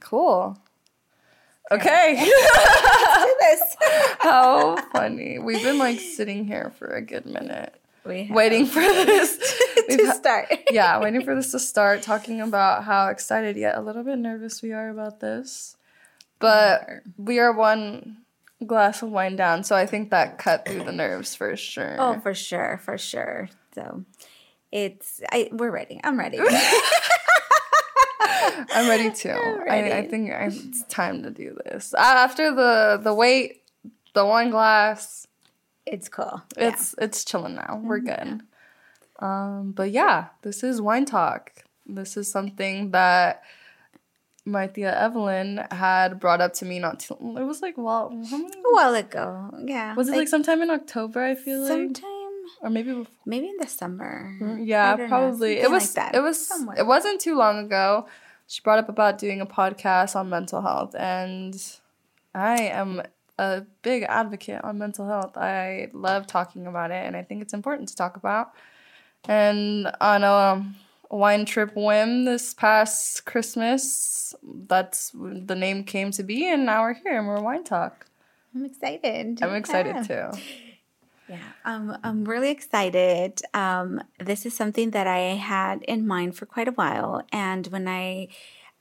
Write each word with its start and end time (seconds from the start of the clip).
Cool. 0.00 0.58
Okay. 1.70 2.14
Let's 2.54 3.24
do 3.24 3.36
this. 3.40 3.76
How 4.20 4.76
funny. 4.92 5.38
We've 5.38 5.62
been 5.62 5.78
like 5.78 5.98
sitting 5.98 6.44
here 6.46 6.72
for 6.78 6.86
a 6.86 7.02
good 7.02 7.26
minute 7.26 7.74
waiting 8.06 8.66
for 8.66 8.80
this. 8.80 9.62
To 9.88 10.06
ha- 10.06 10.12
start. 10.14 10.52
yeah, 10.72 10.98
waiting 10.98 11.22
for 11.22 11.36
this 11.36 11.52
to 11.52 11.60
start, 11.60 12.02
talking 12.02 12.40
about 12.40 12.82
how 12.82 13.06
excited 13.06 13.56
yet 13.56 13.78
a 13.78 13.80
little 13.80 14.02
bit 14.02 14.18
nervous 14.18 14.60
we 14.60 14.72
are 14.72 14.88
about 14.88 15.20
this. 15.20 15.76
But 16.40 16.88
we 17.16 17.38
are 17.38 17.52
one 17.52 18.16
glass 18.66 19.02
of 19.02 19.10
wine 19.10 19.36
down, 19.36 19.62
so 19.62 19.76
I 19.76 19.86
think 19.86 20.10
that 20.10 20.38
cut 20.38 20.66
through 20.66 20.82
the 20.82 20.90
nerves 20.92 21.36
for 21.36 21.56
sure. 21.56 21.94
Oh, 22.00 22.18
for 22.18 22.34
sure, 22.34 22.80
for 22.84 22.98
sure. 22.98 23.48
So 23.76 24.04
it's 24.72 25.20
I 25.30 25.50
we're 25.52 25.70
ready. 25.70 26.00
I'm 26.02 26.18
ready. 26.18 26.38
I'm 28.74 28.88
ready 28.88 29.10
too. 29.10 29.30
I'm 29.30 29.70
I, 29.70 29.98
I 29.98 30.06
think 30.06 30.30
I, 30.30 30.46
it's 30.46 30.84
time 30.84 31.22
to 31.22 31.30
do 31.30 31.56
this. 31.64 31.94
After 31.94 32.54
the 32.54 33.00
the 33.02 33.14
wait, 33.14 33.62
the 34.14 34.24
wine 34.24 34.50
glass, 34.50 35.26
it's 35.86 36.08
cool. 36.08 36.42
Yeah. 36.56 36.68
it's 36.68 36.94
it's 36.98 37.24
chilling 37.24 37.54
now. 37.54 37.80
We're 37.82 38.00
good. 38.00 38.42
Um, 39.18 39.72
but 39.72 39.90
yeah, 39.90 40.26
this 40.42 40.62
is 40.62 40.80
wine 40.80 41.06
talk. 41.06 41.52
This 41.86 42.16
is 42.16 42.30
something 42.30 42.90
that 42.90 43.42
my 44.44 44.66
tia 44.66 44.98
Evelyn 44.98 45.64
had 45.70 46.20
brought 46.20 46.40
up 46.40 46.52
to 46.54 46.64
me 46.64 46.78
not 46.78 47.00
too. 47.00 47.16
It 47.38 47.44
was 47.44 47.62
like 47.62 47.76
well, 47.76 48.10
how 48.30 48.38
many, 48.38 48.58
a 48.58 48.74
while 48.74 48.94
ago. 48.94 49.50
Yeah. 49.64 49.94
was 49.94 50.08
it 50.08 50.16
like 50.16 50.28
sometime 50.28 50.62
in 50.62 50.70
October? 50.70 51.22
I 51.24 51.34
feel 51.34 51.60
like, 51.60 51.68
sometime 51.68 52.26
or 52.60 52.70
maybe 52.70 52.92
before. 52.92 53.12
maybe 53.24 53.48
in 53.48 53.56
the 53.58 53.66
summer. 53.66 54.58
Yeah, 54.60 54.96
probably. 55.08 55.58
It 55.58 55.70
was. 55.70 55.96
like 55.96 56.12
that. 56.12 56.14
It 56.14 56.20
was. 56.20 56.46
Somewhere. 56.46 56.78
It 56.78 56.86
wasn't 56.86 57.20
too 57.20 57.36
long 57.36 57.58
ago. 57.58 58.06
She 58.46 58.60
brought 58.62 58.78
up 58.78 58.88
about 58.88 59.18
doing 59.18 59.40
a 59.40 59.46
podcast 59.46 60.14
on 60.14 60.28
mental 60.28 60.62
health, 60.62 60.94
and 60.96 61.60
I 62.34 62.62
am 62.62 63.02
a 63.38 63.62
big 63.82 64.04
advocate 64.04 64.62
on 64.62 64.78
mental 64.78 65.06
health. 65.06 65.36
I 65.36 65.88
love 65.92 66.26
talking 66.26 66.66
about 66.66 66.90
it, 66.90 67.04
and 67.04 67.16
I 67.16 67.22
think 67.22 67.42
it's 67.42 67.54
important 67.54 67.88
to 67.88 67.96
talk 67.96 68.16
about. 68.16 68.52
And 69.28 69.90
on 70.00 70.22
a 70.22 70.64
wine 71.10 71.44
trip 71.44 71.74
whim 71.74 72.24
this 72.24 72.54
past 72.54 73.24
Christmas, 73.26 74.34
that's 74.68 75.10
the 75.14 75.56
name 75.56 75.82
came 75.82 76.12
to 76.12 76.22
be, 76.22 76.46
and 76.48 76.64
now 76.64 76.82
we're 76.82 76.94
here 76.94 77.18
and 77.18 77.26
we're 77.26 77.40
wine 77.40 77.64
talk. 77.64 78.06
I'm 78.54 78.64
excited. 78.64 79.42
I'm 79.42 79.54
excited 79.54 79.96
Yeah. 79.96 80.30
too. 80.32 80.38
Yeah, 81.28 81.38
um, 81.64 81.96
I'm 82.04 82.24
really 82.24 82.50
excited. 82.50 83.42
Um, 83.52 84.00
this 84.20 84.46
is 84.46 84.54
something 84.54 84.90
that 84.92 85.08
I 85.08 85.34
had 85.34 85.82
in 85.82 86.06
mind 86.06 86.36
for 86.36 86.46
quite 86.46 86.68
a 86.68 86.72
while. 86.72 87.22
And 87.32 87.66
when 87.66 87.88
I 87.88 88.28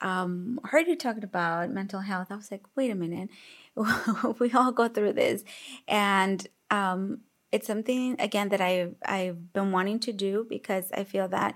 um, 0.01 0.59
heard 0.65 0.87
you 0.87 0.95
talking 0.95 1.23
about 1.23 1.71
mental 1.71 2.01
health, 2.01 2.27
I 2.29 2.35
was 2.35 2.51
like, 2.51 2.63
wait 2.75 2.91
a 2.91 2.95
minute, 2.95 3.29
we 4.39 4.51
all 4.51 4.71
go 4.71 4.87
through 4.87 5.13
this. 5.13 5.43
And 5.87 6.47
um, 6.69 7.21
it's 7.51 7.65
something, 7.65 8.15
again, 8.19 8.49
that 8.49 8.61
I've, 8.61 8.93
I've 9.03 9.51
been 9.51 9.71
wanting 9.71 9.99
to 10.01 10.13
do 10.13 10.45
because 10.47 10.91
I 10.91 11.03
feel 11.03 11.27
that 11.29 11.55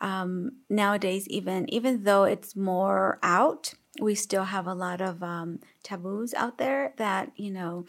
um, 0.00 0.56
nowadays, 0.68 1.28
even, 1.28 1.72
even 1.72 2.02
though 2.02 2.24
it's 2.24 2.56
more 2.56 3.20
out, 3.22 3.74
we 4.00 4.14
still 4.14 4.44
have 4.44 4.66
a 4.66 4.74
lot 4.74 5.00
of 5.00 5.22
um, 5.22 5.60
taboos 5.84 6.34
out 6.34 6.58
there 6.58 6.92
that, 6.96 7.30
you 7.36 7.50
know, 7.50 7.86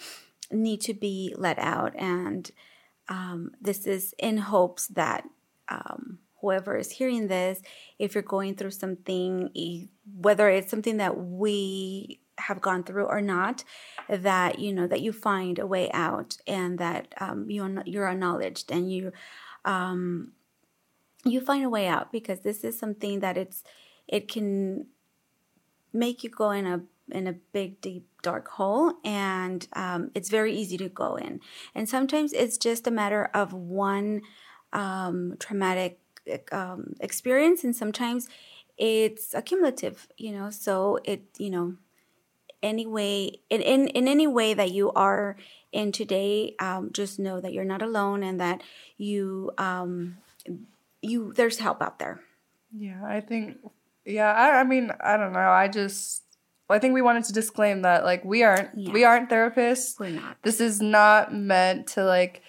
need 0.52 0.82
to 0.82 0.94
be 0.94 1.34
let 1.38 1.60
out. 1.60 1.94
And 1.98 2.50
um, 3.10 3.52
this 3.62 3.86
is 3.86 4.14
in 4.18 4.38
hopes 4.38 4.88
that 4.88 5.24
um, 5.70 6.20
whoever 6.42 6.78
is 6.78 6.92
hearing 6.92 7.28
this, 7.28 7.62
if 8.00 8.14
you're 8.14 8.22
going 8.22 8.56
through 8.56 8.72
something, 8.72 9.90
whether 10.16 10.50
it's 10.50 10.72
something 10.72 10.98
that 10.98 11.18
we 11.18 12.22
have 12.40 12.62
gone 12.62 12.84
through 12.84 13.06
or 13.06 13.22
not, 13.22 13.64
that 14.10 14.60
you 14.60 14.72
know 14.74 14.88
that 14.88 15.02
you 15.02 15.12
find 15.12 15.60
a 15.60 15.68
way 15.68 15.90
out 15.92 16.38
and 16.46 16.78
that 16.78 17.14
um, 17.20 17.50
you 17.50 17.64
are, 17.64 17.84
you're 17.86 18.08
acknowledged 18.08 18.72
and 18.72 18.92
you 18.92 19.12
um, 19.66 20.32
you 21.24 21.42
find 21.42 21.64
a 21.66 21.70
way 21.70 21.88
out 21.88 22.12
because 22.12 22.42
this 22.42 22.64
is 22.64 22.78
something 22.78 23.20
that 23.20 23.38
it's 23.38 23.64
it 24.08 24.28
can 24.28 24.88
make 25.92 26.24
you 26.24 26.30
go 26.30 26.52
in 26.52 26.66
a 26.66 26.82
in 27.10 27.28
a 27.28 27.34
big 27.34 27.82
deep 27.82 28.17
dark 28.28 28.48
hole 28.58 28.94
and 29.04 29.68
um, 29.74 30.12
it's 30.16 30.30
very 30.30 30.54
easy 30.62 30.78
to 30.78 30.90
go 30.90 31.16
in 31.16 31.40
and 31.76 31.88
sometimes 31.96 32.34
it's 32.34 32.58
just 32.58 32.88
a 32.88 32.92
matter 33.02 33.24
of 33.34 33.54
one 33.54 34.22
um, 34.74 35.36
traumatic 35.40 36.00
um, 36.52 36.94
experience 37.00 37.64
and 37.64 37.76
sometimes 37.76 38.28
it's 38.78 39.34
accumulative 39.34 40.08
you 40.18 40.32
know 40.32 40.50
so 40.50 41.00
it 41.04 41.22
you 41.38 41.50
know 41.50 41.76
any 42.64 42.86
way 42.98 43.40
in, 43.50 43.62
in, 43.62 43.88
in 43.90 44.08
any 44.08 44.28
way 44.28 44.54
that 44.54 44.72
you 44.72 44.92
are 44.94 45.38
in 45.72 45.92
today 45.92 46.56
um, 46.60 46.90
just 46.92 47.20
know 47.20 47.40
that 47.40 47.54
you're 47.54 47.72
not 47.74 47.82
alone 47.82 48.24
and 48.24 48.40
that 48.40 48.62
you 48.98 49.52
um, 49.58 50.18
you 51.02 51.34
there's 51.34 51.60
help 51.60 51.82
out 51.82 52.00
there 52.00 52.20
Yeah, 52.76 53.02
I 53.06 53.22
think. 53.22 53.58
Yeah, 54.06 54.32
I, 54.32 54.60
I 54.60 54.64
mean, 54.64 54.92
I 55.04 55.18
don't 55.18 55.34
know. 55.34 55.50
I 55.50 55.68
just, 55.68 56.24
I 56.70 56.80
think 56.80 56.94
we 56.94 57.02
wanted 57.02 57.24
to 57.26 57.34
disclaim 57.34 57.82
that 57.84 58.04
like 58.04 58.24
we 58.26 58.44
aren't 58.44 58.70
Yeah. 58.76 58.92
we 58.92 59.04
aren't 59.04 59.30
therapists. 59.30 60.00
we're 60.00 60.10
not. 60.10 60.38
This 60.44 60.60
is 60.60 60.82
not 60.82 61.34
meant 61.34 61.88
to 61.88 62.04
like 62.04 62.42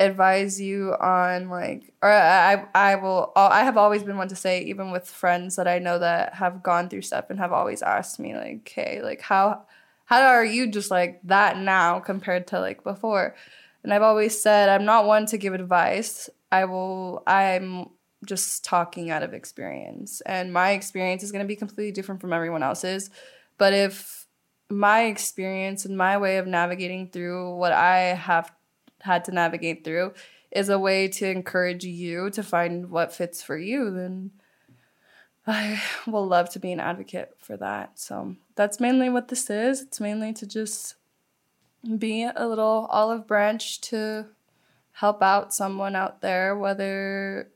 advise 0.00 0.60
you 0.60 0.92
on 1.00 1.48
like 1.48 1.92
or 2.02 2.10
I 2.10 2.66
I 2.74 2.96
will 2.96 3.32
I 3.36 3.62
have 3.64 3.76
always 3.76 4.02
been 4.02 4.16
one 4.16 4.28
to 4.28 4.36
say 4.36 4.62
even 4.62 4.90
with 4.90 5.08
friends 5.08 5.54
that 5.56 5.68
I 5.68 5.78
know 5.78 5.98
that 6.00 6.34
have 6.34 6.62
gone 6.64 6.88
through 6.88 7.02
stuff 7.02 7.30
and 7.30 7.38
have 7.38 7.52
always 7.52 7.80
asked 7.80 8.18
me 8.18 8.34
like 8.34 8.68
hey 8.68 9.00
like 9.02 9.20
how 9.20 9.62
how 10.06 10.20
are 10.22 10.44
you 10.44 10.66
just 10.70 10.90
like 10.90 11.20
that 11.24 11.58
now 11.58 11.98
compared 12.00 12.46
to 12.48 12.60
like 12.60 12.82
before? 12.84 13.34
And 13.82 13.92
I've 13.94 14.02
always 14.02 14.40
said 14.40 14.68
I'm 14.68 14.84
not 14.84 15.06
one 15.06 15.26
to 15.26 15.38
give 15.38 15.54
advice. 15.54 16.28
I 16.52 16.64
will 16.64 17.22
I'm 17.26 17.86
just 18.26 18.64
talking 18.64 19.10
out 19.10 19.22
of 19.22 19.32
experience. 19.34 20.22
And 20.26 20.52
my 20.52 20.70
experience 20.72 21.22
is 21.22 21.30
going 21.32 21.44
to 21.44 21.48
be 21.48 21.56
completely 21.56 21.92
different 21.92 22.20
from 22.20 22.32
everyone 22.32 22.62
else's 22.62 23.10
but 23.58 23.72
if 23.72 24.26
my 24.70 25.04
experience 25.04 25.84
and 25.84 25.96
my 25.96 26.18
way 26.18 26.38
of 26.38 26.46
navigating 26.46 27.08
through 27.08 27.56
what 27.56 27.72
I 27.72 27.98
have 28.14 28.52
had 29.00 29.24
to 29.26 29.32
navigate 29.32 29.84
through 29.84 30.14
is 30.50 30.68
a 30.68 30.78
way 30.78 31.08
to 31.08 31.28
encourage 31.28 31.84
you 31.84 32.30
to 32.30 32.42
find 32.42 32.90
what 32.90 33.12
fits 33.12 33.42
for 33.42 33.56
you, 33.56 33.90
then 33.90 34.30
I 35.46 35.82
will 36.06 36.26
love 36.26 36.50
to 36.50 36.58
be 36.58 36.72
an 36.72 36.80
advocate 36.80 37.36
for 37.38 37.56
that. 37.58 37.98
So 37.98 38.36
that's 38.54 38.80
mainly 38.80 39.10
what 39.10 39.28
this 39.28 39.50
is. 39.50 39.82
It's 39.82 40.00
mainly 40.00 40.32
to 40.34 40.46
just 40.46 40.94
be 41.98 42.24
a 42.24 42.48
little 42.48 42.86
olive 42.90 43.26
branch 43.26 43.80
to 43.82 44.26
help 44.92 45.22
out 45.22 45.52
someone 45.52 45.96
out 45.96 46.22
there, 46.22 46.56
whether 46.56 47.50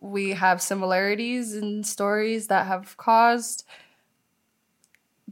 we 0.00 0.30
have 0.30 0.60
similarities 0.60 1.54
in 1.54 1.82
stories 1.82 2.46
that 2.48 2.66
have 2.66 2.96
caused 2.96 3.64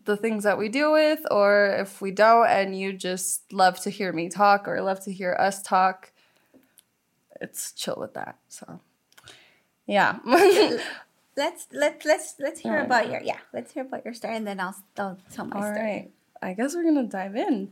the 0.04 0.16
things 0.16 0.44
that 0.44 0.58
we 0.58 0.68
deal 0.68 0.92
with, 0.92 1.20
or 1.30 1.66
if 1.80 2.00
we 2.00 2.10
don't, 2.10 2.48
and 2.48 2.78
you 2.78 2.92
just 2.92 3.52
love 3.52 3.80
to 3.80 3.90
hear 3.90 4.12
me 4.12 4.28
talk 4.28 4.66
or 4.68 4.80
love 4.82 5.00
to 5.04 5.12
hear 5.12 5.36
us 5.38 5.62
talk, 5.62 6.12
it's 7.40 7.72
chill 7.72 7.96
with 7.98 8.14
that. 8.14 8.38
So, 8.48 8.80
yeah. 9.86 10.18
let's 11.36 11.66
let 11.72 12.04
let's 12.04 12.34
let's 12.38 12.60
hear 12.60 12.78
about 12.78 13.10
your 13.10 13.22
yeah 13.22 13.38
let's 13.54 13.72
hear 13.72 13.82
about 13.82 14.04
your 14.04 14.12
story 14.12 14.36
and 14.36 14.46
then 14.46 14.60
I'll 14.60 14.76
I'll 14.98 15.18
tell 15.32 15.46
my 15.46 15.56
All 15.56 15.62
story. 15.62 15.80
right. 15.80 16.10
I 16.42 16.54
guess 16.54 16.74
we're 16.74 16.82
gonna 16.82 17.04
dive 17.04 17.36
in. 17.36 17.70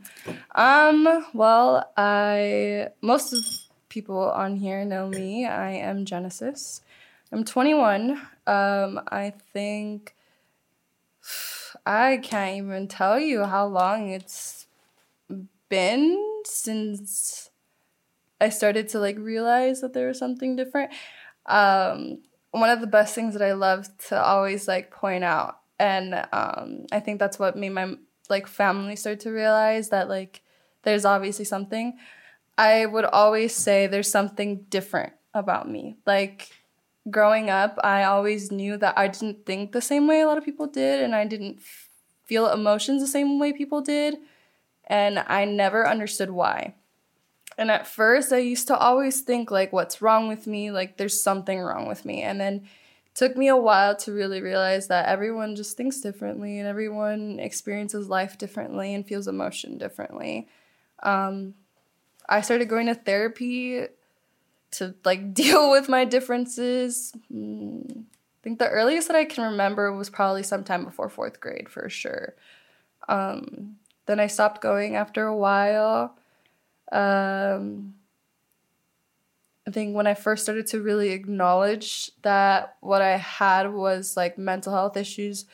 Um, 0.55 1.25
well, 1.33 1.91
I 1.97 2.87
most 3.01 3.33
of 3.33 3.43
people 3.89 4.31
on 4.31 4.55
here 4.55 4.85
know 4.85 5.09
me. 5.09 5.45
I 5.45 5.71
am 5.71 6.05
Genesis. 6.05 6.81
I'm 7.33 7.43
21. 7.43 8.11
Um, 8.47 9.01
I 9.11 9.33
think 9.53 10.15
I 11.85 12.19
can't 12.21 12.57
even 12.57 12.87
tell 12.87 13.19
you 13.19 13.45
how 13.45 13.65
long 13.67 14.09
it's 14.09 14.67
been 15.69 16.41
since 16.45 17.49
I 18.39 18.49
started 18.49 18.89
to 18.89 18.99
like 18.99 19.17
realize 19.17 19.81
that 19.81 19.93
there 19.93 20.07
was 20.07 20.19
something 20.19 20.55
different. 20.55 20.91
Um, 21.45 22.19
one 22.51 22.69
of 22.69 22.81
the 22.81 22.87
best 22.87 23.15
things 23.15 23.33
that 23.33 23.43
I 23.43 23.53
love 23.53 23.87
to 24.09 24.21
always 24.21 24.67
like 24.67 24.91
point 24.91 25.23
out, 25.23 25.59
and 25.79 26.13
um, 26.31 26.85
I 26.91 26.99
think 26.99 27.19
that's 27.19 27.39
what 27.39 27.55
made 27.55 27.69
my 27.69 27.95
like 28.29 28.47
family 28.47 28.95
start 28.95 29.21
to 29.21 29.31
realize 29.31 29.89
that 29.89 30.09
like 30.09 30.41
there's 30.83 31.05
obviously 31.05 31.45
something. 31.45 31.97
I 32.57 32.85
would 32.85 33.05
always 33.05 33.55
say 33.55 33.87
there's 33.87 34.11
something 34.11 34.65
different 34.69 35.13
about 35.33 35.69
me. 35.69 35.97
Like 36.05 36.49
growing 37.09 37.49
up, 37.49 37.77
I 37.83 38.03
always 38.03 38.51
knew 38.51 38.77
that 38.77 38.97
I 38.97 39.07
didn't 39.07 39.45
think 39.45 39.71
the 39.71 39.81
same 39.81 40.07
way 40.07 40.21
a 40.21 40.27
lot 40.27 40.37
of 40.37 40.45
people 40.45 40.67
did, 40.67 41.01
and 41.03 41.15
I 41.15 41.25
didn't 41.25 41.61
feel 42.25 42.47
emotions 42.47 43.01
the 43.01 43.07
same 43.07 43.39
way 43.39 43.53
people 43.53 43.81
did, 43.81 44.17
and 44.85 45.19
I 45.19 45.45
never 45.45 45.87
understood 45.87 46.29
why. 46.29 46.75
And 47.57 47.69
at 47.69 47.87
first, 47.87 48.31
I 48.31 48.37
used 48.37 48.67
to 48.67 48.77
always 48.77 49.21
think, 49.21 49.51
like, 49.51 49.73
what's 49.73 50.01
wrong 50.01 50.27
with 50.27 50.47
me? 50.47 50.71
Like, 50.71 50.97
there's 50.97 51.21
something 51.21 51.59
wrong 51.59 51.87
with 51.87 52.05
me. 52.05 52.21
And 52.21 52.39
then 52.39 52.67
took 53.13 53.35
me 53.35 53.49
a 53.49 53.57
while 53.57 53.95
to 53.97 54.13
really 54.13 54.41
realize 54.41 54.87
that 54.87 55.07
everyone 55.07 55.55
just 55.55 55.75
thinks 55.75 55.99
differently 55.99 56.59
and 56.59 56.67
everyone 56.67 57.39
experiences 57.39 58.07
life 58.07 58.37
differently 58.37 58.93
and 58.93 59.05
feels 59.05 59.27
emotion 59.27 59.77
differently. 59.77 60.47
Um, 61.03 61.55
I 62.29 62.41
started 62.41 62.69
going 62.69 62.87
to 62.87 62.95
therapy 62.95 63.85
to 64.71 64.95
like 65.05 65.33
deal 65.33 65.71
with 65.71 65.89
my 65.89 66.05
differences. 66.05 67.13
Mm, 67.31 68.03
I 68.03 68.43
think 68.43 68.59
the 68.59 68.69
earliest 68.69 69.07
that 69.07 69.17
I 69.17 69.25
can 69.25 69.43
remember 69.51 69.91
was 69.93 70.09
probably 70.09 70.43
sometime 70.43 70.83
before 70.83 71.09
fourth 71.09 71.39
grade 71.39 71.69
for 71.69 71.89
sure. 71.89 72.35
Um, 73.07 73.77
then 74.05 74.19
I 74.19 74.27
stopped 74.27 74.61
going 74.61 74.95
after 74.95 75.25
a 75.25 75.35
while. 75.35 76.17
Um, 76.91 77.95
I 79.67 79.71
think 79.71 79.95
when 79.95 80.07
I 80.07 80.15
first 80.15 80.43
started 80.43 80.67
to 80.67 80.81
really 80.81 81.11
acknowledge 81.11 82.11
that 82.23 82.77
what 82.81 83.01
I 83.01 83.17
had 83.17 83.71
was 83.71 84.17
like 84.17 84.37
mental 84.37 84.73
health 84.73 84.97
issues, 84.97 85.45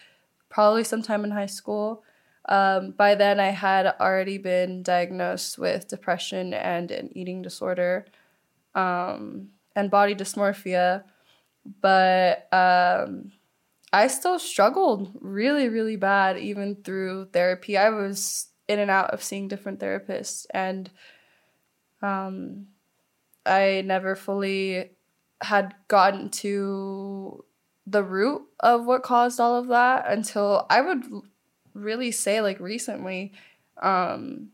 probably 0.49 0.83
sometime 0.83 1.25
in 1.25 1.31
high 1.31 1.45
school. 1.47 2.03
Um, 2.47 2.91
by 2.91 3.15
then, 3.15 3.41
I 3.41 3.49
had 3.49 3.87
already 3.99 4.37
been 4.37 4.81
diagnosed 4.81 5.57
with 5.57 5.89
depression 5.89 6.53
and 6.53 6.89
an 6.89 7.09
eating 7.13 7.41
disorder 7.41 8.05
um, 8.77 9.49
and 9.75 9.91
body 9.91 10.15
dysmorphia. 10.15 11.03
But 11.81 12.47
um, 12.53 13.33
I 13.91 14.07
still 14.07 14.39
struggled 14.39 15.11
really, 15.19 15.67
really 15.67 15.97
bad, 15.97 16.37
even 16.37 16.77
through 16.83 17.29
therapy. 17.33 17.77
I 17.77 17.89
was 17.89 18.47
in 18.69 18.79
and 18.79 18.91
out 18.91 19.11
of 19.11 19.23
seeing 19.23 19.47
different 19.49 19.79
therapists, 19.79 20.45
and 20.51 20.89
um, 22.01 22.67
I 23.45 23.81
never 23.85 24.15
fully 24.15 24.91
had 25.41 25.75
gotten 25.87 26.29
to 26.29 27.43
the 27.85 28.03
root 28.03 28.43
of 28.59 28.85
what 28.85 29.03
caused 29.03 29.39
all 29.39 29.55
of 29.55 29.67
that 29.67 30.05
until 30.09 30.65
I 30.69 30.81
would 30.81 31.05
really 31.73 32.11
say 32.11 32.41
like 32.41 32.59
recently 32.59 33.31
um 33.81 34.49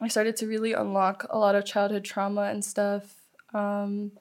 I 0.00 0.08
started 0.08 0.36
to 0.36 0.46
really 0.46 0.72
unlock 0.72 1.26
a 1.30 1.38
lot 1.38 1.54
of 1.54 1.64
childhood 1.64 2.04
trauma 2.04 2.42
and 2.42 2.64
stuff. 2.64 3.23
Um 3.54 4.12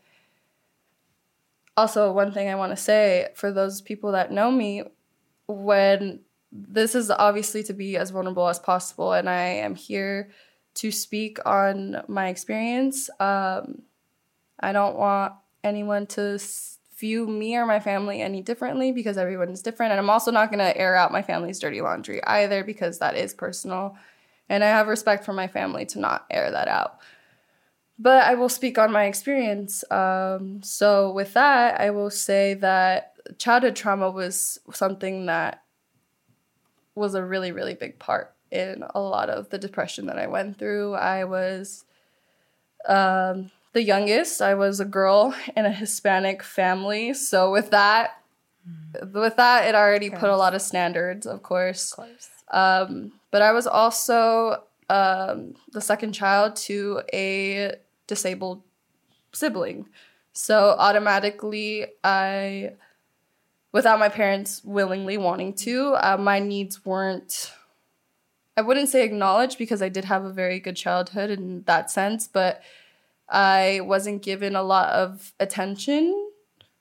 also 1.75 2.12
one 2.12 2.31
thing 2.31 2.50
I 2.50 2.56
want 2.56 2.71
to 2.71 2.77
say 2.77 3.30
for 3.35 3.51
those 3.51 3.81
people 3.81 4.12
that 4.12 4.31
know 4.31 4.51
me 4.51 4.83
when 5.47 6.19
this 6.51 6.94
is 6.94 7.09
obviously 7.09 7.63
to 7.63 7.74
be 7.74 7.97
as 7.97 8.12
vulnerable 8.12 8.47
as 8.47 8.59
possible 8.59 9.13
and 9.13 9.27
I 9.27 9.44
am 9.44 9.74
here 9.74 10.30
to 10.75 10.91
speak 10.91 11.39
on 11.45 12.03
my 12.07 12.27
experience. 12.27 13.09
Um 13.19 13.81
I 14.59 14.71
don't 14.71 14.97
want 14.97 15.33
anyone 15.63 16.06
to 16.07 16.39
view 16.97 17.27
me 17.27 17.56
or 17.57 17.65
my 17.65 17.80
family 17.80 18.21
any 18.21 18.41
differently 18.41 18.91
because 18.91 19.18
everyone's 19.18 19.62
different. 19.62 19.91
And 19.91 20.00
I'm 20.00 20.09
also 20.09 20.31
not 20.31 20.50
going 20.50 20.59
to 20.59 20.77
air 20.77 20.95
out 20.95 21.12
my 21.12 21.21
family's 21.21 21.59
dirty 21.59 21.81
laundry 21.81 22.24
either 22.24 22.63
because 22.63 23.00
that 23.00 23.18
is 23.18 23.33
personal. 23.33 23.97
And 24.47 24.63
I 24.63 24.68
have 24.68 24.88
respect 24.88 25.25
for 25.25 25.33
my 25.33 25.47
family 25.47 25.85
to 25.88 26.00
not 26.00 26.25
air 26.30 26.51
that 26.51 26.68
out. 26.68 27.00
But 28.00 28.24
I 28.24 28.36
will 28.36 28.50
speak 28.50 28.78
on 28.78 28.92
my 28.92 29.06
experience. 29.06 29.84
Um, 29.92 30.63
so, 30.63 31.12
with 31.12 31.34
that, 31.34 31.80
I 31.80 31.92
will 31.92 32.10
say 32.10 32.56
that 32.56 33.13
childhood 33.38 33.75
trauma 33.75 34.10
was 34.10 34.60
something 34.74 35.28
that 35.28 35.63
was 36.95 37.16
a 37.16 37.24
really, 37.24 37.51
really 37.51 37.74
big 37.74 38.00
part 38.00 38.34
in 38.51 38.84
a 38.94 39.00
lot 39.00 39.30
of 39.30 39.50
the 39.50 39.57
depression 39.57 40.06
that 40.07 40.19
I 40.19 40.28
went 40.28 40.57
through. 40.57 40.94
I 40.94 41.24
was 41.24 41.86
um, 42.88 43.51
the 43.74 43.81
youngest. 43.81 44.42
I 44.42 44.54
was 44.54 44.80
a 44.80 44.86
girl 44.86 45.36
in 45.56 45.66
a 45.66 45.72
Hispanic 45.72 46.44
family. 46.44 47.13
So 47.13 47.51
with 47.51 47.72
that, 47.72 48.22
mm. 48.68 49.13
with 49.13 49.36
that, 49.38 49.68
it 49.68 49.75
already 49.75 50.10
put 50.10 50.30
a 50.30 50.38
lot 50.38 50.54
of 50.54 50.62
standards, 50.62 51.25
of 51.25 51.42
course. 51.44 51.92
Of 51.92 51.98
course. 51.98 52.30
Um, 52.51 53.13
but 53.31 53.42
I 53.42 53.51
was 53.51 53.66
also 53.66 54.63
um, 54.89 55.56
the 55.71 55.81
second 55.81 56.13
child 56.13 56.56
to 56.56 57.01
a 57.13 57.75
disabled 58.07 58.63
sibling. 59.31 59.88
So 60.33 60.75
automatically, 60.77 61.85
I, 62.03 62.71
without 63.71 64.00
my 64.00 64.09
parents 64.09 64.62
willingly 64.63 65.18
wanting 65.18 65.53
to, 65.53 65.94
uh, 65.95 66.18
my 66.19 66.39
needs 66.39 66.85
weren't. 66.85 67.53
I 68.56 68.62
wouldn't 68.62 68.89
say 68.89 69.03
acknowledged 69.03 69.57
because 69.57 69.81
I 69.81 69.89
did 69.89 70.06
have 70.06 70.25
a 70.25 70.31
very 70.31 70.59
good 70.59 70.75
childhood 70.75 71.31
in 71.31 71.63
that 71.63 71.89
sense, 71.89 72.27
but 72.27 72.62
I 73.27 73.81
wasn't 73.83 74.21
given 74.21 74.56
a 74.56 74.62
lot 74.62 74.89
of 74.89 75.33
attention 75.39 76.30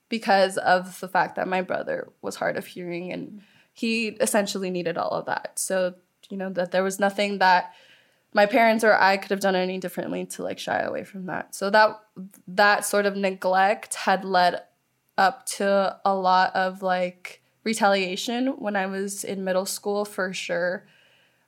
because 0.07 0.57
of 0.57 0.99
the 0.99 1.07
fact 1.07 1.35
that 1.35 1.47
my 1.47 1.63
brother 1.63 2.09
was 2.21 2.35
hard 2.35 2.57
of 2.57 2.67
hearing 2.67 3.11
and 3.11 3.41
he 3.73 4.09
essentially 4.21 4.69
needed 4.69 4.97
all 4.97 5.09
of 5.09 5.25
that. 5.25 5.57
So, 5.57 5.95
you 6.29 6.37
know, 6.37 6.51
that 6.51 6.71
there 6.71 6.83
was 6.83 6.99
nothing 6.99 7.39
that 7.39 7.73
my 8.33 8.45
parents 8.45 8.83
or 8.83 8.93
I 8.93 9.17
could 9.17 9.31
have 9.31 9.39
done 9.39 9.55
any 9.55 9.77
differently 9.77 10.25
to 10.27 10.43
like 10.43 10.59
shy 10.59 10.79
away 10.79 11.03
from 11.03 11.27
that. 11.27 11.53
So 11.55 11.69
that 11.69 11.99
that 12.47 12.85
sort 12.85 13.05
of 13.05 13.15
neglect 13.15 13.95
had 13.95 14.25
led 14.25 14.61
up 15.17 15.45
to 15.45 15.97
a 16.03 16.15
lot 16.15 16.55
of 16.55 16.81
like 16.81 17.41
retaliation 17.63 18.47
when 18.59 18.75
I 18.75 18.87
was 18.87 19.23
in 19.23 19.43
middle 19.43 19.65
school 19.65 20.05
for 20.05 20.33
sure. 20.33 20.85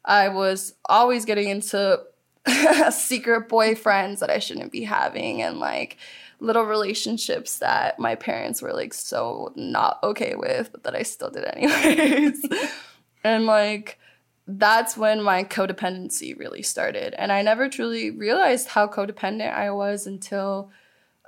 I 0.03 0.29
was 0.29 0.73
always 0.85 1.25
getting 1.25 1.49
into 1.49 2.01
secret 2.91 3.49
boyfriends 3.49 4.19
that 4.19 4.29
I 4.29 4.39
shouldn't 4.39 4.71
be 4.71 4.83
having 4.83 5.41
and 5.41 5.59
like 5.59 5.97
little 6.39 6.63
relationships 6.63 7.59
that 7.59 7.97
my 7.97 8.13
parents 8.13 8.61
were 8.61 8.73
like 8.73 8.93
so 8.93 9.51
not 9.55 9.99
okay 10.03 10.35
with, 10.35 10.71
but 10.71 10.83
that 10.83 10.95
I 10.95 11.03
still 11.03 11.31
did 11.31 11.45
anyways. 11.45 12.45
and 13.23 13.45
like 13.45 13.99
that's 14.47 14.95
when 14.95 15.21
my 15.21 15.44
codependency 15.44 16.38
really 16.38 16.62
started. 16.62 17.15
And 17.15 17.31
I 17.31 17.42
never 17.42 17.68
truly 17.68 18.12
realized 18.12 18.68
how 18.68 18.88
codependent 18.88 19.53
I 19.53 19.71
was 19.71 20.06
until 20.06 20.71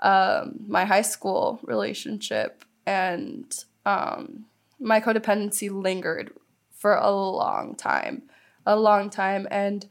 um, 0.02 0.60
my 0.68 0.86
high 0.86 1.02
school 1.02 1.60
relationship. 1.64 2.64
And 2.86 3.54
um, 3.86 4.46
my 4.80 5.02
codependency 5.02 5.72
lingered 5.72 6.32
for 6.72 6.94
a 6.96 7.10
long 7.12 7.76
time, 7.76 8.24
a 8.66 8.76
long 8.76 9.10
time. 9.10 9.48
And 9.50 9.88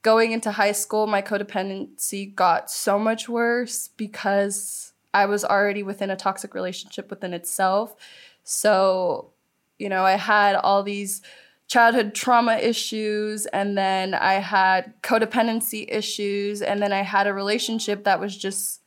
going 0.00 0.32
into 0.32 0.52
high 0.52 0.72
school, 0.72 1.06
my 1.06 1.20
codependency 1.20 2.34
got 2.34 2.70
so 2.70 2.98
much 2.98 3.28
worse 3.28 3.88
because 3.88 4.92
I 5.12 5.26
was 5.26 5.44
already 5.44 5.82
within 5.82 6.10
a 6.10 6.16
toxic 6.16 6.54
relationship 6.54 7.10
within 7.10 7.34
itself. 7.34 7.94
So, 8.42 9.32
you 9.78 9.90
know, 9.90 10.04
I 10.04 10.12
had 10.12 10.56
all 10.56 10.82
these 10.82 11.20
childhood 11.68 12.14
trauma 12.14 12.56
issues, 12.56 13.46
and 13.46 13.76
then 13.76 14.14
I 14.14 14.34
had 14.34 14.94
codependency 15.02 15.86
issues, 15.88 16.62
and 16.62 16.80
then 16.82 16.92
I 16.92 17.02
had 17.02 17.26
a 17.26 17.32
relationship 17.32 18.04
that 18.04 18.20
was 18.20 18.36
just. 18.36 18.80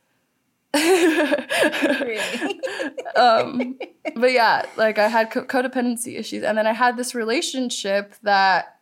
um, 3.16 3.78
but 4.14 4.32
yeah, 4.32 4.66
like 4.76 4.98
I 4.98 5.08
had 5.08 5.30
co- 5.30 5.44
codependency 5.44 6.18
issues, 6.18 6.42
and 6.44 6.58
then 6.58 6.66
I 6.66 6.72
had 6.72 6.96
this 6.96 7.14
relationship 7.14 8.14
that 8.22 8.78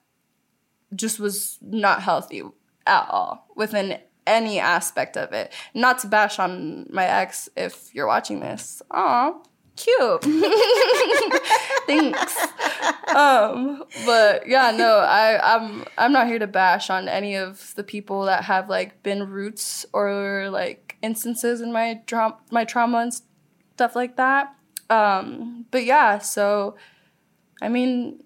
just 0.94 1.18
was 1.18 1.58
not 1.62 2.02
healthy 2.02 2.42
at 2.86 3.08
all 3.10 3.46
within 3.56 3.98
any 4.26 4.58
aspect 4.58 5.16
of 5.16 5.32
it. 5.32 5.52
Not 5.74 6.00
to 6.00 6.08
bash 6.08 6.38
on 6.38 6.86
my 6.90 7.06
ex 7.06 7.48
if 7.56 7.94
you're 7.94 8.06
watching 8.06 8.40
this. 8.40 8.82
Aw, 8.90 9.32
cute. 9.76 10.26
Thanks. 11.86 12.36
Um, 13.14 13.84
but 14.04 14.46
yeah, 14.46 14.70
no, 14.72 14.98
I, 14.98 15.54
I'm 15.54 15.84
I'm 15.96 16.12
not 16.12 16.26
here 16.26 16.38
to 16.38 16.46
bash 16.46 16.90
on 16.90 17.08
any 17.08 17.34
of 17.36 17.74
the 17.74 17.84
people 17.84 18.24
that 18.24 18.44
have 18.44 18.68
like 18.68 19.02
been 19.02 19.30
roots 19.30 19.86
or 19.92 20.48
like 20.50 20.98
instances 21.02 21.60
in 21.60 21.72
my 21.72 22.02
dra- 22.06 22.36
my 22.50 22.64
trauma 22.64 22.98
and 22.98 23.12
stuff 23.74 23.96
like 23.96 24.16
that. 24.16 24.54
Um, 24.90 25.66
but 25.70 25.84
yeah, 25.84 26.18
so 26.18 26.76
I 27.62 27.68
mean, 27.68 28.22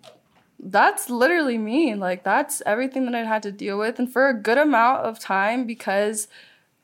that's 0.58 1.08
literally 1.08 1.58
me. 1.58 1.94
Like 1.94 2.24
that's 2.24 2.62
everything 2.66 3.04
that 3.06 3.14
I 3.14 3.24
had 3.24 3.42
to 3.44 3.52
deal 3.52 3.78
with, 3.78 3.98
and 3.98 4.12
for 4.12 4.28
a 4.28 4.34
good 4.34 4.58
amount 4.58 5.04
of 5.04 5.18
time 5.18 5.66
because 5.66 6.26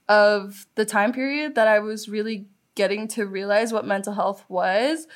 of 0.08 0.66
the 0.76 0.84
time 0.84 1.12
period 1.12 1.54
that 1.56 1.66
I 1.66 1.80
was 1.80 2.08
really 2.08 2.46
getting 2.76 3.08
to 3.08 3.26
realize 3.26 3.72
what 3.72 3.84
mental 3.84 4.12
health 4.12 4.44
was 4.48 5.08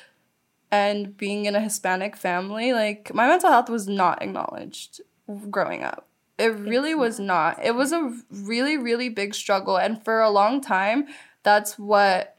and 0.71 1.15
being 1.17 1.45
in 1.45 1.55
a 1.55 1.59
Hispanic 1.59 2.15
family, 2.15 2.73
like 2.73 3.13
my 3.13 3.27
mental 3.27 3.49
health 3.49 3.69
was 3.69 3.87
not 3.87 4.21
acknowledged 4.21 5.01
growing 5.49 5.83
up. 5.83 6.07
It 6.37 6.55
really 6.55 6.95
was 6.95 7.19
not. 7.19 7.63
It 7.63 7.75
was 7.75 7.91
a 7.91 8.13
really, 8.31 8.77
really 8.77 9.09
big 9.09 9.35
struggle. 9.35 9.77
And 9.77 10.03
for 10.03 10.21
a 10.21 10.29
long 10.29 10.61
time, 10.61 11.07
that's 11.43 11.77
what 11.77 12.37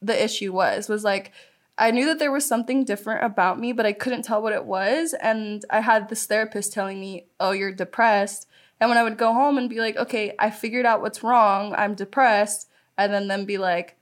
the 0.00 0.22
issue 0.22 0.52
was, 0.52 0.88
was 0.88 1.04
like 1.04 1.32
I 1.78 1.90
knew 1.90 2.06
that 2.06 2.18
there 2.18 2.30
was 2.30 2.46
something 2.46 2.84
different 2.84 3.24
about 3.24 3.58
me, 3.58 3.72
but 3.72 3.86
I 3.86 3.92
couldn't 3.92 4.22
tell 4.22 4.42
what 4.42 4.52
it 4.52 4.66
was. 4.66 5.14
And 5.14 5.64
I 5.70 5.80
had 5.80 6.08
this 6.08 6.26
therapist 6.26 6.72
telling 6.72 7.00
me, 7.00 7.26
Oh, 7.40 7.52
you're 7.52 7.72
depressed. 7.72 8.46
And 8.78 8.88
when 8.88 8.98
I 8.98 9.02
would 9.02 9.16
go 9.16 9.32
home 9.32 9.58
and 9.58 9.70
be 9.70 9.80
like, 9.80 9.96
Okay, 9.96 10.34
I 10.38 10.50
figured 10.50 10.86
out 10.86 11.00
what's 11.00 11.22
wrong, 11.22 11.74
I'm 11.74 11.94
depressed, 11.94 12.68
and 12.98 13.12
then 13.12 13.26
then 13.26 13.46
be 13.46 13.58
like, 13.58 13.96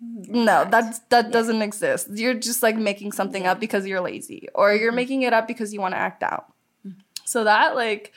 no 0.00 0.66
that's 0.70 1.00
that 1.10 1.32
doesn't 1.32 1.62
exist 1.62 2.08
you're 2.12 2.34
just 2.34 2.62
like 2.62 2.76
making 2.76 3.10
something 3.10 3.46
up 3.46 3.58
because 3.58 3.86
you're 3.86 4.00
lazy 4.00 4.48
or 4.54 4.72
you're 4.72 4.90
mm-hmm. 4.90 4.96
making 4.96 5.22
it 5.22 5.32
up 5.32 5.48
because 5.48 5.72
you 5.72 5.80
want 5.80 5.92
to 5.92 5.98
act 5.98 6.22
out 6.22 6.52
mm-hmm. 6.86 6.98
so 7.24 7.44
that 7.44 7.74
like 7.74 8.12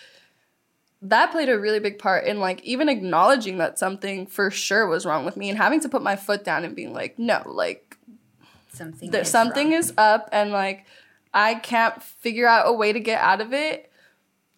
that 1.02 1.32
played 1.32 1.50
a 1.50 1.60
really 1.60 1.80
big 1.80 1.98
part 1.98 2.26
in 2.26 2.40
like 2.40 2.64
even 2.64 2.88
acknowledging 2.88 3.58
that 3.58 3.80
something 3.80 4.28
for 4.28 4.52
sure 4.52 4.86
was 4.86 5.06
wrong 5.06 5.26
with 5.26 5.36
me 5.36 5.50
and 5.50 5.58
having 5.58 5.80
to 5.80 5.90
put 5.90 6.04
my 6.04 6.16
foot 6.16 6.44
down 6.44 6.64
and 6.64 6.76
being 6.76 6.94
like 6.94 7.18
no 7.18 7.42
like 7.46 7.98
Something. 8.74 9.12
there 9.12 9.22
is 9.22 9.30
something 9.30 9.72
wrong. 9.72 9.80
is 9.80 9.94
up 9.98 10.30
and 10.32 10.52
like 10.52 10.86
I 11.34 11.56
can't 11.56 12.02
figure 12.02 12.48
out 12.48 12.68
a 12.68 12.74
way 12.74 12.94
to 12.94 13.00
get 13.00 13.22
out 13.22 13.42
of 13.42 13.54
it. 13.54 13.92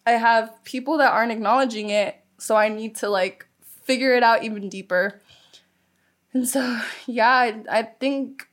I 0.06 0.12
have 0.12 0.52
people 0.64 0.98
that 0.98 1.12
aren't 1.12 1.32
acknowledging 1.32 1.90
it, 1.90 2.16
so 2.38 2.56
I 2.56 2.68
need 2.68 2.96
to 2.96 3.08
like 3.08 3.46
figure 3.82 4.14
it 4.14 4.22
out 4.22 4.44
even 4.44 4.68
deeper. 4.68 5.20
And 6.34 6.48
so 6.48 6.80
yeah, 7.06 7.30
I, 7.30 7.62
I 7.70 7.82
think 7.82 8.48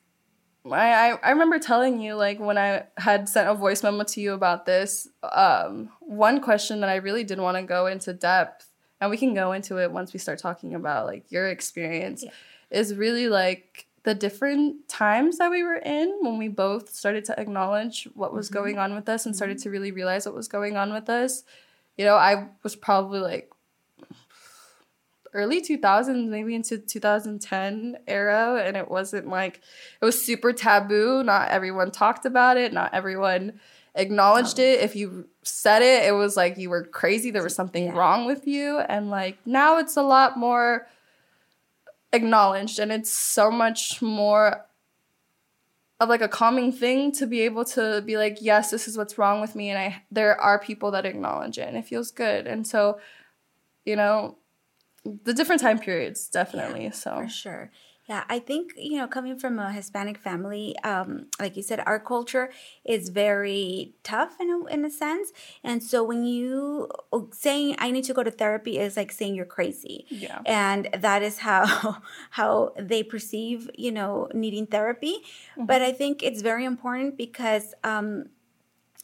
I, 0.65 1.17
I 1.23 1.31
remember 1.31 1.57
telling 1.57 1.99
you 1.99 2.13
like 2.15 2.39
when 2.39 2.57
I 2.57 2.83
had 2.97 3.27
sent 3.27 3.49
a 3.49 3.55
voice 3.55 3.81
memo 3.81 4.03
to 4.03 4.21
you 4.21 4.33
about 4.33 4.65
this, 4.67 5.07
um, 5.23 5.89
one 5.99 6.39
question 6.39 6.81
that 6.81 6.89
I 6.89 6.97
really 6.97 7.23
did 7.23 7.39
want 7.39 7.57
to 7.57 7.63
go 7.63 7.87
into 7.87 8.13
depth, 8.13 8.67
and 8.99 9.09
we 9.09 9.17
can 9.17 9.33
go 9.33 9.53
into 9.53 9.79
it 9.79 9.91
once 9.91 10.13
we 10.13 10.19
start 10.19 10.37
talking 10.37 10.75
about 10.75 11.07
like 11.07 11.31
your 11.31 11.47
experience, 11.49 12.23
Yeah. 12.23 12.29
is 12.69 12.93
really 12.93 13.27
like 13.27 13.87
the 14.03 14.13
different 14.13 14.87
times 14.87 15.39
that 15.39 15.49
we 15.49 15.63
were 15.63 15.77
in 15.77 16.19
when 16.21 16.37
we 16.37 16.47
both 16.47 16.93
started 16.93 17.25
to 17.25 17.39
acknowledge 17.39 18.07
what 18.13 18.33
was 18.33 18.49
going 18.49 18.77
on 18.77 18.93
with 18.93 19.09
us 19.09 19.25
and 19.25 19.35
started 19.35 19.57
to 19.59 19.69
really 19.71 19.91
realize 19.91 20.25
what 20.27 20.35
was 20.35 20.47
going 20.47 20.77
on 20.77 20.93
with 20.93 21.09
us. 21.09 21.43
You 21.97 22.05
know, 22.05 22.15
I 22.15 22.49
was 22.63 22.75
probably 22.75 23.19
like 23.19 23.49
early 25.33 25.61
2000s 25.61 26.27
maybe 26.27 26.55
into 26.55 26.77
2010 26.77 27.97
era 28.07 28.61
and 28.65 28.75
it 28.75 28.89
wasn't 28.89 29.27
like 29.27 29.61
it 30.01 30.05
was 30.05 30.23
super 30.23 30.51
taboo. 30.53 31.23
Not 31.23 31.49
everyone 31.49 31.91
talked 31.91 32.25
about 32.25 32.57
it. 32.57 32.73
Not 32.73 32.93
everyone 32.93 33.59
acknowledged 33.95 34.59
um, 34.59 34.65
it. 34.65 34.79
If 34.81 34.95
you 34.95 35.27
said 35.43 35.81
it 35.81 36.05
it 36.07 36.11
was 36.13 36.35
like 36.35 36.57
you 36.57 36.69
were 36.69 36.83
crazy. 36.83 37.31
There 37.31 37.43
was 37.43 37.55
something 37.55 37.85
Yeah. 37.85 37.97
wrong 37.97 38.25
with 38.25 38.45
you. 38.47 38.79
And 38.79 39.09
like 39.09 39.37
now 39.45 39.77
it's 39.77 39.97
a 39.97 40.03
lot 40.03 40.37
more 40.37 40.87
acknowledged 42.13 42.77
and 42.79 42.91
it's 42.91 43.11
so 43.11 43.49
much 43.49 44.01
more 44.01 44.65
of 46.01 46.09
like 46.09 46.21
a 46.21 46.27
calming 46.27 46.71
thing 46.73 47.11
to 47.13 47.25
be 47.27 47.41
able 47.41 47.63
to 47.63 48.01
be 48.05 48.17
like 48.17 48.39
yes 48.41 48.71
this 48.71 48.87
is 48.87 48.97
what's 48.97 49.17
wrong 49.17 49.39
with 49.39 49.55
me 49.55 49.69
and 49.69 49.77
i 49.77 50.01
there 50.11 50.35
are 50.41 50.57
people 50.59 50.91
that 50.91 51.05
acknowledge 51.05 51.57
it 51.57 51.67
and 51.67 51.77
it 51.77 51.85
feels 51.85 52.11
good. 52.11 52.47
And 52.47 52.67
so 52.67 52.99
you 53.85 53.95
know 53.95 54.37
the 55.03 55.33
different 55.33 55.61
time 55.61 55.79
periods 55.79 56.27
definitely 56.27 56.91
so 56.91 57.15
For 57.15 57.29
sure. 57.29 57.71
Yeah, 58.11 58.25
I 58.27 58.39
think, 58.39 58.73
you 58.75 58.97
know, 58.97 59.07
coming 59.07 59.39
from 59.39 59.57
a 59.57 59.71
Hispanic 59.71 60.17
family, 60.17 60.75
um, 60.83 61.27
like 61.39 61.55
you 61.55 61.63
said, 61.63 61.81
our 61.85 61.97
culture 61.97 62.51
is 62.83 63.07
very 63.07 63.93
tough 64.03 64.35
in 64.39 64.49
a, 64.49 64.65
in 64.65 64.83
a 64.83 64.89
sense. 64.89 65.31
And 65.63 65.81
so 65.81 66.03
when 66.03 66.25
you 66.25 66.89
saying 67.31 67.75
I 67.77 67.89
need 67.91 68.03
to 68.05 68.13
go 68.13 68.21
to 68.21 68.31
therapy 68.31 68.79
is 68.79 68.97
like 68.97 69.11
saying 69.11 69.35
you're 69.35 69.45
crazy. 69.45 70.07
Yeah. 70.09 70.39
And 70.45 70.89
that 70.93 71.21
is 71.21 71.37
how 71.37 72.01
how 72.31 72.73
they 72.77 73.01
perceive, 73.01 73.69
you 73.77 73.91
know, 73.91 74.27
needing 74.33 74.65
therapy. 74.65 75.19
Mm-hmm. 75.21 75.67
But 75.67 75.81
I 75.81 75.93
think 75.93 76.21
it's 76.21 76.41
very 76.41 76.65
important 76.65 77.17
because 77.17 77.73
um, 77.85 78.25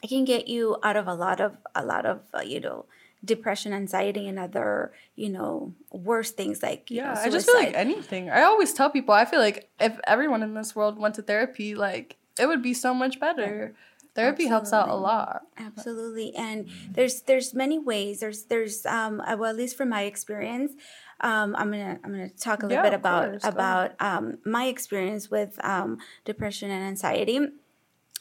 it 0.07 0.15
can 0.15 0.25
get 0.25 0.47
you 0.47 0.77
out 0.83 0.95
of 0.95 1.07
a 1.07 1.13
lot 1.13 1.39
of 1.41 1.57
a 1.75 1.83
lot 1.85 2.05
of 2.05 2.21
uh, 2.33 2.41
you 2.41 2.59
know 2.59 2.85
depression 3.25 3.73
anxiety 3.73 4.27
and 4.27 4.37
other 4.39 4.93
you 5.15 5.29
know 5.29 5.73
worse 5.91 6.31
things 6.31 6.61
like 6.63 6.89
yeah 6.89 7.13
know, 7.13 7.19
i 7.21 7.29
just 7.29 7.47
feel 7.47 7.55
like 7.55 7.73
anything. 7.73 8.29
I 8.29 8.43
always 8.43 8.73
tell 8.73 8.89
people 8.89 9.13
i 9.13 9.25
feel 9.25 9.39
like 9.39 9.69
if 9.79 9.99
everyone 10.05 10.43
in 10.43 10.53
this 10.53 10.75
world 10.75 10.97
went 10.97 11.15
to 11.15 11.21
therapy 11.21 11.75
like 11.75 12.15
it 12.39 12.45
would 12.45 12.61
be 12.61 12.73
so 12.73 12.93
much 12.93 13.19
better. 13.19 13.73
Therapy 14.13 14.45
helps 14.45 14.73
out 14.73 14.89
a 14.89 14.95
lot. 14.95 15.41
Absolutely. 15.57 16.33
And 16.35 16.69
there's 16.93 17.21
there's 17.21 17.53
many 17.53 17.77
ways. 17.77 18.19
There's 18.19 18.45
there's 18.45 18.85
um 18.85 19.21
uh, 19.21 19.35
well 19.37 19.49
at 19.49 19.55
least 19.55 19.77
from 19.77 19.89
my 19.89 20.03
experience 20.03 20.71
um 21.21 21.55
i'm 21.57 21.71
gonna 21.71 21.97
i'm 22.03 22.11
gonna 22.11 22.29
talk 22.29 22.61
a 22.61 22.67
little 22.67 22.77
Yeah, 22.77 22.89
bit 22.89 22.93
about 22.93 23.25
course, 23.29 23.43
about 23.43 23.93
um 23.99 24.37
my 24.45 24.65
experience 24.65 25.29
with 25.31 25.57
um 25.63 25.97
depression 26.25 26.69
and 26.69 26.83
anxiety. 26.83 27.39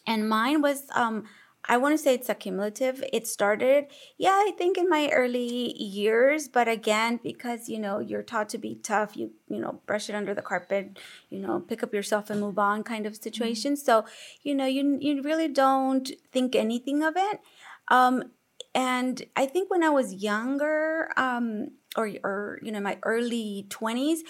And 0.06 0.28
mine 0.28 0.62
was 0.62 0.84
um 0.94 1.24
I 1.68 1.76
want 1.76 1.94
to 1.94 1.98
say 1.98 2.14
it's 2.14 2.28
accumulative. 2.28 3.02
It 3.12 3.26
started, 3.26 3.86
yeah, 4.18 4.30
I 4.32 4.52
think 4.56 4.78
in 4.78 4.88
my 4.88 5.08
early 5.12 5.72
years, 5.80 6.48
but 6.48 6.68
again, 6.68 7.18
because 7.22 7.68
you 7.68 7.78
know 7.78 7.98
you're 7.98 8.22
taught 8.22 8.48
to 8.50 8.58
be 8.58 8.76
tough, 8.76 9.16
you 9.16 9.32
you 9.48 9.60
know 9.60 9.80
brush 9.86 10.08
it 10.08 10.14
under 10.14 10.34
the 10.34 10.42
carpet, 10.42 10.98
you 11.30 11.40
know 11.40 11.60
pick 11.60 11.82
up 11.82 11.92
yourself 11.92 12.30
and 12.30 12.40
move 12.40 12.58
on 12.58 12.82
kind 12.84 13.06
of 13.06 13.16
situation. 13.16 13.76
So 13.76 14.04
you 14.42 14.54
know 14.54 14.66
you 14.66 14.98
you 15.00 15.22
really 15.22 15.48
don't 15.48 16.10
think 16.32 16.54
anything 16.54 17.02
of 17.02 17.14
it. 17.16 17.40
Um, 17.88 18.24
and 18.74 19.22
I 19.34 19.46
think 19.46 19.70
when 19.70 19.82
I 19.82 19.90
was 19.90 20.14
younger, 20.14 21.08
um, 21.16 21.70
or 21.96 22.10
or 22.22 22.58
you 22.62 22.70
know 22.70 22.80
my 22.80 22.98
early 23.02 23.66
twenties, 23.70 24.22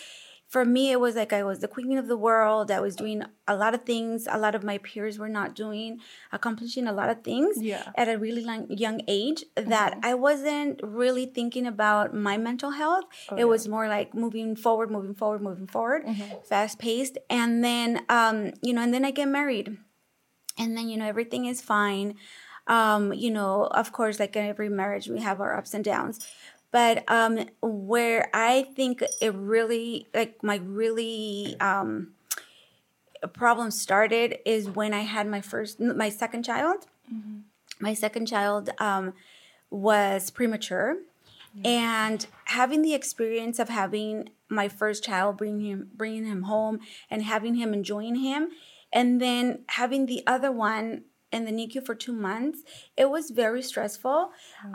for 0.48 0.64
me 0.64 0.92
it 0.92 1.00
was 1.00 1.16
like 1.16 1.32
I 1.32 1.42
was 1.42 1.58
the 1.58 1.68
queen 1.68 1.98
of 1.98 2.06
the 2.06 2.16
world. 2.16 2.70
I 2.70 2.80
was 2.80 2.94
doing 2.96 3.22
a 3.48 3.56
lot 3.56 3.74
of 3.74 3.82
things. 3.84 4.28
A 4.30 4.38
lot 4.38 4.54
of 4.54 4.62
my 4.62 4.78
peers 4.78 5.18
were 5.18 5.28
not 5.28 5.54
doing, 5.54 6.00
accomplishing 6.32 6.86
a 6.86 6.92
lot 6.92 7.08
of 7.10 7.22
things 7.24 7.60
Yeah. 7.60 7.82
at 7.96 8.08
a 8.08 8.16
really 8.16 8.44
long, 8.44 8.70
young 8.70 9.00
age. 9.08 9.44
That 9.56 9.98
I 10.02 10.14
wasn't 10.14 10.80
really 10.82 11.26
thinking 11.26 11.66
about 11.66 12.14
my 12.14 12.36
mental 12.36 12.70
health. 12.70 13.04
it 13.36 13.44
was 13.46 13.66
more 13.68 13.88
like 13.88 14.14
moving 14.14 14.54
forward, 14.56 14.90
moving 14.90 15.14
forward, 15.14 15.42
moving 15.42 15.66
forward, 15.66 16.04
fast 16.44 16.78
paced. 16.78 17.18
And 17.28 17.64
then 17.64 18.04
um, 18.08 18.52
you 18.62 18.72
know, 18.72 18.82
and 18.82 18.94
then 18.94 19.04
I 19.04 19.10
get 19.10 19.28
married 19.28 19.76
and 20.58 20.76
then 20.76 20.88
you 20.88 20.96
know 20.96 21.06
everything 21.06 21.44
is 21.46 21.60
fine 21.60 22.14
um 22.66 23.12
you 23.12 23.30
know 23.30 23.64
of 23.80 23.92
course 23.92 24.18
like 24.18 24.34
in 24.36 24.44
every 24.46 24.68
marriage 24.68 25.06
we 25.08 25.20
have 25.20 25.40
our 25.40 25.56
ups 25.56 25.74
and 25.74 25.84
downs 25.84 26.26
but 26.76 27.10
um 27.10 27.34
where 27.62 28.28
i 28.34 28.62
think 28.76 29.02
it 29.22 29.34
really 29.34 30.06
like 30.12 30.42
my 30.42 30.56
really 30.56 31.56
um 31.58 32.12
problem 33.32 33.70
started 33.70 34.38
is 34.44 34.68
when 34.68 34.92
i 34.92 35.00
had 35.00 35.26
my 35.26 35.40
first 35.40 35.80
my 35.80 36.10
second 36.10 36.42
child. 36.44 36.86
My 37.80 37.94
second 37.94 38.26
child 38.26 38.64
um 38.78 39.14
was 39.70 40.30
premature. 40.30 40.98
And 41.64 42.26
having 42.44 42.82
the 42.82 42.92
experience 42.92 43.58
of 43.58 43.70
having 43.70 44.28
my 44.50 44.68
first 44.68 45.02
child 45.02 45.38
bringing 45.38 45.66
him 45.70 45.90
bringing 45.94 46.26
him 46.26 46.42
home 46.42 46.80
and 47.10 47.22
having 47.22 47.54
him 47.54 47.72
enjoying 47.72 48.16
him 48.16 48.50
and 48.92 49.18
then 49.24 49.64
having 49.80 50.04
the 50.04 50.22
other 50.26 50.52
one 50.52 51.04
in 51.32 51.46
the 51.46 51.52
NICU 51.52 51.86
for 51.86 51.94
two 51.94 52.12
months 52.12 52.58
it 53.02 53.08
was 53.08 53.30
very 53.30 53.62
stressful. 53.62 54.18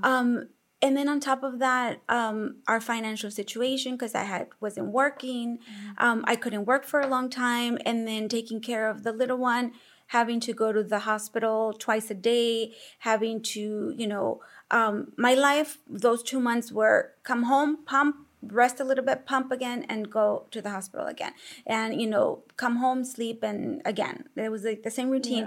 Um 0.02 0.48
and 0.82 0.98
then 0.98 1.08
on 1.08 1.20
top 1.20 1.44
of 1.44 1.60
that 1.60 2.02
um, 2.10 2.56
our 2.68 2.82
financial 2.82 3.30
situation 3.32 3.94
because 3.94 4.16
i 4.16 4.24
had 4.24 4.48
wasn't 4.60 4.88
working 4.88 5.60
um, 5.98 6.24
i 6.28 6.36
couldn't 6.36 6.66
work 6.66 6.86
for 6.86 7.00
a 7.00 7.08
long 7.08 7.30
time. 7.30 7.78
And 7.86 8.08
then 8.08 8.28
taking 8.30 8.62
care 8.62 8.90
of 8.90 9.04
the 9.04 9.12
little 9.12 9.38
one 9.38 9.74
having 10.08 10.40
to 10.42 10.54
go 10.54 10.74
to 10.74 10.84
the 10.84 11.00
hospital 11.00 11.74
twice 11.74 12.12
a 12.12 12.14
day 12.14 12.74
having 13.00 13.42
to 13.42 13.94
you 13.98 14.08
know 14.08 14.42
um, 14.72 15.14
my 15.18 15.34
life 15.34 15.78
those 15.88 16.24
two 16.24 16.40
months 16.40 16.72
were 16.72 17.14
come 17.24 17.44
home 17.44 17.78
pump 17.86 18.16
rest 18.42 18.80
a 18.80 18.84
little 18.84 19.06
bit 19.06 19.26
pump 19.26 19.52
again 19.52 19.86
and 19.88 20.10
go 20.10 20.48
to 20.52 20.62
the 20.62 20.72
hospital 20.72 21.06
again. 21.06 21.34
And 21.66 22.02
you 22.02 22.08
know 22.08 22.44
come 22.58 22.78
home 22.78 23.04
sleep 23.04 23.44
and 23.44 23.82
again. 23.86 24.26
It 24.36 24.50
was 24.50 24.64
like 24.64 24.84
the 24.84 24.92
same 24.92 25.10
routine. 25.10 25.46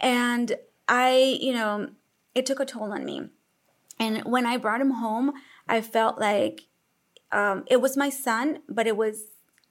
And 0.00 0.56
i 0.88 1.36
you 1.40 1.52
know 1.52 1.90
it 2.34 2.46
took 2.46 2.60
a 2.60 2.64
toll 2.64 2.92
on 2.92 3.04
me 3.04 3.28
and 3.98 4.24
when 4.24 4.46
I 4.46 4.56
brought 4.56 4.80
him 4.80 4.92
home, 4.92 5.32
I 5.68 5.80
felt 5.80 6.18
like 6.18 6.62
um, 7.32 7.64
it 7.66 7.80
was 7.80 7.96
my 7.96 8.10
son, 8.10 8.60
but 8.68 8.86
it 8.86 8.96
was 8.96 9.16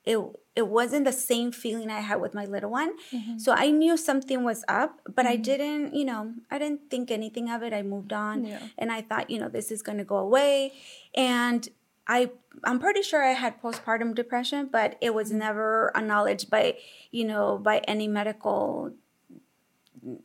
it 0.05 0.17
it 0.55 0.67
wasn't 0.67 1.05
the 1.05 1.11
same 1.11 1.51
feeling 1.51 1.91
I 1.91 1.99
had 1.99 2.19
with 2.21 2.33
my 2.33 2.45
little 2.45 2.71
one. 2.71 2.93
So 3.37 3.51
I 3.53 3.69
knew 3.69 3.95
something 3.97 4.43
was 4.43 4.63
up, 4.67 5.01
but 5.13 5.25
I 5.27 5.35
didn't, 5.35 5.93
you 5.93 6.03
know, 6.05 6.33
I 6.49 6.57
didn't 6.57 6.89
think 6.89 7.11
anything 7.11 7.49
of 7.51 7.61
it. 7.61 7.73
I 7.73 7.83
moved 7.83 8.11
on, 8.13 8.45
Yeah. 8.45 8.59
and 8.77 8.91
I 8.91 9.01
thought, 9.01 9.29
you 9.29 9.37
know, 9.39 9.49
this 9.49 9.71
is 9.71 9.81
going 9.83 9.99
to 9.99 10.03
go 10.03 10.17
away, 10.17 10.73
and 11.13 11.67
I 12.07 12.31
I'm 12.63 12.79
pretty 12.79 13.01
sure 13.03 13.21
I 13.23 13.33
had 13.33 13.61
postpartum 13.61 14.15
depression, 14.15 14.69
but 14.71 14.97
it 15.01 15.13
was 15.13 15.31
never 15.31 15.91
acknowledged 15.95 16.49
by 16.49 16.77
you 17.11 17.25
know 17.25 17.57
by 17.57 17.79
any 17.87 18.07
medical 18.07 18.93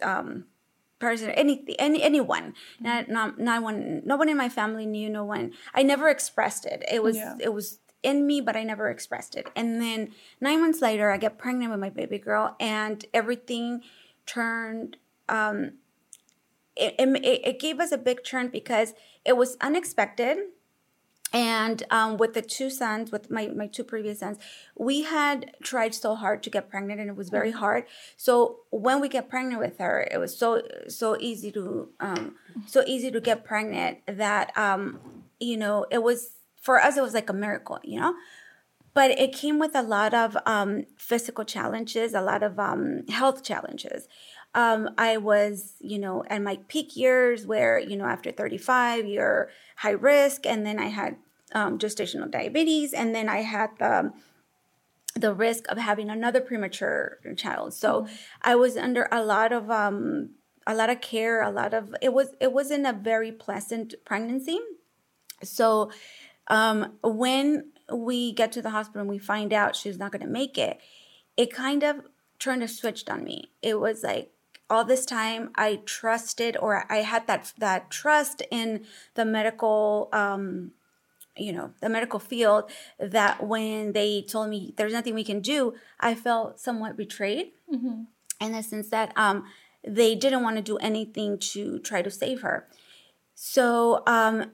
um, 0.02 0.44
person, 1.02 1.30
any, 1.42 1.54
any 1.78 2.00
anyone, 2.02 2.54
not, 2.80 3.08
not 3.16 3.38
not 3.38 3.62
one, 3.62 4.02
no 4.04 4.16
one 4.16 4.28
in 4.28 4.36
my 4.36 4.48
family 4.48 4.86
knew. 4.86 5.08
No 5.10 5.24
one. 5.24 5.52
I 5.74 5.82
never 5.82 6.08
expressed 6.08 6.64
it. 6.64 6.80
It 6.90 7.02
was 7.02 7.16
Yeah. 7.16 7.36
it 7.46 7.52
was 7.52 7.80
in 8.02 8.26
me, 8.26 8.40
but 8.40 8.56
I 8.56 8.62
never 8.64 8.88
expressed 8.88 9.36
it. 9.36 9.46
And 9.54 9.80
then 9.82 9.98
nine 10.40 10.60
months 10.60 10.80
later, 10.80 11.10
I 11.10 11.18
get 11.18 11.38
pregnant 11.38 11.70
with 11.72 11.80
my 11.80 11.90
baby 11.90 12.18
girl, 12.18 12.56
and 12.58 13.04
everything 13.12 13.82
turned. 14.26 14.96
Um, 15.28 15.78
it, 16.74 16.94
it, 16.98 17.40
it 17.50 17.60
gave 17.60 17.80
us 17.80 17.92
a 17.92 17.98
big 17.98 18.24
turn 18.24 18.48
because 18.48 18.94
it 19.24 19.36
was 19.36 19.56
unexpected 19.60 20.38
and 21.32 21.82
um, 21.90 22.16
with 22.16 22.34
the 22.34 22.42
two 22.42 22.68
sons 22.68 23.10
with 23.10 23.30
my, 23.30 23.48
my 23.48 23.66
two 23.66 23.84
previous 23.84 24.20
sons 24.20 24.38
we 24.76 25.02
had 25.02 25.54
tried 25.62 25.94
so 25.94 26.14
hard 26.14 26.42
to 26.42 26.50
get 26.50 26.68
pregnant 26.68 27.00
and 27.00 27.08
it 27.08 27.16
was 27.16 27.30
very 27.30 27.52
hard. 27.52 27.84
So 28.16 28.60
when 28.70 29.00
we 29.00 29.08
get 29.08 29.28
pregnant 29.28 29.60
with 29.60 29.78
her 29.78 30.08
it 30.10 30.18
was 30.18 30.36
so 30.36 30.62
so 30.88 31.16
easy 31.20 31.50
to 31.52 31.88
um, 32.00 32.34
so 32.66 32.82
easy 32.86 33.10
to 33.10 33.20
get 33.20 33.44
pregnant 33.44 33.98
that 34.06 34.56
um, 34.56 35.00
you 35.40 35.56
know 35.56 35.86
it 35.90 36.02
was 36.02 36.36
for 36.60 36.80
us 36.80 36.96
it 36.96 37.02
was 37.02 37.14
like 37.14 37.30
a 37.30 37.34
miracle 37.34 37.78
you 37.82 38.00
know? 38.00 38.14
But 38.94 39.12
it 39.12 39.32
came 39.32 39.58
with 39.58 39.74
a 39.74 39.80
lot 39.80 40.12
of 40.12 40.36
um, 40.44 40.84
physical 40.98 41.44
challenges 41.44 42.12
a 42.12 42.20
lot 42.20 42.42
of 42.42 42.58
um, 42.58 43.06
health 43.08 43.42
challenges 43.42 44.06
um, 44.54 44.90
I 44.98 45.16
was, 45.16 45.74
you 45.80 45.98
know, 45.98 46.24
at 46.28 46.42
my 46.42 46.58
peak 46.68 46.96
years 46.96 47.46
where, 47.46 47.78
you 47.78 47.96
know, 47.96 48.04
after 48.04 48.30
35, 48.30 49.06
you're 49.06 49.50
high 49.76 49.90
risk. 49.90 50.46
And 50.46 50.66
then 50.66 50.78
I 50.78 50.86
had 50.86 51.16
um, 51.54 51.78
gestational 51.78 52.30
diabetes. 52.30 52.92
And 52.92 53.14
then 53.14 53.28
I 53.28 53.38
had 53.38 53.70
the, 53.78 54.12
the 55.14 55.32
risk 55.32 55.66
of 55.68 55.78
having 55.78 56.10
another 56.10 56.40
premature 56.40 57.18
child. 57.36 57.72
So 57.72 58.02
mm-hmm. 58.02 58.14
I 58.42 58.54
was 58.56 58.76
under 58.76 59.08
a 59.10 59.24
lot 59.24 59.52
of, 59.52 59.70
um, 59.70 60.30
a 60.66 60.74
lot 60.74 60.90
of 60.90 61.00
care, 61.00 61.42
a 61.42 61.50
lot 61.50 61.72
of, 61.72 61.94
it 62.02 62.12
was, 62.12 62.34
it 62.40 62.52
wasn't 62.52 62.86
a 62.86 62.92
very 62.92 63.32
pleasant 63.32 63.94
pregnancy. 64.04 64.60
So 65.42 65.90
um, 66.48 66.98
when 67.02 67.72
we 67.92 68.32
get 68.32 68.52
to 68.52 68.62
the 68.62 68.70
hospital 68.70 69.00
and 69.00 69.10
we 69.10 69.18
find 69.18 69.52
out 69.52 69.76
she's 69.76 69.98
not 69.98 70.12
going 70.12 70.22
to 70.22 70.28
make 70.28 70.58
it, 70.58 70.78
it 71.36 71.52
kind 71.52 71.82
of 71.82 71.96
turned 72.38 72.62
a 72.62 72.68
switch 72.68 73.08
on 73.08 73.24
me. 73.24 73.50
It 73.62 73.80
was 73.80 74.02
like, 74.02 74.31
all 74.72 74.84
this 74.84 75.04
time 75.04 75.50
I 75.54 75.80
trusted 75.84 76.56
or 76.56 76.86
I 76.90 76.98
had 76.98 77.26
that 77.26 77.52
that 77.58 77.90
trust 77.90 78.42
in 78.50 78.86
the 79.14 79.24
medical 79.24 80.08
um, 80.12 80.72
you 81.36 81.52
know 81.52 81.72
the 81.80 81.88
medical 81.88 82.18
field 82.18 82.70
that 82.98 83.46
when 83.46 83.92
they 83.92 84.22
told 84.22 84.48
me 84.48 84.74
there's 84.76 84.92
nothing 84.92 85.14
we 85.14 85.24
can 85.24 85.40
do 85.40 85.72
i 85.98 86.14
felt 86.14 86.60
somewhat 86.60 86.94
betrayed. 86.94 87.52
Mm-hmm. 87.72 88.02
in 88.44 88.52
the 88.52 88.62
sense 88.62 88.88
that 88.90 89.12
um, 89.16 89.44
they 89.86 90.14
didn't 90.14 90.42
want 90.42 90.56
to 90.56 90.62
do 90.62 90.76
anything 90.78 91.38
to 91.38 91.78
try 91.78 92.02
to 92.02 92.10
save 92.10 92.42
her. 92.42 92.68
So 93.34 94.02
um, 94.06 94.52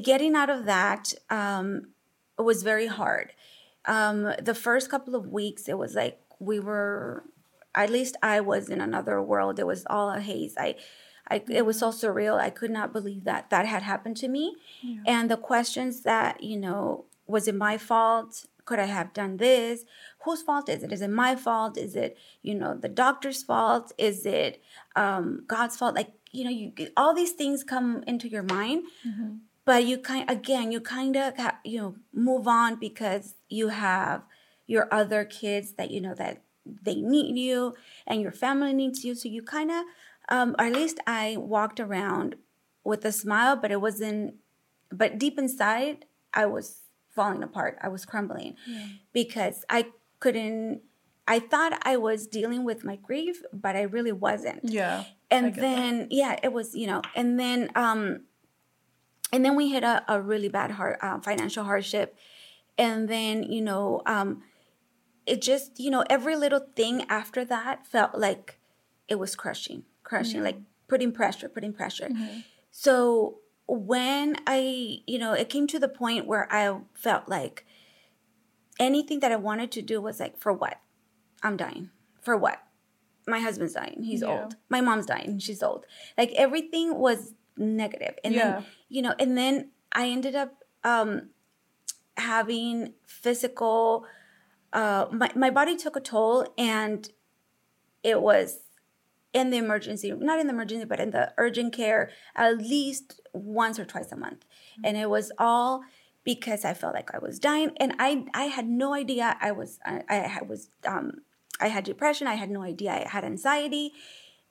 getting 0.00 0.34
out 0.34 0.48
of 0.48 0.64
that 0.66 1.12
um, 1.28 1.88
was 2.38 2.62
very 2.62 2.86
hard. 2.86 3.32
Um, 3.84 4.32
the 4.40 4.54
first 4.54 4.90
couple 4.90 5.14
of 5.14 5.26
weeks 5.26 5.68
it 5.68 5.76
was 5.76 5.94
like 5.94 6.20
we 6.38 6.60
were 6.60 7.24
at 7.74 7.90
least 7.90 8.16
I 8.22 8.40
was 8.40 8.68
in 8.68 8.80
another 8.80 9.20
world. 9.22 9.58
It 9.58 9.66
was 9.66 9.84
all 9.88 10.10
a 10.10 10.20
haze. 10.20 10.54
I, 10.58 10.76
I 11.28 11.42
it 11.48 11.64
was 11.64 11.78
so 11.78 11.90
surreal. 11.90 12.38
I 12.38 12.50
could 12.50 12.70
not 12.70 12.92
believe 12.92 13.24
that 13.24 13.50
that 13.50 13.66
had 13.66 13.82
happened 13.82 14.16
to 14.18 14.28
me. 14.28 14.56
Yeah. 14.82 15.00
And 15.06 15.30
the 15.30 15.36
questions 15.36 16.02
that 16.02 16.42
you 16.42 16.58
know, 16.58 17.06
was 17.26 17.48
it 17.48 17.54
my 17.54 17.78
fault? 17.78 18.46
Could 18.64 18.78
I 18.78 18.84
have 18.84 19.12
done 19.12 19.38
this? 19.38 19.84
Whose 20.20 20.42
fault 20.42 20.68
is 20.68 20.84
it? 20.84 20.92
Is 20.92 21.02
it 21.02 21.10
my 21.10 21.34
fault? 21.34 21.76
Is 21.76 21.96
it 21.96 22.16
you 22.42 22.54
know 22.54 22.76
the 22.76 22.88
doctor's 22.88 23.42
fault? 23.42 23.92
Is 23.98 24.26
it 24.26 24.62
um, 24.94 25.44
God's 25.46 25.76
fault? 25.76 25.94
Like 25.94 26.12
you 26.30 26.44
know, 26.44 26.50
you 26.50 26.72
all 26.96 27.14
these 27.14 27.32
things 27.32 27.64
come 27.64 28.04
into 28.06 28.28
your 28.28 28.42
mind. 28.42 28.84
Mm-hmm. 29.06 29.34
But 29.64 29.84
you 29.84 29.98
kind 29.98 30.28
again, 30.28 30.72
you 30.72 30.80
kind 30.80 31.16
of 31.16 31.34
you 31.64 31.80
know 31.80 31.94
move 32.12 32.48
on 32.48 32.78
because 32.78 33.34
you 33.48 33.68
have 33.68 34.22
your 34.66 34.92
other 34.92 35.24
kids 35.24 35.72
that 35.74 35.90
you 35.90 36.00
know 36.00 36.14
that 36.14 36.42
they 36.64 36.96
need 36.96 37.36
you 37.36 37.74
and 38.06 38.20
your 38.20 38.32
family 38.32 38.72
needs 38.72 39.04
you. 39.04 39.14
So 39.14 39.28
you 39.28 39.42
kind 39.42 39.70
of, 39.70 39.84
um, 40.28 40.54
or 40.58 40.66
at 40.66 40.72
least 40.72 41.00
I 41.06 41.36
walked 41.38 41.80
around 41.80 42.36
with 42.84 43.04
a 43.04 43.12
smile, 43.12 43.56
but 43.56 43.70
it 43.70 43.80
wasn't, 43.80 44.34
but 44.90 45.18
deep 45.18 45.38
inside, 45.38 46.04
I 46.34 46.46
was 46.46 46.80
falling 47.10 47.42
apart. 47.42 47.78
I 47.82 47.88
was 47.88 48.04
crumbling 48.04 48.56
yeah. 48.66 48.86
because 49.12 49.64
I 49.68 49.86
couldn't, 50.20 50.82
I 51.26 51.38
thought 51.38 51.80
I 51.82 51.96
was 51.96 52.26
dealing 52.26 52.64
with 52.64 52.84
my 52.84 52.96
grief, 52.96 53.42
but 53.52 53.76
I 53.76 53.82
really 53.82 54.12
wasn't. 54.12 54.60
Yeah. 54.64 55.04
And 55.30 55.54
then, 55.54 55.98
that. 56.00 56.12
yeah, 56.12 56.36
it 56.42 56.52
was, 56.52 56.74
you 56.74 56.86
know, 56.86 57.02
and 57.14 57.38
then, 57.38 57.70
um, 57.74 58.22
and 59.32 59.44
then 59.44 59.56
we 59.56 59.70
hit 59.70 59.82
a, 59.82 60.04
a 60.08 60.20
really 60.20 60.48
bad 60.48 60.72
hard, 60.72 60.98
uh, 61.00 61.20
financial 61.20 61.64
hardship. 61.64 62.16
And 62.76 63.08
then, 63.08 63.44
you 63.44 63.62
know, 63.62 64.02
um, 64.06 64.42
it 65.26 65.40
just 65.40 65.78
you 65.78 65.90
know 65.90 66.04
every 66.10 66.36
little 66.36 66.66
thing 66.74 67.04
after 67.08 67.44
that 67.44 67.86
felt 67.86 68.16
like 68.16 68.58
it 69.08 69.16
was 69.16 69.34
crushing 69.36 69.84
crushing 70.02 70.36
mm-hmm. 70.36 70.46
like 70.46 70.58
putting 70.88 71.12
pressure 71.12 71.48
putting 71.48 71.72
pressure. 71.72 72.08
Mm-hmm. 72.08 72.40
so 72.70 73.38
when 73.66 74.36
i 74.46 74.98
you 75.06 75.18
know 75.18 75.32
it 75.32 75.48
came 75.48 75.66
to 75.68 75.78
the 75.78 75.88
point 75.88 76.26
where 76.26 76.52
i 76.52 76.76
felt 76.94 77.28
like 77.28 77.64
anything 78.78 79.20
that 79.20 79.32
i 79.32 79.36
wanted 79.36 79.70
to 79.72 79.82
do 79.82 80.00
was 80.00 80.20
like 80.20 80.38
for 80.38 80.52
what? 80.52 80.80
I'm 81.42 81.56
dying. 81.56 81.90
For 82.20 82.36
what? 82.36 82.62
My 83.26 83.40
husband's 83.40 83.74
dying. 83.74 84.02
He's 84.02 84.22
yeah. 84.22 84.28
old. 84.28 84.56
My 84.68 84.80
mom's 84.80 85.06
dying. 85.06 85.38
She's 85.38 85.62
old. 85.62 85.86
Like 86.16 86.32
everything 86.32 86.98
was 86.98 87.34
negative. 87.56 88.14
And 88.24 88.34
yeah. 88.34 88.50
then 88.50 88.66
you 88.88 89.02
know 89.02 89.14
and 89.18 89.36
then 89.36 89.70
i 89.92 90.08
ended 90.08 90.34
up 90.34 90.64
um 90.84 91.30
having 92.16 92.92
physical 93.06 94.04
uh, 94.72 95.06
my, 95.12 95.30
my 95.34 95.50
body 95.50 95.76
took 95.76 95.96
a 95.96 96.00
toll 96.00 96.46
and 96.56 97.08
it 98.02 98.20
was 98.20 98.60
in 99.32 99.50
the 99.50 99.56
emergency, 99.56 100.12
not 100.12 100.38
in 100.38 100.46
the 100.46 100.52
emergency, 100.52 100.84
but 100.84 101.00
in 101.00 101.10
the 101.10 101.32
urgent 101.38 101.72
care 101.72 102.10
at 102.34 102.58
least 102.58 103.20
once 103.32 103.78
or 103.78 103.84
twice 103.84 104.12
a 104.12 104.16
month. 104.16 104.40
Mm-hmm. 104.40 104.82
And 104.84 104.96
it 104.96 105.08
was 105.08 105.32
all 105.38 105.82
because 106.24 106.64
I 106.64 106.74
felt 106.74 106.94
like 106.94 107.14
I 107.14 107.18
was 107.18 107.38
dying 107.38 107.72
and 107.78 107.94
I, 107.98 108.24
I 108.34 108.44
had 108.44 108.68
no 108.68 108.94
idea 108.94 109.36
I 109.40 109.52
was, 109.52 109.78
I, 109.84 110.02
I 110.08 110.40
was, 110.46 110.68
um, 110.86 111.22
I 111.60 111.68
had 111.68 111.84
depression. 111.84 112.26
I 112.26 112.34
had 112.34 112.50
no 112.50 112.62
idea 112.62 112.92
I 112.92 113.08
had 113.08 113.24
anxiety. 113.24 113.92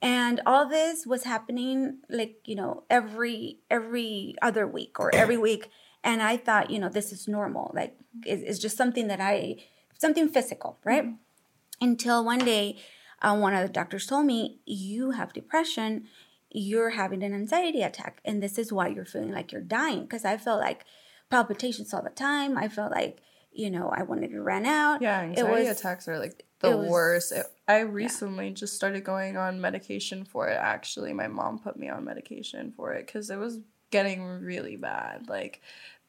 And 0.00 0.40
all 0.46 0.68
this 0.68 1.06
was 1.06 1.24
happening 1.24 1.98
like, 2.08 2.38
you 2.44 2.56
know, 2.56 2.84
every, 2.90 3.58
every 3.70 4.34
other 4.42 4.66
week 4.66 4.98
or 4.98 5.14
every 5.14 5.36
week. 5.36 5.70
And 6.02 6.20
I 6.20 6.36
thought, 6.36 6.70
you 6.70 6.80
know, 6.80 6.88
this 6.88 7.12
is 7.12 7.28
normal. 7.28 7.70
Like, 7.74 7.96
it's, 8.26 8.42
it's 8.42 8.58
just 8.58 8.76
something 8.76 9.06
that 9.06 9.20
I, 9.20 9.58
something 10.02 10.28
physical, 10.28 10.78
right? 10.84 11.04
Mm-hmm. 11.04 11.88
Until 11.88 12.22
one 12.24 12.40
day, 12.40 12.76
uh, 13.22 13.36
one 13.36 13.54
of 13.54 13.66
the 13.66 13.72
doctors 13.72 14.06
told 14.06 14.26
me, 14.26 14.60
You 14.66 15.12
have 15.12 15.32
depression, 15.32 16.08
you're 16.50 16.90
having 16.90 17.22
an 17.22 17.32
anxiety 17.32 17.82
attack, 17.82 18.20
and 18.24 18.42
this 18.42 18.58
is 18.58 18.70
why 18.70 18.88
you're 18.88 19.06
feeling 19.06 19.32
like 19.32 19.50
you're 19.50 19.62
dying. 19.62 20.02
Because 20.02 20.26
I 20.26 20.36
felt 20.36 20.60
like 20.60 20.84
palpitations 21.30 21.94
all 21.94 22.02
the 22.02 22.10
time. 22.10 22.58
I 22.58 22.68
felt 22.68 22.92
like, 22.92 23.20
you 23.52 23.70
know, 23.70 23.88
I 23.88 24.02
wanted 24.02 24.30
to 24.32 24.42
run 24.42 24.66
out. 24.66 25.00
Yeah, 25.00 25.20
anxiety 25.20 25.68
was, 25.68 25.80
attacks 25.80 26.06
are 26.06 26.18
like 26.18 26.44
the 26.60 26.76
was, 26.76 26.88
worst. 26.88 27.32
It, 27.32 27.46
I 27.66 27.80
recently 27.80 28.48
yeah. 28.48 28.54
just 28.54 28.74
started 28.74 29.02
going 29.02 29.36
on 29.36 29.60
medication 29.60 30.24
for 30.24 30.48
it. 30.48 30.58
Actually, 30.60 31.14
my 31.14 31.28
mom 31.28 31.58
put 31.58 31.78
me 31.78 31.88
on 31.88 32.04
medication 32.04 32.72
for 32.76 32.92
it 32.92 33.06
because 33.06 33.30
it 33.30 33.38
was 33.38 33.60
getting 33.90 34.24
really 34.24 34.76
bad. 34.76 35.28
Like 35.28 35.62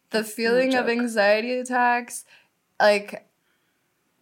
the 0.09 0.23
feeling 0.23 0.71
no 0.71 0.81
of 0.81 0.89
anxiety 0.89 1.53
attacks, 1.53 2.25
like 2.79 3.25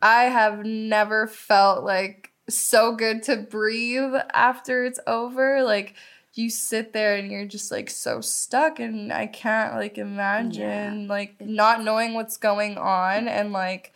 I 0.02 0.24
have 0.24 0.66
never 0.66 1.28
felt 1.28 1.84
like 1.84 2.32
so 2.50 2.96
good 2.96 3.24
to 3.24 3.38
breathe 3.38 4.14
after 4.34 4.84
it's 4.84 5.00
over. 5.08 5.64
Like 5.64 5.96
you 6.34 6.50
sit 6.50 6.94
there 6.94 7.16
and 7.16 7.32
you're 7.32 7.46
just 7.46 7.72
like 7.72 7.90
so 7.90 8.22
stuck 8.22 8.80
and 8.80 9.12
I 9.12 9.28
can't 9.28 9.76
like 9.76 9.98
imagine 9.98 11.02
yeah. 11.02 11.08
like 11.10 11.40
not 11.42 11.84
knowing 11.84 12.14
what's 12.14 12.38
going 12.38 12.78
on 12.78 13.28
and 13.28 13.52
like 13.52 13.94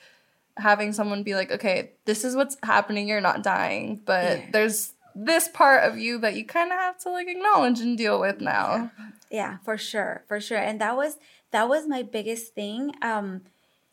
having 0.58 0.94
someone 0.94 1.24
be 1.24 1.36
like, 1.36 1.52
"Okay, 1.52 1.92
this 2.06 2.24
is 2.24 2.36
what's 2.36 2.58
happening. 2.64 3.08
You're 3.08 3.22
not 3.22 3.44
dying, 3.44 4.02
but 4.06 4.40
yeah. 4.40 4.46
there's 4.52 4.94
this 5.14 5.48
part 5.48 5.84
of 5.84 5.98
you 5.98 6.18
that 6.20 6.36
you 6.36 6.46
kind 6.46 6.72
of 6.72 6.78
have 6.78 6.98
to 7.00 7.10
like 7.10 7.28
acknowledge 7.28 7.80
and 7.80 7.98
deal 7.98 8.20
with 8.20 8.42
now." 8.42 8.92
Yeah. 9.00 9.10
yeah, 9.30 9.58
for 9.64 9.78
sure. 9.78 10.24
For 10.28 10.40
sure. 10.40 10.58
And 10.58 10.80
that 10.82 10.96
was 10.96 11.18
that 11.52 11.70
was 11.70 11.88
my 11.88 12.04
biggest 12.04 12.54
thing 12.54 12.94
um 13.02 13.42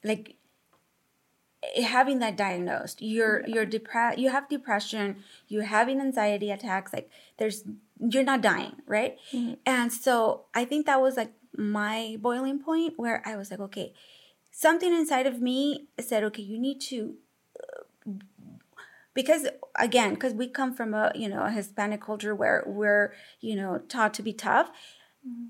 like 0.02 0.36
having 1.82 2.18
that 2.18 2.36
diagnosed 2.36 3.00
you're 3.00 3.46
you're 3.46 3.64
depressed 3.64 4.18
you 4.18 4.30
have 4.30 4.48
depression 4.48 5.16
you're 5.48 5.64
having 5.64 6.00
anxiety 6.00 6.50
attacks 6.50 6.92
like 6.92 7.08
there's 7.38 7.62
you're 8.00 8.24
not 8.24 8.40
dying 8.40 8.72
right 8.86 9.16
mm-hmm. 9.32 9.54
and 9.64 9.92
so 9.92 10.44
i 10.54 10.64
think 10.64 10.86
that 10.86 11.00
was 11.00 11.16
like 11.16 11.32
my 11.56 12.16
boiling 12.20 12.58
point 12.58 12.94
where 12.96 13.22
i 13.24 13.36
was 13.36 13.50
like 13.50 13.60
okay 13.60 13.92
something 14.50 14.92
inside 14.92 15.26
of 15.26 15.40
me 15.40 15.86
said 16.00 16.24
okay 16.24 16.42
you 16.42 16.58
need 16.58 16.80
to 16.80 17.14
uh, 17.60 18.12
because 19.14 19.46
again 19.76 20.14
because 20.14 20.34
we 20.34 20.48
come 20.48 20.74
from 20.74 20.94
a 20.94 21.12
you 21.14 21.28
know 21.28 21.42
a 21.44 21.50
hispanic 21.50 22.00
culture 22.00 22.34
where 22.34 22.64
we're 22.66 23.12
you 23.40 23.54
know 23.54 23.78
taught 23.88 24.12
to 24.12 24.22
be 24.22 24.32
tough 24.32 24.70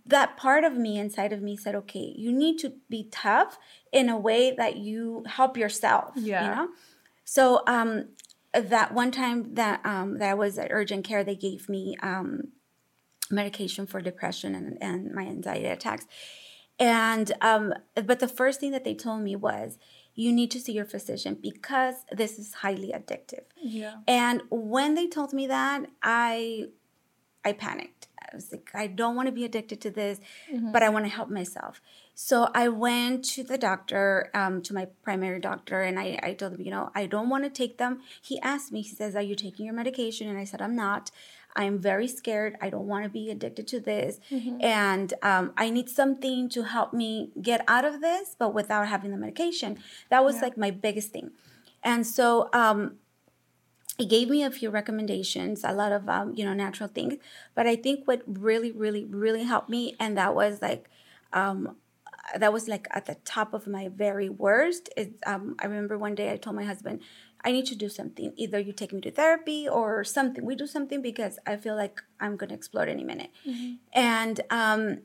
that 0.06 0.36
part 0.36 0.64
of 0.64 0.74
me 0.76 0.98
inside 0.98 1.32
of 1.32 1.40
me 1.40 1.56
said, 1.56 1.74
okay, 1.74 2.12
you 2.16 2.32
need 2.32 2.58
to 2.58 2.74
be 2.90 3.08
tough 3.10 3.58
in 3.92 4.08
a 4.08 4.18
way 4.18 4.54
that 4.56 4.76
you 4.76 5.24
help 5.26 5.56
yourself. 5.56 6.12
Yeah. 6.16 6.42
You 6.42 6.54
know? 6.54 6.68
So 7.24 7.62
um 7.66 8.08
that 8.52 8.92
one 8.92 9.10
time 9.10 9.54
that 9.54 9.84
um 9.84 10.18
that 10.18 10.30
I 10.30 10.34
was 10.34 10.58
at 10.58 10.68
urgent 10.70 11.04
care, 11.04 11.24
they 11.24 11.36
gave 11.36 11.68
me 11.68 11.96
um 12.02 12.52
medication 13.30 13.86
for 13.86 14.00
depression 14.00 14.54
and, 14.54 14.78
and 14.80 15.12
my 15.12 15.22
anxiety 15.22 15.66
attacks. 15.66 16.06
And 16.78 17.32
um, 17.40 17.74
but 17.94 18.20
the 18.20 18.28
first 18.28 18.60
thing 18.60 18.72
that 18.72 18.84
they 18.84 18.94
told 18.94 19.22
me 19.22 19.36
was, 19.36 19.78
you 20.14 20.32
need 20.32 20.50
to 20.50 20.60
see 20.60 20.72
your 20.72 20.84
physician 20.84 21.38
because 21.40 21.94
this 22.10 22.38
is 22.38 22.54
highly 22.54 22.92
addictive. 22.92 23.44
Yeah. 23.56 23.96
And 24.08 24.42
when 24.50 24.94
they 24.94 25.06
told 25.06 25.32
me 25.32 25.46
that, 25.46 25.86
I 26.02 26.66
I 27.44 27.52
panicked. 27.52 28.08
I 28.32 28.36
was 28.36 28.50
like, 28.50 28.70
I 28.74 28.86
don't 28.86 29.14
want 29.14 29.26
to 29.26 29.32
be 29.32 29.44
addicted 29.44 29.80
to 29.82 29.90
this, 29.90 30.18
Mm-hmm. 30.50 30.72
but 30.72 30.82
I 30.82 30.88
want 30.88 31.04
to 31.04 31.10
help 31.10 31.28
myself. 31.28 31.80
So 32.14 32.48
I 32.54 32.68
went 32.68 33.24
to 33.36 33.42
the 33.42 33.58
doctor, 33.58 34.30
um, 34.34 34.62
to 34.62 34.74
my 34.74 34.86
primary 35.02 35.40
doctor, 35.40 35.82
and 35.82 35.98
I, 35.98 36.18
I 36.22 36.32
told 36.34 36.54
him, 36.54 36.60
you 36.62 36.70
know, 36.70 36.90
I 36.94 37.06
don't 37.06 37.28
want 37.28 37.44
to 37.44 37.50
take 37.50 37.78
them. 37.78 38.00
He 38.20 38.40
asked 38.40 38.72
me, 38.72 38.82
he 38.82 38.88
says, 38.94 39.14
Are 39.16 39.22
you 39.22 39.34
taking 39.34 39.64
your 39.66 39.74
medication? 39.74 40.28
And 40.28 40.38
I 40.38 40.44
said, 40.44 40.60
I'm 40.62 40.76
not. 40.76 41.10
I'm 41.54 41.78
very 41.78 42.08
scared. 42.08 42.56
I 42.62 42.70
don't 42.70 42.86
want 42.86 43.04
to 43.04 43.10
be 43.10 43.30
addicted 43.30 43.66
to 43.68 43.80
this. 43.80 44.20
And 44.60 45.12
um, 45.22 45.52
I 45.56 45.68
need 45.68 45.88
something 45.90 46.48
to 46.50 46.62
help 46.62 46.94
me 46.94 47.30
get 47.42 47.62
out 47.68 47.84
of 47.84 48.00
this, 48.00 48.34
but 48.38 48.54
without 48.54 48.88
having 48.88 49.10
the 49.10 49.18
medication. 49.18 49.78
That 50.08 50.24
was 50.24 50.36
Yeah. 50.36 50.42
like 50.42 50.56
my 50.56 50.70
biggest 50.70 51.10
thing. 51.12 51.32
And 51.82 52.06
so 52.06 52.48
um, 52.54 52.96
he 53.98 54.06
gave 54.06 54.28
me 54.28 54.42
a 54.42 54.50
few 54.50 54.70
recommendations, 54.70 55.64
a 55.64 55.72
lot 55.72 55.92
of 55.92 56.08
um, 56.08 56.34
you 56.34 56.44
know 56.44 56.54
natural 56.54 56.88
things. 56.88 57.14
But 57.54 57.66
I 57.66 57.76
think 57.76 58.06
what 58.06 58.22
really, 58.26 58.72
really, 58.72 59.04
really 59.04 59.44
helped 59.44 59.68
me, 59.68 59.96
and 60.00 60.16
that 60.16 60.34
was 60.34 60.62
like, 60.62 60.88
um, 61.32 61.76
that 62.38 62.52
was 62.52 62.68
like 62.68 62.86
at 62.90 63.06
the 63.06 63.16
top 63.24 63.52
of 63.54 63.66
my 63.66 63.88
very 63.88 64.28
worst. 64.28 64.88
Is 64.96 65.08
um, 65.26 65.56
I 65.58 65.66
remember 65.66 65.98
one 65.98 66.14
day 66.14 66.32
I 66.32 66.36
told 66.36 66.56
my 66.56 66.64
husband, 66.64 67.00
I 67.44 67.52
need 67.52 67.66
to 67.66 67.74
do 67.74 67.88
something. 67.88 68.32
Either 68.36 68.58
you 68.58 68.72
take 68.72 68.92
me 68.92 69.00
to 69.02 69.10
therapy 69.10 69.68
or 69.68 70.04
something. 70.04 70.44
We 70.44 70.54
do 70.56 70.66
something 70.66 71.02
because 71.02 71.38
I 71.46 71.56
feel 71.56 71.76
like 71.76 72.00
I'm 72.20 72.36
gonna 72.36 72.54
explode 72.54 72.88
any 72.88 73.04
minute. 73.04 73.30
And 73.92 74.40
um, 74.50 74.98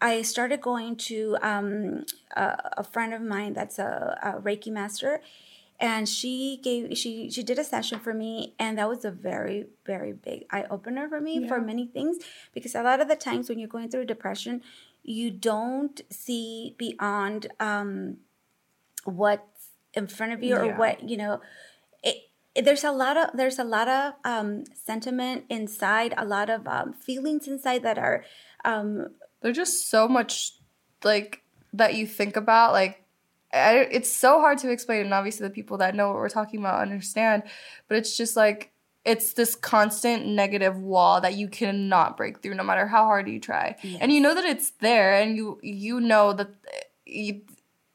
I 0.00 0.22
started 0.22 0.60
going 0.60 0.96
to 1.08 1.36
um, 1.42 2.04
a, 2.36 2.58
a 2.78 2.84
friend 2.84 3.14
of 3.14 3.22
mine 3.22 3.54
that's 3.54 3.78
a, 3.78 4.18
a 4.22 4.40
Reiki 4.40 4.70
master, 4.72 5.20
and 5.80 6.08
she 6.08 6.58
gave 6.62 6.96
she 6.96 7.30
she 7.30 7.42
did 7.42 7.58
a 7.58 7.64
session 7.64 7.98
for 7.98 8.14
me, 8.14 8.54
and 8.58 8.78
that 8.78 8.88
was 8.88 9.04
a 9.04 9.10
very 9.10 9.66
very 9.84 10.12
big 10.12 10.46
eye 10.50 10.64
opener 10.70 11.08
for 11.08 11.20
me 11.20 11.46
for 11.48 11.60
many 11.60 11.86
things 11.86 12.18
because 12.54 12.74
a 12.74 12.82
lot 12.82 13.00
of 13.00 13.08
the 13.08 13.16
times 13.16 13.48
when 13.48 13.58
you're 13.58 13.68
going 13.68 13.88
through 13.90 14.04
depression, 14.06 14.62
you 15.02 15.30
don't 15.30 16.00
see 16.10 16.74
beyond 16.78 17.48
um, 17.60 18.18
what's 19.04 19.68
in 19.94 20.06
front 20.06 20.32
of 20.32 20.42
you 20.42 20.56
or 20.56 20.66
what 20.78 21.08
you 21.08 21.16
know. 21.16 21.40
It, 22.02 22.16
it- 22.54 22.64
there's 22.64 22.84
a 22.84 22.92
lot 22.92 23.16
of 23.16 23.30
there's 23.34 23.58
a 23.58 23.64
lot 23.64 23.88
of 23.88 24.14
um, 24.24 24.64
sentiment 24.74 25.44
inside, 25.50 26.14
a 26.16 26.24
lot 26.24 26.48
of 26.50 26.66
um, 26.68 26.92
feelings 26.92 27.48
inside 27.48 27.82
that 27.82 27.98
are 27.98 28.24
um, 28.64 29.08
There's 29.42 29.56
just 29.56 29.90
so 29.90 30.06
much 30.08 30.54
like 31.02 31.42
that 31.72 31.94
you 31.94 32.06
think 32.06 32.36
about 32.36 32.72
like 32.72 33.03
I, 33.54 33.88
it's 33.90 34.12
so 34.12 34.40
hard 34.40 34.58
to 34.58 34.70
explain 34.70 35.04
and 35.04 35.14
obviously 35.14 35.46
the 35.46 35.54
people 35.54 35.78
that 35.78 35.94
know 35.94 36.08
what 36.08 36.16
we're 36.16 36.28
talking 36.28 36.60
about 36.60 36.82
understand 36.82 37.44
but 37.88 37.96
it's 37.96 38.16
just 38.16 38.36
like 38.36 38.72
it's 39.04 39.34
this 39.34 39.54
constant 39.54 40.26
negative 40.26 40.78
wall 40.78 41.20
that 41.20 41.34
you 41.34 41.48
cannot 41.48 42.16
break 42.16 42.40
through 42.40 42.54
no 42.54 42.64
matter 42.64 42.86
how 42.86 43.04
hard 43.04 43.28
you 43.28 43.38
try. 43.38 43.76
And 44.00 44.10
you 44.10 44.20
know 44.20 44.34
that 44.34 44.44
it's 44.44 44.70
there 44.80 45.14
and 45.14 45.36
you 45.36 45.58
you 45.62 46.00
know 46.00 46.32
that 46.32 46.48
eh, 46.48 46.80
you, 47.04 47.40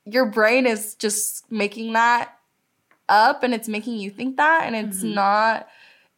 your 0.06 0.28
brain 0.28 0.68
is 0.68 0.96
just 0.96 1.52
making 1.52 1.94
that 1.94 2.38
up 3.08 3.42
and 3.42 3.54
it's 3.56 3.68
making 3.68 3.98
you 3.98 4.12
think 4.12 4.38
that 4.38 4.66
and 4.66 4.76
it's 4.76 5.00
mm-hmm. 5.00 5.16
not 5.16 5.68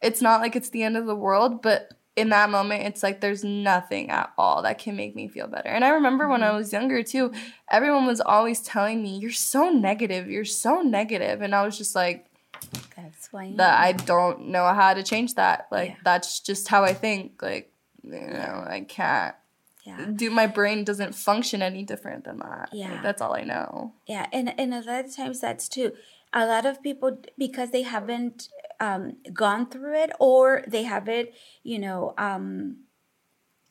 it's 0.02 0.20
not 0.20 0.42
like 0.42 0.54
it's 0.54 0.68
the 0.70 0.82
end 0.82 0.96
of 0.96 1.06
the 1.06 1.16
world 1.16 1.62
but 1.62 1.90
in 2.14 2.28
that 2.28 2.50
moment 2.50 2.82
it's 2.84 3.02
like 3.02 3.20
there's 3.20 3.42
nothing 3.42 4.10
at 4.10 4.32
all 4.36 4.62
that 4.62 4.78
can 4.78 4.94
make 4.94 5.16
me 5.16 5.28
feel 5.28 5.46
better 5.46 5.68
and 5.68 5.84
i 5.84 5.88
remember 5.88 6.28
when 6.28 6.42
i 6.42 6.48
mm-hmm. 6.48 6.58
was 6.58 6.72
younger 6.72 7.02
too 7.02 7.32
everyone 7.70 8.06
was 8.06 8.20
always 8.20 8.60
telling 8.60 9.02
me 9.02 9.18
you're 9.18 9.30
so 9.30 9.70
negative 9.70 10.28
you're 10.28 10.44
so 10.44 10.82
negative. 10.82 11.40
and 11.40 11.54
i 11.54 11.64
was 11.64 11.78
just 11.78 11.94
like 11.94 12.26
that's 12.96 13.32
why 13.32 13.52
that 13.56 13.80
i 13.80 13.92
don't 13.92 14.46
know 14.48 14.66
how 14.66 14.92
to 14.92 15.02
change 15.02 15.34
that 15.34 15.66
like 15.70 15.90
Yeah. 15.90 15.96
that's 16.04 16.40
just 16.40 16.68
how 16.68 16.84
i 16.84 16.92
think 16.92 17.40
like 17.42 17.72
you 18.02 18.10
know 18.20 18.64
i 18.66 18.84
can't 18.86 19.34
yeah 19.84 20.06
do 20.14 20.30
my 20.30 20.46
brain 20.46 20.84
doesn't 20.84 21.14
function 21.14 21.62
any 21.62 21.82
different 21.82 22.24
than 22.24 22.38
that 22.38 22.68
Like, 22.72 22.90
Yeah. 22.90 23.00
that's 23.02 23.22
all 23.22 23.34
i 23.34 23.42
know 23.42 23.94
Yeah, 24.06 24.26
and 24.32 24.52
and 24.58 24.74
a 24.74 24.80
lot 24.82 25.04
of 25.06 25.16
times 25.16 25.40
that's 25.40 25.68
too. 25.68 25.92
A 26.34 26.46
lot 26.46 26.64
of 26.66 26.82
people 26.82 27.18
because 27.36 27.70
they 27.70 27.82
haven't 27.82 28.48
um, 28.80 29.16
gone 29.32 29.68
through 29.68 29.94
it 29.94 30.10
or 30.18 30.64
they 30.66 30.84
have 30.84 31.08
it, 31.08 31.34
you 31.62 31.78
know, 31.78 32.14
um, 32.18 32.78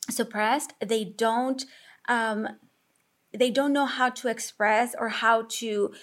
suppressed. 0.08 0.74
They 0.80 1.04
don't. 1.04 1.64
Um, 2.08 2.48
they 3.34 3.50
don't 3.50 3.72
know 3.72 3.86
how 3.86 4.10
to 4.10 4.28
express 4.28 4.94
or 4.98 5.08
how 5.08 5.46
to 5.48 5.94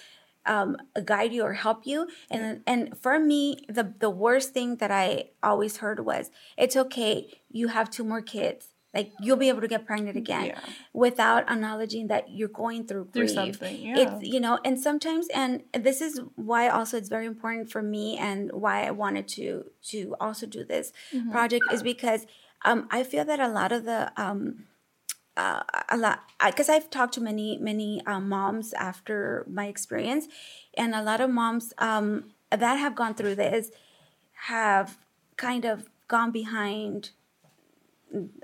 um, 0.46 0.76
guide 1.04 1.32
you 1.32 1.42
or 1.42 1.52
help 1.54 1.86
you. 1.86 2.08
And 2.30 2.62
and 2.66 2.98
for 2.98 3.18
me, 3.18 3.64
the 3.68 3.94
the 3.98 4.10
worst 4.10 4.52
thing 4.52 4.76
that 4.76 4.90
I 4.90 5.30
always 5.42 5.78
heard 5.78 6.04
was, 6.04 6.30
"It's 6.56 6.76
okay. 6.76 7.40
You 7.50 7.68
have 7.68 7.90
two 7.90 8.04
more 8.04 8.22
kids." 8.22 8.69
Like 8.92 9.12
you'll 9.20 9.36
be 9.36 9.48
able 9.48 9.60
to 9.60 9.68
get 9.68 9.86
pregnant 9.86 10.16
again 10.16 10.46
Yeah. 10.46 10.60
without 10.92 11.48
acknowledging 11.48 12.08
that 12.08 12.30
you're 12.30 12.48
going 12.48 12.86
through 12.86 13.08
Through 13.12 13.26
grief. 13.26 13.34
something, 13.34 13.86
yeah. 13.86 13.98
It's 14.18 14.28
you 14.28 14.40
know, 14.40 14.58
and 14.64 14.78
sometimes, 14.80 15.28
and 15.32 15.62
this 15.72 16.00
is 16.00 16.20
why 16.34 16.68
also 16.68 16.96
it's 16.96 17.08
very 17.08 17.26
important 17.26 17.70
for 17.70 17.82
me, 17.82 18.16
and 18.18 18.50
why 18.52 18.86
I 18.86 18.90
wanted 18.90 19.28
to 19.28 19.66
to 19.92 20.16
also 20.20 20.46
do 20.46 20.64
this 20.64 20.92
Mm-hmm. 21.14 21.30
project 21.30 21.64
is 21.72 21.82
because 21.82 22.26
um, 22.64 22.88
I 22.90 23.04
feel 23.04 23.24
that 23.24 23.40
a 23.40 23.48
lot 23.48 23.72
of 23.72 23.84
the 23.84 24.12
um, 24.16 24.66
uh, 25.36 25.62
a 25.88 25.96
lot 25.96 26.20
because 26.44 26.68
I've 26.68 26.90
talked 26.90 27.14
to 27.14 27.20
many 27.20 27.58
many 27.58 28.02
um, 28.06 28.28
moms 28.28 28.72
after 28.74 29.46
my 29.48 29.66
experience, 29.66 30.26
and 30.76 30.94
a 30.94 31.02
lot 31.02 31.20
of 31.20 31.30
moms 31.30 31.72
um, 31.78 32.32
that 32.50 32.74
have 32.76 32.94
gone 32.94 33.14
through 33.14 33.36
this 33.36 33.70
have 34.46 34.98
kind 35.36 35.64
of 35.64 35.88
gone 36.08 36.30
behind 36.32 37.10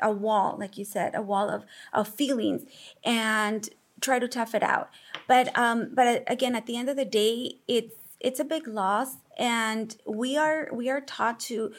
a 0.00 0.10
wall, 0.10 0.56
like 0.58 0.78
you 0.78 0.84
said, 0.84 1.14
a 1.14 1.22
wall 1.22 1.48
of, 1.48 1.64
of 1.92 2.08
feelings 2.08 2.64
and 3.04 3.68
try 4.00 4.18
to 4.18 4.28
tough 4.28 4.54
it 4.54 4.62
out. 4.62 4.90
But 5.26 5.56
um, 5.58 5.90
but 5.92 6.06
uh, 6.06 6.20
again, 6.26 6.54
at 6.54 6.66
the 6.66 6.76
end 6.76 6.88
of 6.88 6.96
the 6.96 7.04
day, 7.04 7.56
it's 7.66 7.94
it's 8.20 8.40
a 8.40 8.44
big 8.44 8.66
loss, 8.66 9.16
and 9.38 9.96
we 10.06 10.36
are 10.36 10.68
we 10.72 10.88
are 10.88 11.00
taught 11.00 11.40
to 11.40 11.72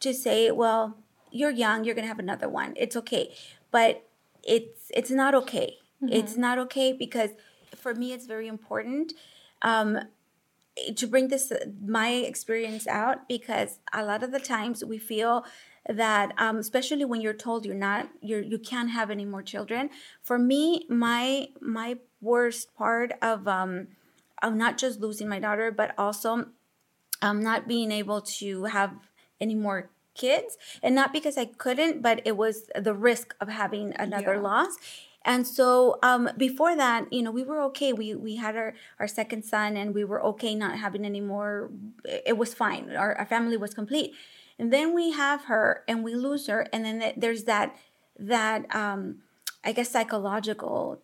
to 0.00 0.14
say, 0.14 0.50
well, 0.50 0.96
you're 1.30 1.50
young, 1.50 1.84
you're 1.84 1.94
gonna 1.94 2.06
have 2.06 2.18
another 2.18 2.48
one. 2.48 2.74
It's 2.76 2.96
okay, 2.96 3.34
but 3.70 4.08
it's 4.42 4.90
it's 4.94 5.10
not 5.10 5.34
okay. 5.34 5.76
It's 6.02 6.38
not 6.38 6.58
okay 6.58 6.94
because 6.94 7.30
for 7.76 7.94
me, 7.94 8.12
it's 8.12 8.26
very 8.26 8.48
important. 8.48 9.12
Um, 9.60 10.00
to 10.96 11.06
bring 11.06 11.28
this 11.28 11.52
my 11.84 12.10
experience 12.10 12.86
out 12.86 13.28
because 13.28 13.80
a 13.92 14.02
lot 14.02 14.22
of 14.22 14.32
the 14.32 14.40
times 14.40 14.84
we 14.84 14.96
feel 14.96 15.44
that 15.88 16.32
um, 16.38 16.56
especially 16.58 17.04
when 17.04 17.20
you're 17.20 17.32
told 17.34 17.64
you're 17.64 17.74
not 17.74 18.08
you're 18.20 18.42
you 18.42 18.58
can't 18.58 18.90
have 18.90 19.10
any 19.10 19.24
more 19.24 19.42
children 19.42 19.90
for 20.22 20.38
me 20.38 20.86
my 20.88 21.48
my 21.60 21.96
worst 22.20 22.74
part 22.76 23.12
of 23.22 23.48
um 23.48 23.88
of 24.42 24.54
not 24.54 24.76
just 24.78 25.00
losing 25.00 25.28
my 25.28 25.38
daughter 25.38 25.70
but 25.70 25.94
also 25.96 26.46
um 27.22 27.42
not 27.42 27.66
being 27.66 27.90
able 27.90 28.20
to 28.20 28.64
have 28.64 28.92
any 29.40 29.54
more 29.54 29.90
kids 30.14 30.58
and 30.82 30.94
not 30.94 31.12
because 31.12 31.38
i 31.38 31.44
couldn't 31.44 32.02
but 32.02 32.20
it 32.24 32.36
was 32.36 32.68
the 32.74 32.94
risk 32.94 33.34
of 33.40 33.48
having 33.48 33.94
another 33.96 34.34
Yeah. 34.34 34.40
loss 34.40 34.76
and 35.22 35.46
so 35.46 35.98
um, 36.02 36.30
before 36.38 36.74
that, 36.76 37.12
you 37.12 37.20
know, 37.22 37.30
we 37.30 37.42
were 37.42 37.60
okay. 37.64 37.92
We 37.92 38.14
we 38.14 38.36
had 38.36 38.56
our, 38.56 38.72
our 38.98 39.06
second 39.06 39.44
son, 39.44 39.76
and 39.76 39.94
we 39.94 40.02
were 40.02 40.22
okay 40.24 40.54
not 40.54 40.78
having 40.78 41.04
any 41.04 41.20
more. 41.20 41.70
It 42.06 42.38
was 42.38 42.54
fine. 42.54 42.96
Our, 42.96 43.14
our 43.16 43.26
family 43.26 43.58
was 43.58 43.74
complete. 43.74 44.14
And 44.60 44.70
then 44.72 44.94
we 44.94 45.12
have 45.12 45.44
her, 45.44 45.82
and 45.88 46.04
we 46.04 46.14
lose 46.14 46.46
her, 46.48 46.66
and 46.72 46.84
then 46.84 47.00
th- 47.00 47.14
there's 47.16 47.44
that 47.44 47.74
that 48.18 48.60
um, 48.74 49.22
I 49.64 49.72
guess 49.72 49.88
psychological 49.90 51.00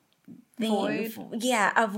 thing. 0.59 1.09
Void. 1.09 1.43
Yeah, 1.43 1.73
of 1.77 1.97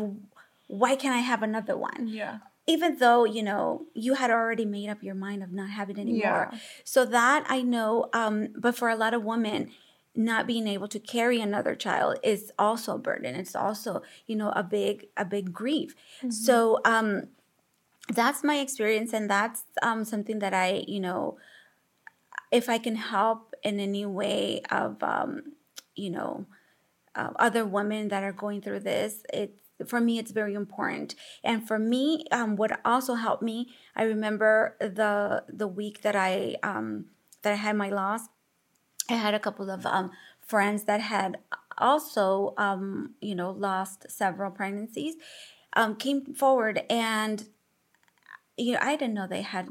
why 0.69 0.95
can't 0.97 1.15
I 1.15 1.21
have 1.33 1.43
another 1.43 1.77
one? 1.77 2.07
yeah 2.09 2.39
even 2.71 2.99
though 2.99 3.25
you 3.25 3.43
know 3.43 3.87
you 3.95 4.13
had 4.15 4.31
already 4.31 4.67
made 4.67 4.91
up 4.91 5.03
your 5.03 5.15
mind 5.15 5.43
of 5.43 5.51
not 5.51 5.71
having 5.71 5.99
any 5.99 6.13
more 6.13 6.51
Yeah. 6.53 6.59
so 6.85 7.07
that 7.07 7.41
i 7.49 7.63
know 7.63 8.11
um 8.13 8.49
but 8.65 8.77
for 8.77 8.91
a 8.91 8.95
lot 9.05 9.15
of 9.15 9.25
women 9.25 9.71
not 10.15 10.47
being 10.47 10.67
able 10.69 10.87
to 10.89 11.01
carry 11.01 11.41
another 11.41 11.75
child 11.75 12.19
is 12.23 12.53
also 12.59 12.97
a 12.97 12.99
burden 12.99 13.35
it's 13.35 13.57
also 13.57 14.03
you 14.27 14.37
know 14.37 14.51
a 14.51 14.63
big 14.63 15.07
a 15.17 15.25
big 15.25 15.47
grief 15.61 15.95
so 16.29 16.79
um 16.85 17.29
that's 18.09 18.43
my 18.43 18.59
experience 18.59 19.13
and 19.13 19.29
that's 19.31 19.65
um 19.83 20.05
something 20.05 20.39
that 20.39 20.55
i 20.55 20.85
you 20.87 21.01
know 21.01 21.37
if 22.51 22.69
i 22.69 22.79
can 22.79 22.97
help 22.97 23.55
in 23.63 23.79
any 23.81 24.07
way 24.07 24.63
of 24.71 25.03
um 25.03 25.43
you 25.95 26.11
know 26.11 26.47
uh, 27.15 27.31
other 27.37 27.65
women 27.65 28.09
that 28.09 28.23
are 28.23 28.33
going 28.33 28.61
through 28.61 28.81
this 28.81 29.25
it's 29.33 29.61
for 29.87 30.01
me 30.01 30.19
it's 30.19 30.33
very 30.33 30.55
important. 30.55 31.15
And 31.45 31.67
for 31.67 31.79
me 31.79 32.25
um, 32.33 32.57
what 32.57 32.81
also 32.85 33.15
helped 33.15 33.43
me 33.43 33.71
i 33.95 34.03
remember 34.03 34.77
the 34.81 35.45
the 35.49 35.69
week 35.69 36.03
that 36.03 36.17
i 36.17 36.57
um, 36.63 37.07
that 37.43 37.53
i 37.53 37.57
had 37.57 37.77
my 37.77 37.91
loss. 37.91 38.23
I 39.11 39.15
had 39.15 39.35
a 39.35 39.39
couple 39.41 39.71
of 39.71 39.87
um, 39.87 40.11
friends 40.47 40.85
that 40.85 41.01
had 41.01 41.39
also, 41.79 42.55
um, 42.59 43.15
you 43.21 43.35
know, 43.35 43.51
lost 43.51 44.11
several 44.11 44.51
pregnancies, 44.51 45.15
um, 45.75 45.97
came 45.97 46.35
forward 46.35 46.83
and, 46.91 47.47
you 48.59 48.73
know, 48.73 48.79
I 48.83 48.97
didn't 48.97 49.15
know 49.15 49.27
they 49.27 49.43
had 49.43 49.69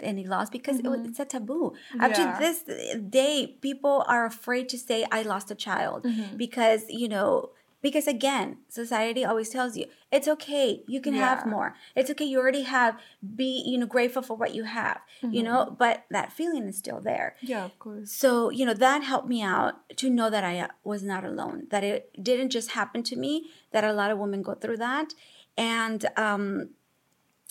any 0.00 0.24
loss 0.24 0.50
because 0.50 0.78
mm-hmm. 0.78 0.86
it 0.86 0.98
was, 0.98 1.08
it's 1.08 1.20
a 1.20 1.24
taboo. 1.24 1.74
Up 2.00 2.12
yeah. 2.12 2.38
to 2.38 2.38
this 2.38 2.62
day, 3.10 3.56
people 3.60 4.04
are 4.06 4.24
afraid 4.26 4.68
to 4.70 4.78
say 4.78 5.06
I 5.10 5.22
lost 5.22 5.50
a 5.50 5.54
child 5.54 6.04
mm-hmm. 6.04 6.36
because 6.36 6.84
you 6.88 7.08
know 7.08 7.50
because 7.84 8.06
again 8.06 8.56
society 8.68 9.26
always 9.26 9.50
tells 9.50 9.76
you 9.76 9.84
it's 10.10 10.26
okay 10.26 10.82
you 10.88 11.02
can 11.02 11.12
yeah. 11.12 11.20
have 11.20 11.46
more 11.46 11.76
it's 11.94 12.10
okay 12.10 12.24
you 12.24 12.38
already 12.38 12.62
have 12.62 12.98
be 13.36 13.62
you 13.66 13.76
know 13.76 13.84
grateful 13.84 14.22
for 14.22 14.36
what 14.38 14.54
you 14.54 14.64
have 14.64 15.00
mm-hmm. 15.22 15.34
you 15.34 15.42
know 15.42 15.66
mm-hmm. 15.66 15.74
but 15.74 16.04
that 16.10 16.32
feeling 16.32 16.66
is 16.66 16.78
still 16.78 16.98
there 16.98 17.36
yeah 17.42 17.66
of 17.66 17.78
course 17.78 18.10
so 18.10 18.48
you 18.48 18.64
know 18.64 18.72
that 18.72 19.02
helped 19.04 19.28
me 19.28 19.42
out 19.42 19.74
to 19.98 20.08
know 20.08 20.30
that 20.30 20.42
i 20.42 20.58
uh, 20.58 20.68
was 20.82 21.02
not 21.02 21.24
alone 21.24 21.66
that 21.70 21.84
it 21.84 22.10
didn't 22.20 22.48
just 22.48 22.70
happen 22.70 23.02
to 23.02 23.16
me 23.16 23.50
that 23.70 23.84
a 23.84 23.92
lot 23.92 24.10
of 24.10 24.18
women 24.18 24.40
go 24.40 24.54
through 24.54 24.78
that 24.78 25.12
and 25.58 26.06
um 26.16 26.70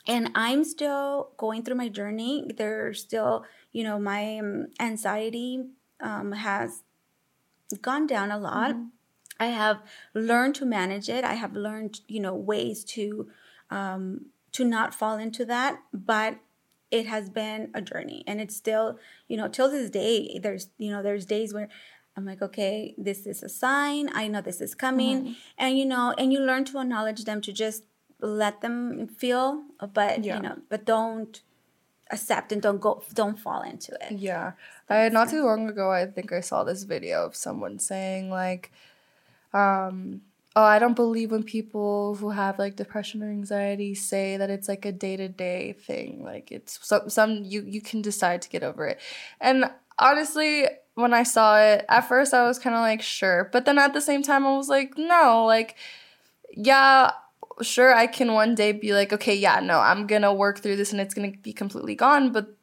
and 0.07 0.29
i'm 0.35 0.63
still 0.63 1.31
going 1.37 1.63
through 1.63 1.75
my 1.75 1.89
journey 1.89 2.45
there's 2.57 3.01
still 3.01 3.45
you 3.71 3.83
know 3.83 3.99
my 3.99 4.39
um, 4.39 4.67
anxiety 4.79 5.63
um, 6.01 6.31
has 6.33 6.83
gone 7.81 8.05
down 8.05 8.31
a 8.31 8.37
lot 8.37 8.71
mm-hmm 8.71 8.87
I 9.39 9.47
have 9.47 9.81
learned 10.13 10.55
to 10.55 10.65
manage 10.65 11.09
it. 11.09 11.23
I 11.23 11.33
have 11.33 11.53
learned, 11.53 12.01
you 12.07 12.19
know, 12.19 12.33
ways 12.33 12.83
to 12.95 13.29
um, 13.69 14.27
to 14.51 14.63
not 14.63 14.93
fall 14.93 15.17
into 15.17 15.45
that. 15.45 15.79
But 15.93 16.37
it 16.91 17.07
has 17.07 17.29
been 17.29 17.71
a 17.73 17.81
journey, 17.81 18.23
and 18.27 18.39
it's 18.39 18.55
still, 18.55 18.99
you 19.27 19.37
know, 19.37 19.47
till 19.47 19.69
this 19.69 19.89
day. 19.89 20.39
There's, 20.41 20.69
you 20.77 20.91
know, 20.91 21.01
there's 21.01 21.25
days 21.25 21.53
where 21.53 21.69
I'm 22.15 22.25
like, 22.25 22.41
okay, 22.41 22.93
this 22.97 23.25
is 23.25 23.41
a 23.41 23.49
sign. 23.49 24.09
I 24.13 24.27
know 24.27 24.41
this 24.41 24.61
is 24.61 24.75
coming, 24.75 25.21
mm-hmm. 25.21 25.33
and 25.57 25.77
you 25.77 25.85
know, 25.85 26.13
and 26.17 26.31
you 26.31 26.39
learn 26.39 26.65
to 26.65 26.79
acknowledge 26.79 27.23
them 27.25 27.41
to 27.41 27.51
just 27.51 27.83
let 28.23 28.61
them 28.61 29.07
feel, 29.07 29.63
but 29.93 30.23
yeah. 30.23 30.37
you 30.37 30.41
know, 30.41 30.57
but 30.69 30.85
don't 30.85 31.41
accept 32.11 32.51
and 32.51 32.61
don't 32.61 32.79
go 32.79 33.01
don't 33.13 33.39
fall 33.39 33.63
into 33.63 33.91
it 33.93 34.19
yeah 34.19 34.51
i 34.87 35.09
not 35.09 35.29
too 35.29 35.43
long 35.43 35.67
ago 35.67 35.89
i 35.89 36.05
think 36.05 36.31
i 36.31 36.41
saw 36.41 36.63
this 36.63 36.83
video 36.83 37.25
of 37.25 37.35
someone 37.35 37.79
saying 37.79 38.29
like 38.29 38.71
um, 39.53 40.21
oh, 40.55 40.63
I 40.63 40.79
don't 40.79 40.95
believe 40.95 41.31
when 41.31 41.43
people 41.43 42.15
who 42.15 42.31
have 42.31 42.59
like 42.59 42.75
depression 42.75 43.23
or 43.23 43.29
anxiety 43.29 43.95
say 43.95 44.37
that 44.37 44.49
it's 44.49 44.67
like 44.67 44.85
a 44.85 44.91
day 44.91 45.15
to 45.17 45.27
day 45.27 45.73
thing. 45.73 46.23
Like 46.23 46.51
it's 46.51 46.79
some 46.81 47.09
some 47.09 47.43
you 47.43 47.63
you 47.63 47.81
can 47.81 48.01
decide 48.01 48.41
to 48.43 48.49
get 48.49 48.63
over 48.63 48.87
it. 48.87 48.99
And 49.39 49.65
honestly, 49.99 50.67
when 50.95 51.13
I 51.13 51.23
saw 51.23 51.59
it 51.59 51.85
at 51.89 52.07
first, 52.07 52.33
I 52.33 52.47
was 52.47 52.59
kind 52.59 52.75
of 52.75 52.81
like 52.81 53.01
sure, 53.01 53.49
but 53.51 53.65
then 53.65 53.77
at 53.77 53.93
the 53.93 54.01
same 54.01 54.23
time, 54.23 54.45
I 54.45 54.55
was 54.57 54.69
like 54.69 54.97
no, 54.97 55.45
like 55.45 55.75
yeah. 56.51 57.11
Sure, 57.61 57.93
I 57.93 58.07
can 58.07 58.33
one 58.33 58.55
day 58.55 58.71
be 58.71 58.93
like, 58.93 59.13
okay, 59.13 59.35
yeah, 59.35 59.59
no, 59.59 59.79
I'm 59.79 60.07
gonna 60.07 60.33
work 60.33 60.59
through 60.59 60.75
this 60.75 60.91
and 60.91 61.01
it's 61.01 61.13
gonna 61.13 61.31
be 61.31 61.53
completely 61.53 61.95
gone, 61.95 62.31
but 62.31 62.57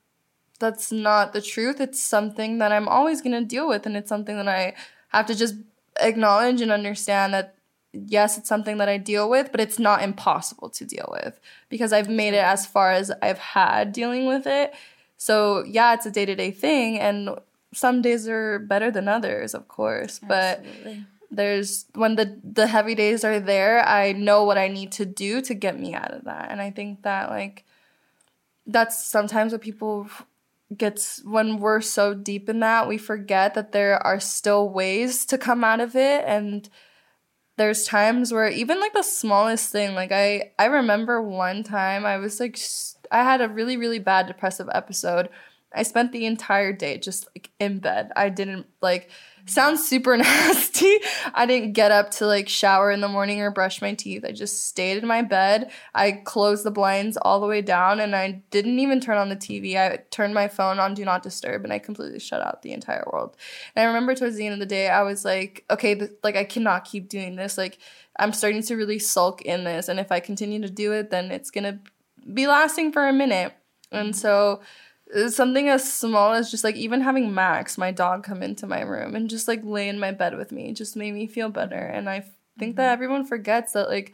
that's 0.58 0.92
not 0.92 1.32
the 1.32 1.40
truth. 1.40 1.80
It's 1.80 2.00
something 2.00 2.58
that 2.58 2.72
I'm 2.72 2.88
always 2.88 3.22
gonna 3.22 3.44
deal 3.44 3.68
with, 3.68 3.86
and 3.86 3.96
it's 3.96 4.08
something 4.08 4.36
that 4.36 4.48
I 4.48 4.74
have 5.08 5.26
to 5.26 5.34
just 5.34 5.54
acknowledge 6.00 6.60
and 6.60 6.72
understand 6.72 7.34
that 7.34 7.54
yes, 7.92 8.38
it's 8.38 8.48
something 8.48 8.78
that 8.78 8.88
I 8.88 8.98
deal 8.98 9.28
with, 9.28 9.50
but 9.50 9.60
it's 9.60 9.78
not 9.78 10.02
impossible 10.02 10.70
to 10.70 10.84
deal 10.84 11.08
with 11.22 11.40
because 11.68 11.92
I've 11.92 12.08
made 12.08 12.34
it 12.34 12.44
as 12.44 12.66
far 12.66 12.92
as 12.92 13.10
I've 13.22 13.38
had 13.38 13.92
dealing 13.92 14.26
with 14.26 14.46
it. 14.46 14.72
So, 15.16 15.64
yeah, 15.64 15.94
it's 15.94 16.06
a 16.06 16.10
day 16.10 16.24
to 16.24 16.34
day 16.34 16.50
thing. 16.50 16.98
And 16.98 17.30
some 17.74 18.02
days 18.02 18.28
are 18.28 18.58
better 18.58 18.90
than 18.90 19.08
others, 19.08 19.54
of 19.54 19.68
course. 19.68 20.20
Absolutely. 20.28 21.04
There's 21.30 21.86
when 21.94 22.16
the 22.16 22.40
the 22.42 22.66
heavy 22.66 22.94
days 22.94 23.24
are 23.24 23.40
there, 23.40 23.86
I 23.86 24.12
know 24.12 24.44
what 24.44 24.58
I 24.58 24.68
need 24.68 24.92
to 24.92 25.06
do 25.06 25.40
to 25.42 25.54
get 25.54 25.78
me 25.78 25.94
out 25.94 26.12
of 26.12 26.24
that. 26.24 26.50
And 26.50 26.60
I 26.60 26.70
think 26.70 27.02
that 27.02 27.30
like 27.30 27.64
that's 28.66 29.04
sometimes 29.04 29.52
what 29.52 29.60
people 29.60 30.08
gets 30.76 31.22
when 31.24 31.58
we're 31.58 31.80
so 31.80 32.14
deep 32.14 32.48
in 32.48 32.60
that 32.60 32.86
we 32.86 32.96
forget 32.96 33.54
that 33.54 33.72
there 33.72 34.04
are 34.06 34.20
still 34.20 34.68
ways 34.68 35.26
to 35.26 35.38
come 35.38 35.64
out 35.64 35.80
of 35.80 35.96
it. 35.96 36.24
And 36.26 36.68
there's 37.56 37.84
times 37.84 38.32
where 38.32 38.48
even 38.48 38.80
like 38.80 38.94
the 38.94 39.02
smallest 39.02 39.70
thing 39.70 39.94
like 39.94 40.10
i 40.12 40.50
i 40.58 40.64
remember 40.64 41.20
one 41.20 41.62
time 41.62 42.06
i 42.06 42.16
was 42.16 42.40
like 42.40 42.58
i 43.10 43.22
had 43.22 43.42
a 43.42 43.48
really 43.50 43.76
really 43.76 43.98
bad 43.98 44.26
depressive 44.26 44.68
episode. 44.72 45.28
I 45.72 45.82
spent 45.84 46.12
the 46.12 46.26
entire 46.26 46.72
day 46.72 46.98
just 46.98 47.28
like 47.34 47.50
in 47.60 47.78
bed. 47.78 48.10
I 48.16 48.28
didn't 48.28 48.66
like 48.80 49.10
sounds 49.50 49.86
super 49.86 50.16
nasty. 50.16 50.98
I 51.34 51.46
didn't 51.46 51.72
get 51.72 51.90
up 51.90 52.10
to 52.12 52.26
like 52.26 52.48
shower 52.48 52.90
in 52.90 53.00
the 53.00 53.08
morning 53.08 53.40
or 53.40 53.50
brush 53.50 53.82
my 53.82 53.94
teeth. 53.94 54.24
I 54.24 54.32
just 54.32 54.66
stayed 54.66 54.98
in 54.98 55.06
my 55.06 55.22
bed. 55.22 55.70
I 55.94 56.12
closed 56.12 56.64
the 56.64 56.70
blinds 56.70 57.16
all 57.16 57.40
the 57.40 57.46
way 57.46 57.60
down 57.60 58.00
and 58.00 58.14
I 58.14 58.42
didn't 58.50 58.78
even 58.78 59.00
turn 59.00 59.18
on 59.18 59.28
the 59.28 59.36
TV. 59.36 59.76
I 59.76 59.98
turned 60.10 60.34
my 60.34 60.48
phone 60.48 60.78
on 60.78 60.94
do 60.94 61.04
not 61.04 61.22
disturb 61.22 61.64
and 61.64 61.72
I 61.72 61.78
completely 61.78 62.20
shut 62.20 62.40
out 62.40 62.62
the 62.62 62.72
entire 62.72 63.04
world. 63.12 63.36
And 63.74 63.82
I 63.82 63.86
remember 63.86 64.14
towards 64.14 64.36
the 64.36 64.46
end 64.46 64.54
of 64.54 64.60
the 64.60 64.66
day 64.66 64.88
I 64.88 65.02
was 65.02 65.24
like, 65.24 65.64
okay, 65.70 65.94
th- 65.94 66.12
like 66.22 66.36
I 66.36 66.44
cannot 66.44 66.84
keep 66.84 67.08
doing 67.08 67.36
this. 67.36 67.58
Like 67.58 67.78
I'm 68.18 68.32
starting 68.32 68.62
to 68.62 68.76
really 68.76 68.98
sulk 68.98 69.42
in 69.42 69.64
this 69.64 69.88
and 69.88 69.98
if 69.98 70.12
I 70.12 70.20
continue 70.20 70.60
to 70.62 70.70
do 70.70 70.92
it 70.92 71.10
then 71.10 71.30
it's 71.30 71.50
going 71.50 71.64
to 71.64 71.78
be 72.32 72.46
lasting 72.46 72.92
for 72.92 73.06
a 73.06 73.12
minute. 73.12 73.52
And 73.92 74.10
mm-hmm. 74.10 74.18
so 74.18 74.60
something 75.28 75.68
as 75.68 75.92
small 75.92 76.32
as 76.32 76.50
just 76.50 76.64
like 76.64 76.76
even 76.76 77.00
having 77.00 77.34
Max, 77.34 77.76
my 77.76 77.90
dog, 77.90 78.24
come 78.24 78.42
into 78.42 78.66
my 78.66 78.80
room 78.82 79.14
and 79.14 79.30
just 79.30 79.48
like 79.48 79.60
lay 79.64 79.88
in 79.88 79.98
my 79.98 80.12
bed 80.12 80.36
with 80.36 80.52
me 80.52 80.72
just 80.72 80.96
made 80.96 81.12
me 81.12 81.26
feel 81.26 81.48
better. 81.48 81.76
And 81.76 82.08
I 82.08 82.24
think 82.58 82.76
that 82.76 82.84
mm-hmm. 82.84 82.92
everyone 82.92 83.24
forgets 83.24 83.72
that 83.72 83.88
like 83.88 84.12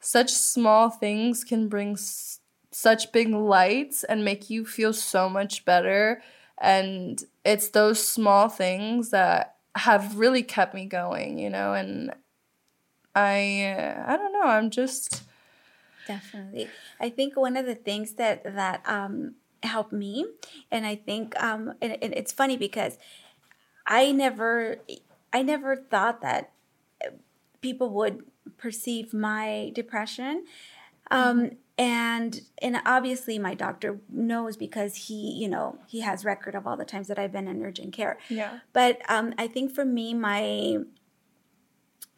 such 0.00 0.30
small 0.30 0.90
things 0.90 1.44
can 1.44 1.68
bring 1.68 1.92
s- 1.92 2.40
such 2.70 3.12
big 3.12 3.28
lights 3.30 4.04
and 4.04 4.24
make 4.24 4.50
you 4.50 4.64
feel 4.64 4.92
so 4.92 5.28
much 5.28 5.64
better. 5.64 6.22
And 6.58 7.22
it's 7.44 7.68
those 7.68 8.06
small 8.06 8.48
things 8.48 9.10
that 9.10 9.56
have 9.76 10.18
really 10.18 10.42
kept 10.42 10.74
me 10.74 10.86
going, 10.86 11.38
you 11.38 11.50
know. 11.50 11.72
And 11.72 12.12
I, 13.14 13.96
I 14.06 14.16
don't 14.16 14.32
know. 14.32 14.46
I'm 14.46 14.70
just 14.70 15.22
definitely. 16.06 16.68
I 17.00 17.10
think 17.10 17.36
one 17.36 17.56
of 17.56 17.66
the 17.66 17.74
things 17.74 18.14
that 18.14 18.42
that 18.44 18.82
um 18.86 19.36
helped 19.62 19.92
me. 19.92 20.26
And 20.70 20.86
i 20.86 20.94
think 20.94 21.40
um 21.42 21.74
and, 21.80 21.96
and 22.02 22.14
it's 22.14 22.32
funny 22.32 22.56
because 22.56 22.98
i 23.86 24.12
never 24.12 24.76
i 25.32 25.42
never 25.42 25.76
thought 25.76 26.20
that 26.22 26.52
people 27.60 27.90
would 27.90 28.24
perceive 28.56 29.12
my 29.12 29.72
depression. 29.74 30.44
Um 31.10 31.40
mm-hmm. 31.40 31.54
and 31.78 32.40
and 32.60 32.80
obviously 32.84 33.38
my 33.38 33.54
doctor 33.54 34.00
knows 34.08 34.56
because 34.56 35.08
he 35.08 35.32
you 35.32 35.48
know 35.48 35.78
he 35.86 36.00
has 36.00 36.24
record 36.24 36.54
of 36.54 36.66
all 36.66 36.76
the 36.76 36.84
times 36.84 37.08
that 37.08 37.18
i've 37.18 37.32
been 37.32 37.48
in 37.48 37.62
urgent 37.62 37.92
care. 37.92 38.18
Yeah. 38.28 38.60
But 38.72 39.00
um 39.08 39.34
i 39.38 39.46
think 39.46 39.72
for 39.74 39.84
me 39.84 40.14
my 40.14 40.78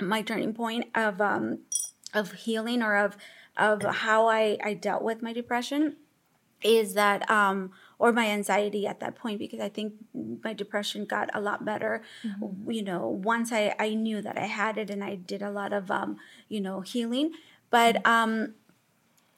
my 0.00 0.22
turning 0.22 0.54
point 0.54 0.86
of 0.94 1.20
um 1.20 1.60
of 2.14 2.32
healing 2.32 2.82
or 2.82 2.96
of 2.96 3.16
of 3.56 3.82
how 3.82 4.26
i 4.26 4.56
i 4.64 4.74
dealt 4.74 5.02
with 5.02 5.22
my 5.22 5.32
depression 5.32 5.96
is 6.62 6.94
that 6.94 7.28
um 7.30 7.70
or 7.98 8.12
my 8.12 8.26
anxiety 8.26 8.86
at 8.86 9.00
that 9.00 9.14
point 9.14 9.38
because 9.38 9.60
i 9.60 9.68
think 9.68 9.94
my 10.42 10.52
depression 10.52 11.04
got 11.04 11.28
a 11.34 11.40
lot 11.40 11.64
better 11.64 12.02
mm-hmm. 12.24 12.70
you 12.70 12.82
know 12.82 13.08
once 13.08 13.52
i 13.52 13.74
i 13.78 13.94
knew 13.94 14.20
that 14.20 14.36
i 14.38 14.46
had 14.46 14.76
it 14.78 14.90
and 14.90 15.02
i 15.02 15.14
did 15.14 15.42
a 15.42 15.50
lot 15.50 15.72
of 15.72 15.90
um 15.90 16.16
you 16.48 16.60
know 16.60 16.80
healing 16.80 17.32
but 17.70 17.96
mm-hmm. 17.96 18.10
um 18.10 18.54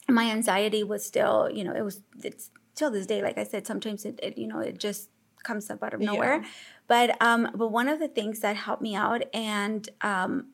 my 0.08 0.30
anxiety 0.30 0.82
was 0.82 1.04
still 1.04 1.48
you 1.52 1.64
know 1.64 1.72
it 1.72 1.82
was 1.82 2.02
it's 2.22 2.50
till 2.74 2.90
this 2.90 3.06
day 3.06 3.22
like 3.22 3.38
i 3.38 3.44
said 3.44 3.66
sometimes 3.66 4.04
it, 4.04 4.18
it 4.22 4.36
you 4.38 4.46
know 4.46 4.58
it 4.58 4.78
just 4.78 5.10
comes 5.42 5.70
up 5.70 5.82
out 5.82 5.92
of 5.92 6.00
nowhere 6.00 6.40
yeah. 6.42 6.48
but 6.86 7.20
um 7.20 7.50
but 7.54 7.68
one 7.68 7.88
of 7.88 7.98
the 7.98 8.08
things 8.08 8.40
that 8.40 8.54
helped 8.54 8.82
me 8.82 8.94
out 8.94 9.22
and 9.34 9.88
um 10.00 10.51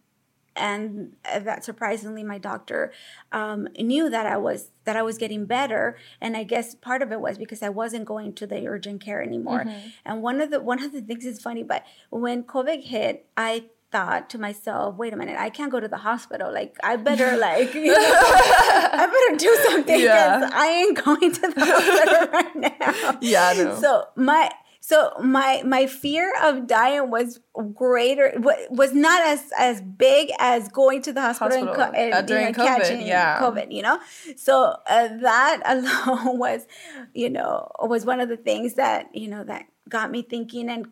and 0.58 1.14
that 1.24 1.64
surprisingly 1.64 2.22
my 2.22 2.38
doctor 2.38 2.92
um, 3.32 3.68
knew 3.78 4.10
that 4.10 4.26
i 4.26 4.36
was 4.36 4.70
that 4.84 4.96
i 4.96 5.02
was 5.02 5.18
getting 5.18 5.46
better 5.46 5.96
and 6.20 6.36
i 6.36 6.42
guess 6.42 6.74
part 6.74 7.02
of 7.02 7.12
it 7.12 7.20
was 7.20 7.38
because 7.38 7.62
i 7.62 7.68
wasn't 7.68 8.04
going 8.04 8.32
to 8.32 8.46
the 8.46 8.66
urgent 8.66 9.00
care 9.00 9.22
anymore 9.22 9.64
mm-hmm. 9.64 9.88
and 10.04 10.22
one 10.22 10.40
of 10.40 10.50
the 10.50 10.60
one 10.60 10.82
of 10.82 10.92
the 10.92 11.00
things 11.00 11.24
is 11.24 11.40
funny 11.40 11.62
but 11.62 11.84
when 12.10 12.42
covid 12.42 12.82
hit 12.84 13.26
i 13.36 13.64
thought 13.90 14.28
to 14.30 14.38
myself, 14.38 14.96
wait 14.96 15.12
a 15.12 15.16
minute, 15.16 15.36
I 15.38 15.50
can't 15.50 15.72
go 15.72 15.80
to 15.80 15.88
the 15.88 15.98
hospital. 15.98 16.52
Like, 16.52 16.76
I 16.82 16.96
better, 16.96 17.36
like, 17.38 17.74
you 17.74 17.86
know, 17.92 17.96
I 17.96 19.06
better 19.06 19.38
do 19.38 19.58
something 19.64 19.96
because 19.96 20.02
yeah. 20.02 20.50
I 20.52 20.68
ain't 20.68 21.04
going 21.04 21.32
to 21.32 21.40
the 21.40 21.64
hospital 21.64 22.28
right 22.32 22.56
now. 22.56 23.18
Yeah, 23.20 23.52
no. 23.56 23.80
So, 23.80 24.08
my, 24.16 24.50
so 24.80 25.12
my 25.20 25.62
my 25.64 25.86
fear 25.86 26.32
of 26.42 26.66
dying 26.66 27.10
was 27.10 27.40
greater, 27.74 28.32
was 28.70 28.94
not 28.94 29.26
as 29.26 29.50
as 29.58 29.80
big 29.80 30.30
as 30.38 30.68
going 30.68 31.02
to 31.02 31.12
the 31.12 31.20
hospital, 31.20 31.66
hospital. 31.66 31.84
and, 31.86 31.96
and 31.96 32.14
uh, 32.14 32.22
during 32.22 32.46
you 32.46 32.52
know, 32.52 32.58
COVID, 32.58 32.78
catching 32.78 33.06
yeah. 33.06 33.40
COVID. 33.40 33.72
You 33.72 33.82
know, 33.82 33.98
so 34.36 34.76
uh, 34.86 35.08
that 35.20 35.62
alone 35.66 36.38
was, 36.38 36.66
you 37.12 37.28
know, 37.28 37.70
was 37.80 38.06
one 38.06 38.20
of 38.20 38.28
the 38.28 38.36
things 38.36 38.74
that 38.74 39.14
you 39.14 39.28
know 39.28 39.44
that 39.44 39.66
got 39.88 40.10
me 40.10 40.22
thinking 40.22 40.68
and 40.70 40.86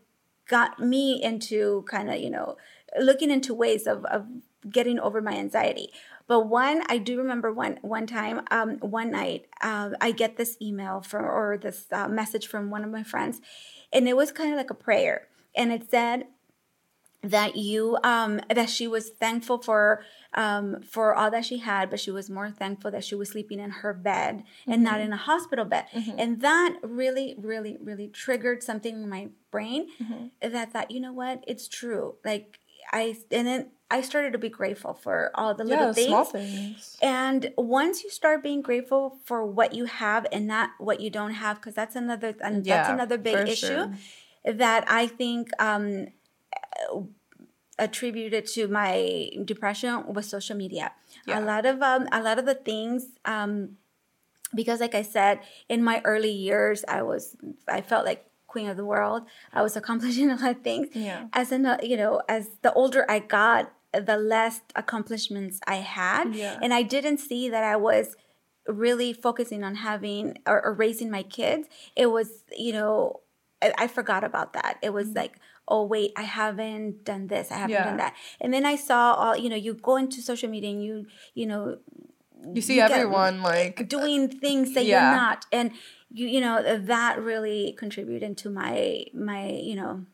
got 0.49 0.79
me 0.81 1.23
into 1.23 1.85
kind 1.89 2.11
of 2.11 2.19
you 2.19 2.31
know 2.31 2.57
looking 2.99 3.31
into 3.31 3.55
ways 3.55 3.87
of, 3.87 4.05
of 4.07 4.27
getting 4.71 4.99
over 4.99 5.21
my 5.21 5.35
anxiety. 5.35 5.93
But 6.29 6.49
one, 6.49 6.83
I 6.89 6.99
do 6.99 7.19
remember 7.19 7.53
one 7.53 7.79
one 7.83 8.07
time, 8.07 8.43
um, 8.51 8.79
one 8.79 9.11
night, 9.13 9.47
uh, 9.61 9.91
I 10.01 10.11
get 10.11 10.37
this 10.37 10.57
email 10.61 11.01
from 11.01 11.25
or 11.25 11.57
this 11.57 11.87
uh, 11.93 12.09
message 12.09 12.49
from 12.49 12.71
one 12.71 12.83
of 12.85 12.91
my 12.91 13.03
friends, 13.03 13.41
and 13.93 14.09
it 14.09 14.17
was 14.17 14.33
kind 14.33 14.51
of 14.51 14.57
like 14.57 14.71
a 14.71 14.75
prayer, 14.75 15.29
and 15.55 15.73
it 15.73 15.91
said 15.91 16.27
that 17.23 17.57
you 17.57 17.99
um 18.05 18.41
that 18.55 18.71
she 18.71 18.87
was 18.87 19.11
thankful 19.11 19.59
for 19.59 20.03
um 20.35 20.81
for 20.83 21.15
all 21.15 21.31
that 21.31 21.45
she 21.45 21.59
had 21.59 21.91
but 21.91 21.99
she 21.99 22.11
was 22.11 22.31
more 22.31 22.51
thankful 22.51 22.91
that 22.91 23.05
she 23.05 23.15
was 23.15 23.31
sleeping 23.31 23.59
in 23.59 23.71
her 23.71 23.93
bed 23.93 24.37
mm-hmm. 24.37 24.73
and 24.73 24.83
not 24.83 24.95
mm-hmm. 24.95 25.07
in 25.07 25.13
a 25.13 25.17
hospital 25.17 25.65
bed 25.65 25.87
mm-hmm. 25.95 26.19
and 26.19 26.41
that 26.41 26.77
really 26.83 27.35
really 27.39 27.77
really 27.83 28.09
triggered 28.09 28.63
something 28.63 29.03
in 29.03 29.09
my 29.09 29.29
brain 29.51 29.89
mm-hmm. 30.01 30.53
that 30.53 30.73
thought 30.73 30.91
you 30.91 31.01
know 31.01 31.13
what 31.13 31.43
it's 31.47 31.69
true 31.69 32.15
like 32.25 32.59
i 32.93 33.17
and 33.31 33.47
then 33.47 33.71
I 33.91 34.01
started 34.01 34.33
to 34.33 34.39
be 34.39 34.49
grateful 34.49 34.95
for 34.95 35.31
all 35.35 35.55
the 35.55 35.63
little 35.63 35.87
yeah, 35.87 35.93
things. 35.93 36.09
Small 36.09 36.25
things. 36.25 36.97
And 37.01 37.53
once 37.57 38.03
you 38.03 38.11
start 38.11 38.43
being 38.43 38.61
grateful 38.61 39.19
for 39.25 39.47
what 39.47 39.75
you 39.75 39.85
have 39.85 40.27
and 40.33 40.47
not 40.47 40.71
what 40.79 41.01
you 41.01 41.09
don't 41.09 41.35
have, 41.35 41.57
because 41.57 41.75
that's 41.75 41.95
another 41.95 42.35
and 42.41 42.67
yeah, 42.67 42.79
that's 42.79 42.91
another 42.91 43.17
big 43.17 43.49
issue 43.49 43.67
sure. 43.67 43.93
that 44.45 44.85
I 44.91 45.07
think 45.07 45.51
um, 45.61 46.09
attributed 47.79 48.47
to 48.47 48.67
my 48.67 49.31
depression 49.45 50.13
was 50.13 50.29
social 50.29 50.57
media. 50.57 50.93
Yeah. 51.27 51.39
A 51.39 51.41
lot 51.41 51.65
of 51.65 51.81
um, 51.81 52.09
a 52.11 52.21
lot 52.21 52.39
of 52.39 52.47
the 52.47 52.55
things. 52.55 53.07
Um, 53.25 53.77
because 54.55 54.81
like 54.81 54.95
I 54.95 55.03
said, 55.03 55.41
in 55.69 55.85
my 55.85 56.01
early 56.05 56.31
years, 56.31 56.85
I 56.89 57.03
was 57.03 57.37
I 57.69 57.83
felt 57.83 58.05
like 58.05 58.27
queen 58.47 58.69
of 58.69 58.77
the 58.77 58.85
world. 58.85 59.23
I 59.53 59.63
was 59.63 59.77
accomplishing 59.77 60.31
a 60.35 60.37
lot 60.37 60.57
of 60.57 60.63
things. 60.63 60.89
Yeah. 60.95 61.27
As 61.33 61.53
an, 61.53 61.79
you 61.83 61.97
know, 61.97 62.23
as 62.29 62.49
the 62.63 62.73
older 62.73 63.05
I 63.09 63.19
got, 63.19 63.73
the 63.93 64.17
less 64.17 64.61
accomplishments 64.75 65.61
I 65.67 65.77
had. 65.77 66.35
Yeah. 66.35 66.59
And 66.63 66.75
I 66.75 66.83
didn't 66.83 67.19
see 67.19 67.49
that 67.49 67.65
I 67.65 67.77
was 67.77 68.17
really 68.67 69.13
focusing 69.13 69.63
on 69.63 69.77
having 69.77 70.39
or, 70.47 70.65
or 70.65 70.75
raising 70.75 71.11
my 71.11 71.23
kids. 71.23 71.69
It 71.95 72.07
was, 72.07 72.45
you 72.57 72.73
know, 72.73 73.21
I, 73.63 73.73
I 73.79 73.87
forgot 73.87 74.25
about 74.25 74.53
that. 74.55 74.79
It 74.83 74.93
was 74.93 75.09
mm-hmm. 75.09 75.19
like, 75.19 75.39
oh 75.69 75.85
wait, 75.85 76.13
I 76.17 76.23
haven't 76.23 77.05
done 77.05 77.27
this, 77.27 77.51
I 77.51 77.57
haven't 77.57 77.71
yeah. 77.71 77.85
done 77.85 77.97
that. 77.97 78.15
And 78.41 78.53
then 78.53 78.65
I 78.65 78.77
saw 78.77 79.15
all, 79.15 79.37
you 79.37 79.49
know, 79.49 79.57
you 79.57 79.75
go 79.75 79.97
into 79.97 80.21
social 80.21 80.49
media 80.49 80.71
and 80.71 80.85
you, 80.85 81.07
you 81.35 81.47
know, 81.47 81.79
you 82.53 82.61
see 82.61 82.77
you 82.77 82.83
everyone 82.83 83.43
like 83.43 83.89
doing 83.89 84.29
things 84.29 84.75
that 84.75 84.85
yeah. 84.85 85.11
you're 85.11 85.21
not. 85.21 85.47
And 85.51 85.73
you, 86.13 86.29
you 86.29 86.41
know, 86.41 86.79
that 86.79 87.21
really 87.21 87.75
contributed 87.79 88.37
to 88.39 88.51
my 88.51 89.07
my, 89.15 89.49
you 89.49 89.75
know, 89.75 90.05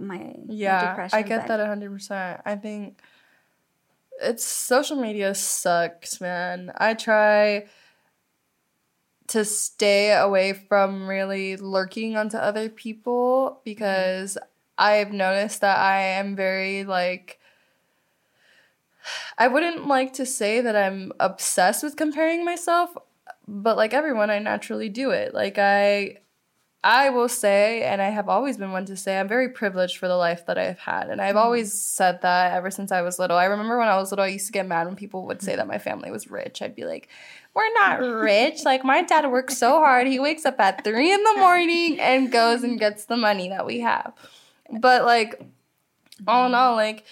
my 0.00 0.34
yeah. 0.48 1.08
I 1.12 1.22
get 1.22 1.48
that 1.48 1.64
hundred 1.66 1.92
percent. 1.92 2.40
I 2.44 2.56
think 2.56 3.00
it's 4.20 4.44
social 4.44 4.96
media 4.96 5.34
sucks, 5.34 6.20
man. 6.20 6.72
I 6.76 6.94
try 6.94 7.66
to 9.28 9.44
stay 9.44 10.12
away 10.12 10.52
from 10.52 11.08
really 11.08 11.56
lurking 11.56 12.16
onto 12.16 12.36
other 12.36 12.68
people 12.68 13.60
because 13.64 14.38
I've 14.78 15.12
noticed 15.12 15.60
that 15.62 15.78
I 15.78 16.00
am 16.00 16.36
very 16.36 16.84
like 16.84 17.40
I 19.38 19.48
wouldn't 19.48 19.86
like 19.86 20.14
to 20.14 20.26
say 20.26 20.60
that 20.60 20.76
I'm 20.76 21.12
obsessed 21.20 21.82
with 21.82 21.96
comparing 21.96 22.44
myself, 22.44 22.96
but 23.46 23.76
like 23.76 23.94
everyone 23.94 24.30
I 24.30 24.38
naturally 24.38 24.88
do 24.88 25.10
it. 25.10 25.34
Like 25.34 25.58
I 25.58 26.18
I 26.84 27.10
will 27.10 27.28
say, 27.28 27.82
and 27.82 28.00
I 28.00 28.10
have 28.10 28.28
always 28.28 28.58
been 28.58 28.70
one 28.70 28.84
to 28.86 28.96
say, 28.96 29.18
I'm 29.18 29.26
very 29.26 29.48
privileged 29.48 29.96
for 29.96 30.06
the 30.06 30.16
life 30.16 30.46
that 30.46 30.56
I've 30.56 30.78
had. 30.78 31.10
And 31.10 31.20
I've 31.20 31.30
mm-hmm. 31.30 31.38
always 31.38 31.72
said 31.72 32.22
that 32.22 32.52
ever 32.52 32.70
since 32.70 32.92
I 32.92 33.02
was 33.02 33.18
little. 33.18 33.36
I 33.36 33.46
remember 33.46 33.78
when 33.78 33.88
I 33.88 33.96
was 33.96 34.12
little, 34.12 34.24
I 34.24 34.28
used 34.28 34.46
to 34.46 34.52
get 34.52 34.68
mad 34.68 34.86
when 34.86 34.94
people 34.94 35.26
would 35.26 35.42
say 35.42 35.56
that 35.56 35.66
my 35.66 35.78
family 35.78 36.10
was 36.10 36.30
rich. 36.30 36.62
I'd 36.62 36.76
be 36.76 36.84
like, 36.84 37.08
we're 37.54 37.72
not 37.74 38.00
rich. 38.22 38.64
Like, 38.64 38.84
my 38.84 39.02
dad 39.02 39.28
works 39.30 39.58
so 39.58 39.78
hard. 39.78 40.06
He 40.06 40.20
wakes 40.20 40.46
up 40.46 40.60
at 40.60 40.84
three 40.84 41.12
in 41.12 41.22
the 41.24 41.34
morning 41.38 41.98
and 41.98 42.30
goes 42.30 42.62
and 42.62 42.78
gets 42.78 43.06
the 43.06 43.16
money 43.16 43.48
that 43.48 43.66
we 43.66 43.80
have. 43.80 44.12
But, 44.70 45.04
like, 45.04 45.40
all 46.28 46.46
in 46.46 46.54
all, 46.54 46.76
like, 46.76 47.04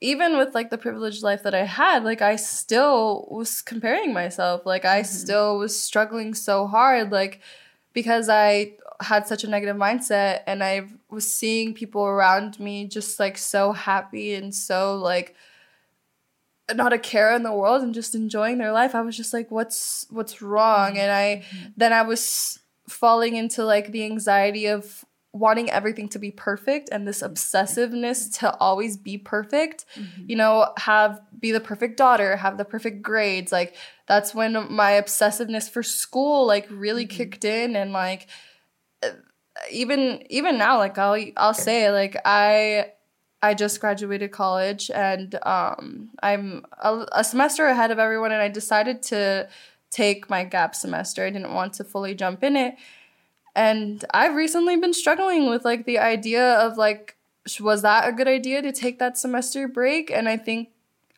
even 0.00 0.36
with 0.36 0.54
like 0.54 0.68
the 0.68 0.76
privileged 0.76 1.22
life 1.22 1.44
that 1.44 1.54
I 1.54 1.64
had, 1.64 2.04
like 2.04 2.20
I 2.20 2.36
still 2.36 3.26
was 3.30 3.62
comparing 3.62 4.12
myself. 4.12 4.66
Like 4.66 4.84
I 4.84 5.00
mm-hmm. 5.00 5.06
still 5.06 5.56
was 5.56 5.80
struggling 5.80 6.34
so 6.34 6.66
hard. 6.66 7.10
Like 7.10 7.40
because 7.94 8.28
I 8.28 8.72
had 9.00 9.26
such 9.26 9.44
a 9.44 9.50
negative 9.50 9.76
mindset 9.76 10.42
and 10.46 10.62
I 10.62 10.88
was 11.10 11.32
seeing 11.32 11.74
people 11.74 12.04
around 12.04 12.60
me 12.60 12.86
just 12.86 13.18
like 13.18 13.36
so 13.36 13.72
happy 13.72 14.34
and 14.34 14.54
so 14.54 14.96
like 14.96 15.34
not 16.72 16.92
a 16.92 16.98
care 16.98 17.34
in 17.34 17.42
the 17.42 17.52
world 17.52 17.82
and 17.82 17.92
just 17.92 18.14
enjoying 18.14 18.58
their 18.58 18.72
life. 18.72 18.94
I 18.94 19.02
was 19.02 19.16
just 19.16 19.32
like 19.32 19.50
what's 19.50 20.06
what's 20.10 20.40
wrong? 20.40 20.96
And 20.98 21.10
I 21.10 21.44
mm-hmm. 21.44 21.68
then 21.76 21.92
I 21.92 22.02
was 22.02 22.58
falling 22.88 23.36
into 23.36 23.64
like 23.64 23.92
the 23.92 24.04
anxiety 24.04 24.66
of 24.66 25.04
wanting 25.34 25.68
everything 25.68 26.08
to 26.08 26.18
be 26.20 26.30
perfect 26.30 26.88
and 26.92 27.08
this 27.08 27.20
obsessiveness 27.20 28.38
to 28.38 28.56
always 28.58 28.96
be 28.96 29.18
perfect 29.18 29.84
mm-hmm. 29.96 30.22
you 30.28 30.36
know 30.36 30.72
have 30.76 31.20
be 31.40 31.50
the 31.50 31.58
perfect 31.58 31.96
daughter 31.96 32.36
have 32.36 32.56
the 32.56 32.64
perfect 32.64 33.02
grades 33.02 33.50
like 33.50 33.74
that's 34.06 34.32
when 34.32 34.72
my 34.72 34.92
obsessiveness 34.92 35.68
for 35.68 35.82
school 35.82 36.46
like 36.46 36.68
really 36.70 37.04
mm-hmm. 37.04 37.16
kicked 37.16 37.44
in 37.44 37.74
and 37.74 37.92
like 37.92 38.28
even 39.70 40.24
even 40.30 40.58
now 40.58 40.78
like 40.78 40.98
I'll 40.98 41.22
I'll 41.36 41.54
say 41.54 41.90
like 41.90 42.16
I 42.24 42.92
I 43.42 43.54
just 43.54 43.80
graduated 43.80 44.32
college 44.32 44.90
and 44.90 45.34
um 45.42 46.10
I'm 46.22 46.64
a, 46.82 47.06
a 47.12 47.24
semester 47.24 47.66
ahead 47.66 47.90
of 47.90 47.98
everyone 47.98 48.32
and 48.32 48.42
I 48.42 48.48
decided 48.48 49.02
to 49.04 49.48
take 49.90 50.28
my 50.28 50.44
gap 50.44 50.74
semester. 50.74 51.24
I 51.24 51.30
didn't 51.30 51.54
want 51.54 51.74
to 51.74 51.84
fully 51.84 52.14
jump 52.14 52.42
in 52.42 52.56
it. 52.56 52.74
And 53.54 54.04
I've 54.12 54.34
recently 54.34 54.76
been 54.76 54.92
struggling 54.92 55.48
with 55.48 55.64
like 55.64 55.86
the 55.86 55.98
idea 55.98 56.54
of 56.54 56.76
like 56.76 57.16
was 57.60 57.82
that 57.82 58.08
a 58.08 58.12
good 58.12 58.26
idea 58.26 58.62
to 58.62 58.72
take 58.72 58.98
that 58.98 59.18
semester 59.18 59.68
break 59.68 60.10
and 60.10 60.28
I 60.28 60.36
think 60.36 60.70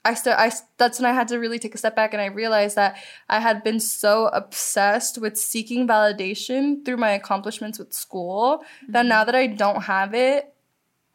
I 0.07 0.15
st- 0.15 0.39
I 0.39 0.53
that's 0.79 1.01
when 1.01 1.11
I 1.11 1.13
had 1.13 1.29
to 1.29 1.39
really 1.39 1.59
take 1.59 1.75
a 1.75 1.79
step 1.79 1.97
back 1.97 2.15
and 2.15 2.23
I 2.23 2.27
realized 2.27 2.77
that 2.77 2.97
I 3.29 3.41
had 3.41 3.65
been 3.65 3.81
so 3.81 4.29
obsessed 4.29 5.19
with 5.19 5.37
seeking 5.37 5.89
validation 5.89 6.85
through 6.85 6.99
my 6.99 7.11
accomplishments 7.11 7.79
with 7.79 7.93
school 7.93 8.59
mm-hmm. 8.59 8.93
that 8.93 9.05
now 9.07 9.25
that 9.25 9.35
I 9.35 9.49
don't 9.49 9.83
have 9.83 10.15
it, 10.15 10.55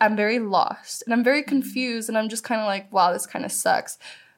I'm 0.02 0.18
very 0.18 0.40
lost 0.40 1.04
and 1.06 1.14
I'm 1.14 1.24
very 1.24 1.42
mm-hmm. 1.42 1.50
confused 1.50 2.10
and 2.10 2.18
I'm 2.18 2.28
just 2.28 2.44
kind 2.44 2.60
of 2.60 2.68
like, 2.68 2.92
wow, 2.92 3.14
this 3.14 3.26
kind 3.26 3.46
of 3.46 3.52
sucks. 3.52 3.98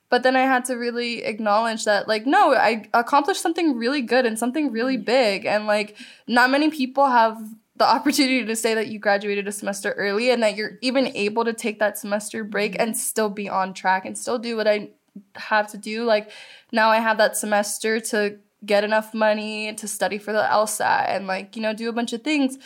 But 0.09 0.21
then 0.21 0.35
I 0.35 0.41
had 0.41 0.65
to 0.65 0.75
really 0.75 1.23
acknowledge 1.23 1.85
that, 1.85 2.07
like, 2.07 2.27
no, 2.27 2.53
I 2.53 2.87
accomplished 2.93 3.41
something 3.41 3.75
really 3.75 4.03
good 4.03 4.27
and 4.27 4.37
something 4.37 4.71
really 4.71 4.97
mm-hmm. 4.97 5.05
big. 5.05 5.45
And, 5.47 5.65
like, 5.65 5.97
not 6.27 6.51
many 6.51 6.69
people 6.69 7.07
have 7.07 7.41
the 7.83 7.89
opportunity 7.89 8.45
to 8.45 8.55
say 8.55 8.73
that 8.73 8.87
you 8.87 8.97
graduated 8.97 9.45
a 9.45 9.51
semester 9.51 9.91
early 9.93 10.31
and 10.31 10.41
that 10.41 10.55
you're 10.55 10.77
even 10.81 11.07
able 11.07 11.43
to 11.43 11.51
take 11.51 11.79
that 11.79 11.97
semester 11.97 12.43
break 12.43 12.73
mm-hmm. 12.73 12.81
and 12.81 12.97
still 12.97 13.29
be 13.29 13.49
on 13.49 13.73
track 13.73 14.05
and 14.05 14.17
still 14.17 14.39
do 14.39 14.55
what 14.55 14.67
I 14.67 14.91
have 15.35 15.67
to 15.71 15.77
do. 15.77 16.05
Like 16.05 16.31
now 16.71 16.89
I 16.89 16.99
have 16.99 17.17
that 17.17 17.35
semester 17.35 17.99
to 17.99 18.37
get 18.65 18.85
enough 18.85 19.13
money 19.13 19.73
to 19.73 19.87
study 19.87 20.17
for 20.17 20.31
the 20.31 20.47
LSAT 20.49 21.09
and 21.09 21.27
like, 21.27 21.57
you 21.57 21.61
know, 21.61 21.73
do 21.73 21.89
a 21.89 21.93
bunch 21.93 22.13
of 22.13 22.23
things. 22.23 22.57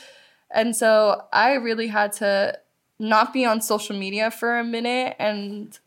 And 0.52 0.76
so 0.76 1.24
I 1.34 1.54
really 1.54 1.88
had 1.88 2.14
to 2.14 2.60
not 3.00 3.34
be 3.34 3.44
on 3.44 3.60
social 3.60 3.98
media 3.98 4.30
for 4.30 4.60
a 4.60 4.64
minute 4.64 5.16
and 5.18 5.78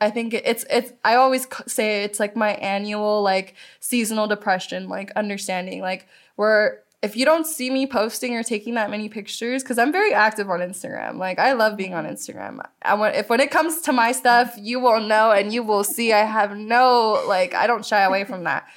I 0.00 0.10
think 0.10 0.34
it's 0.34 0.64
it's 0.68 0.92
I 1.04 1.14
always 1.14 1.46
say 1.66 2.02
it's 2.02 2.18
like 2.18 2.34
my 2.34 2.54
annual 2.54 3.22
like 3.22 3.54
seasonal 3.78 4.26
depression 4.26 4.88
like 4.88 5.12
understanding 5.12 5.80
like 5.80 6.08
where 6.34 6.81
if 7.02 7.16
you 7.16 7.24
don't 7.24 7.46
see 7.46 7.68
me 7.68 7.86
posting 7.86 8.36
or 8.36 8.44
taking 8.44 8.74
that 8.74 8.88
many 8.88 9.08
pictures, 9.08 9.62
because 9.62 9.76
I'm 9.76 9.90
very 9.90 10.14
active 10.14 10.48
on 10.48 10.60
Instagram. 10.60 11.16
Like 11.16 11.40
I 11.40 11.52
love 11.52 11.76
being 11.76 11.94
on 11.94 12.06
Instagram. 12.06 12.64
I 12.82 12.94
want 12.94 13.16
if 13.16 13.28
when 13.28 13.40
it 13.40 13.50
comes 13.50 13.80
to 13.82 13.92
my 13.92 14.12
stuff, 14.12 14.54
you 14.56 14.78
will 14.78 15.00
know 15.00 15.32
and 15.32 15.52
you 15.52 15.64
will 15.64 15.82
see. 15.82 16.12
I 16.12 16.24
have 16.24 16.56
no 16.56 17.24
like 17.26 17.54
I 17.54 17.66
don't 17.66 17.84
shy 17.84 18.02
away 18.02 18.24
from 18.24 18.44
that. 18.44 18.68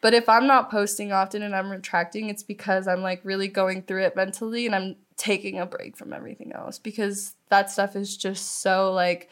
But 0.00 0.14
if 0.14 0.28
I'm 0.28 0.46
not 0.46 0.70
posting 0.70 1.12
often 1.12 1.42
and 1.42 1.54
I'm 1.54 1.70
retracting, 1.70 2.30
it's 2.30 2.42
because 2.42 2.88
I'm 2.88 3.02
like 3.02 3.20
really 3.24 3.48
going 3.48 3.82
through 3.82 4.04
it 4.04 4.16
mentally 4.16 4.64
and 4.66 4.74
I'm 4.74 4.96
taking 5.16 5.58
a 5.58 5.66
break 5.66 5.96
from 5.96 6.12
everything 6.12 6.52
else 6.52 6.78
because 6.78 7.34
that 7.50 7.70
stuff 7.70 7.96
is 7.96 8.16
just 8.16 8.60
so 8.60 8.92
like 8.92 9.28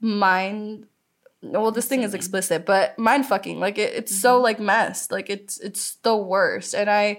mind 0.00 0.86
well 1.42 1.70
this 1.70 1.86
thing 1.86 2.02
is 2.02 2.14
explicit 2.14 2.66
but 2.66 2.98
mind 2.98 3.24
fucking 3.24 3.60
like 3.60 3.78
it, 3.78 3.94
it's 3.94 4.12
mm-hmm. 4.12 4.20
so 4.20 4.40
like 4.40 4.58
messed 4.58 5.12
like 5.12 5.30
it's 5.30 5.58
it's 5.60 5.94
the 6.02 6.16
worst 6.16 6.74
and 6.74 6.90
i 6.90 7.18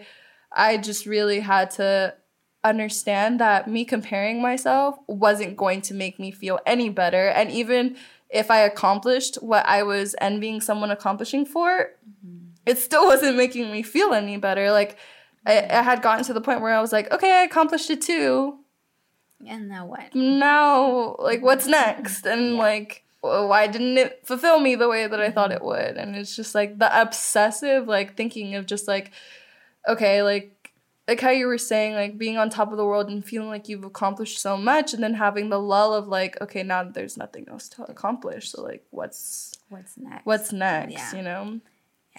I 0.54 0.78
just 0.78 1.06
really 1.06 1.40
had 1.40 1.72
to 1.72 2.16
understand 2.64 3.40
that 3.40 3.68
me 3.68 3.86
comparing 3.86 4.42
myself 4.42 4.96
wasn't 5.08 5.58
going 5.58 5.82
to 5.82 5.94
make 5.94 6.20
me 6.20 6.32
feel 6.32 6.60
any 6.66 6.90
better. 6.90 7.28
And 7.28 7.50
even 7.52 7.98
if 8.30 8.52
I 8.52 8.60
accomplished 8.60 9.36
what 9.36 9.66
I 9.66 9.84
was 9.84 10.16
envying 10.22 10.62
someone 10.62 10.92
accomplishing 10.92 11.46
for, 11.46 11.92
mm-hmm. 12.26 12.48
it 12.66 12.78
still 12.78 13.06
wasn't 13.06 13.38
making 13.38 13.72
me 13.72 13.84
feel 13.84 14.14
any 14.14 14.38
better. 14.38 14.72
Like, 14.72 14.98
I, 15.46 15.52
mm-hmm. 15.54 15.76
I, 15.76 15.82
had 15.82 16.02
gotten 16.02 16.24
to 16.26 16.34
the 16.34 16.42
point 16.42 16.62
where 16.62 16.74
I 16.74 16.82
was 16.82 16.92
like, 16.92 17.12
okay, 17.12 17.40
I 17.40 17.44
accomplished 17.44 17.90
it 17.90 18.02
too. 18.02 18.60
And 19.48 19.68
now 19.68 19.88
what? 19.88 20.14
Now, 20.14 21.16
like, 21.20 21.42
what's 21.42 21.64
mm-hmm. 21.64 21.72
next? 21.72 22.26
And 22.26 22.54
Yeah. 22.54 22.60
like, 22.60 23.04
why 23.22 23.68
didn't 23.68 23.98
it 23.98 24.22
fulfill 24.26 24.60
me 24.60 24.76
the 24.76 24.88
way 24.88 25.08
that 25.08 25.20
I 25.20 25.32
thought 25.32 25.50
mm-hmm. 25.50 25.58
it 25.58 25.66
would? 25.66 25.98
And 25.98 26.16
it's 26.16 26.36
just 26.36 26.54
like 26.54 26.78
the 26.78 27.02
obsessive, 27.02 27.88
like, 27.88 28.16
thinking 28.16 28.56
of 28.56 28.66
just 28.66 28.88
like, 28.88 29.12
okay, 29.88 30.22
like, 30.24 30.72
like 31.08 31.20
how 31.20 31.32
you 31.32 31.48
were 31.48 31.58
saying, 31.58 31.94
like 31.96 32.18
being 32.18 32.38
on 32.38 32.50
top 32.50 32.72
of 32.72 32.78
the 32.78 32.86
world 32.86 33.10
and 33.10 33.26
feeling 33.26 33.50
like 33.50 33.68
you've 33.68 33.84
accomplished 33.84 34.40
so 34.40 34.56
much, 34.58 34.94
and 34.94 35.04
then 35.04 35.16
having 35.16 35.50
the 35.50 35.60
lull 35.60 35.94
of 35.94 36.08
like, 36.08 36.40
okay, 36.42 36.64
now 36.64 36.84
there's 36.84 37.18
nothing 37.18 37.48
else 37.50 37.68
to 37.70 37.84
accomplish. 37.84 38.52
So 38.52 38.62
like, 38.64 38.86
what's 38.92 39.54
What's 39.70 39.98
next? 39.98 40.26
what's 40.26 40.52
next? 40.54 40.92
Yeah. 40.94 41.16
You 41.16 41.22
know? 41.24 41.60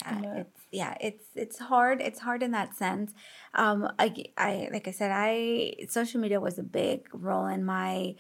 yeah, 0.01 0.21
Yeah. 0.23 0.35
it's 0.41 0.61
yeah, 0.73 0.95
it's 1.01 1.25
it's 1.35 1.59
hard. 1.59 2.01
It's 2.01 2.19
hard 2.21 2.43
in 2.43 2.51
that 2.53 2.75
sense. 2.77 3.13
Um, 3.55 3.91
I, 3.99 4.25
I 4.39 4.69
like 4.73 4.89
I 4.89 4.91
said, 4.91 5.11
I 5.13 5.75
social 5.89 6.21
media 6.21 6.41
was 6.41 6.59
a 6.59 6.63
big 6.63 7.09
role 7.13 7.47
in 7.47 7.63
my, 7.65 8.15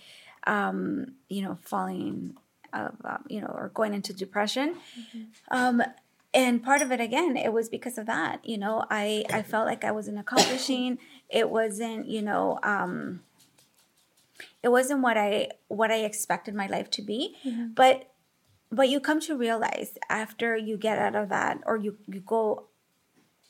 um, 0.46 1.14
you 1.30 1.42
know, 1.42 1.56
falling, 1.62 2.36
of, 2.74 2.94
um, 3.04 3.24
you 3.28 3.40
know, 3.40 3.46
or 3.54 3.70
going 3.74 3.94
into 3.94 4.12
depression. 4.12 4.76
Um, 5.50 5.82
and 6.34 6.62
part 6.62 6.82
of 6.82 6.90
it 6.92 7.00
again, 7.00 7.36
it 7.36 7.52
was 7.52 7.68
because 7.68 7.98
of 7.98 8.06
that. 8.06 8.44
You 8.46 8.58
know, 8.58 8.84
I 8.90 9.24
I 9.30 9.42
felt 9.42 9.66
like 9.66 9.84
I 9.84 9.90
wasn't 9.92 10.18
accomplishing. 10.18 10.98
It 11.28 11.50
wasn't, 11.50 12.06
you 12.08 12.22
know, 12.22 12.58
um, 12.62 13.20
it 14.62 14.68
wasn't 14.68 15.02
what 15.02 15.16
I 15.16 15.48
what 15.68 15.90
I 15.90 15.98
expected 16.04 16.54
my 16.54 16.66
life 16.66 16.90
to 16.92 17.02
be. 17.02 17.36
But 17.74 18.08
but 18.70 18.88
you 18.88 19.00
come 19.00 19.20
to 19.20 19.36
realize 19.36 19.98
after 20.08 20.56
you 20.56 20.76
get 20.76 20.98
out 20.98 21.14
of 21.14 21.28
that 21.28 21.58
or 21.66 21.76
you 21.76 21.98
you 22.06 22.20
go 22.20 22.66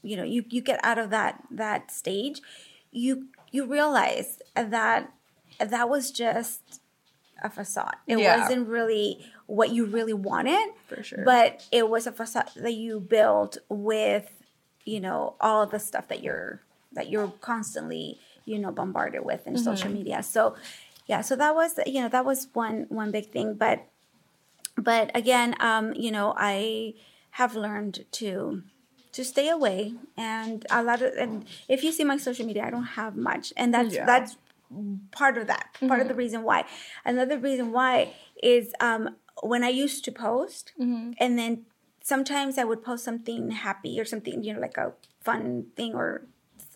you 0.02 0.16
know 0.16 0.24
you 0.24 0.44
you 0.48 0.60
get 0.60 0.80
out 0.84 0.98
of 0.98 1.10
that 1.10 1.42
that 1.50 1.90
stage 1.90 2.40
you 2.90 3.28
you 3.52 3.64
realize 3.66 4.40
that 4.56 5.12
that 5.60 5.88
was 5.88 6.10
just 6.10 6.80
a 7.42 7.50
facade 7.50 7.96
it 8.06 8.18
Yeah. 8.18 8.38
wasn't 8.40 8.68
really 8.68 9.24
what 9.46 9.70
you 9.70 9.84
really 9.84 10.12
wanted 10.30 10.70
For 10.86 11.02
sure. 11.02 11.24
but 11.24 11.62
it 11.70 11.88
was 11.88 12.06
a 12.06 12.12
facade 12.12 12.50
that 12.56 12.74
you 12.74 13.00
built 13.00 13.58
with 13.68 14.28
you 14.84 15.00
know 15.00 15.34
all 15.40 15.66
the 15.66 15.78
stuff 15.78 16.08
that 16.08 16.22
you're 16.22 16.60
that 16.92 17.08
you're 17.10 17.28
constantly 17.40 18.18
you 18.44 18.58
know 18.58 18.72
bombarded 18.72 19.24
with 19.24 19.46
in 19.46 19.56
social 19.56 19.90
media 19.90 20.22
so 20.22 20.56
yeah 21.06 21.20
so 21.20 21.36
that 21.36 21.54
was 21.54 21.78
you 21.86 22.00
know 22.02 22.08
that 22.08 22.24
was 22.24 22.48
one 22.54 22.86
one 22.88 23.10
big 23.10 23.30
thing 23.30 23.54
but 23.54 23.86
but 24.76 25.10
again 25.14 25.54
um 25.60 25.92
you 25.94 26.10
know 26.10 26.34
i 26.36 26.94
have 27.32 27.54
learned 27.54 28.04
to 28.12 28.62
to 29.12 29.24
stay 29.24 29.48
away 29.48 29.94
and 30.16 30.64
a 30.70 30.82
lot 30.82 31.02
of 31.02 31.12
and 31.18 31.44
if 31.68 31.84
you 31.84 31.92
see 31.92 32.04
my 32.04 32.16
social 32.16 32.46
media 32.46 32.64
i 32.64 32.70
don't 32.70 32.96
have 33.00 33.14
much 33.16 33.52
and 33.56 33.72
that's 33.74 33.94
Yeah. 33.94 34.06
that's 34.06 34.36
part 35.10 35.38
of 35.38 35.46
that 35.46 35.76
part 35.86 36.00
of 36.00 36.08
the 36.08 36.12
mm-hmm. 36.12 36.18
reason 36.18 36.42
why 36.42 36.64
another 37.04 37.38
reason 37.38 37.72
why 37.72 38.12
is 38.42 38.72
um 38.80 39.16
when 39.42 39.62
i 39.64 39.68
used 39.68 40.04
to 40.04 40.12
post 40.12 40.72
mm-hmm. 40.80 41.12
and 41.18 41.38
then 41.38 41.64
sometimes 42.02 42.58
i 42.58 42.64
would 42.64 42.82
post 42.82 43.04
something 43.04 43.50
happy 43.50 44.00
or 44.00 44.04
something 44.04 44.42
you 44.42 44.52
know 44.52 44.60
like 44.60 44.76
a 44.76 44.92
fun 45.20 45.66
thing 45.76 45.94
or 45.94 46.26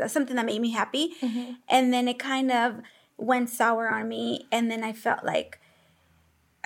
something 0.07 0.37
that 0.37 0.47
made 0.47 0.61
me 0.61 0.71
happy 0.71 1.15
mm-hmm. 1.21 1.53
and 1.69 1.93
then 1.93 2.07
it 2.09 2.19
kind 2.19 2.51
of 2.51 2.81
went 3.17 3.49
sour 3.49 3.89
on 3.89 4.09
me 4.09 4.47
and 4.53 4.71
then 4.71 4.85
i 4.85 4.93
felt 4.93 5.25
like 5.25 5.61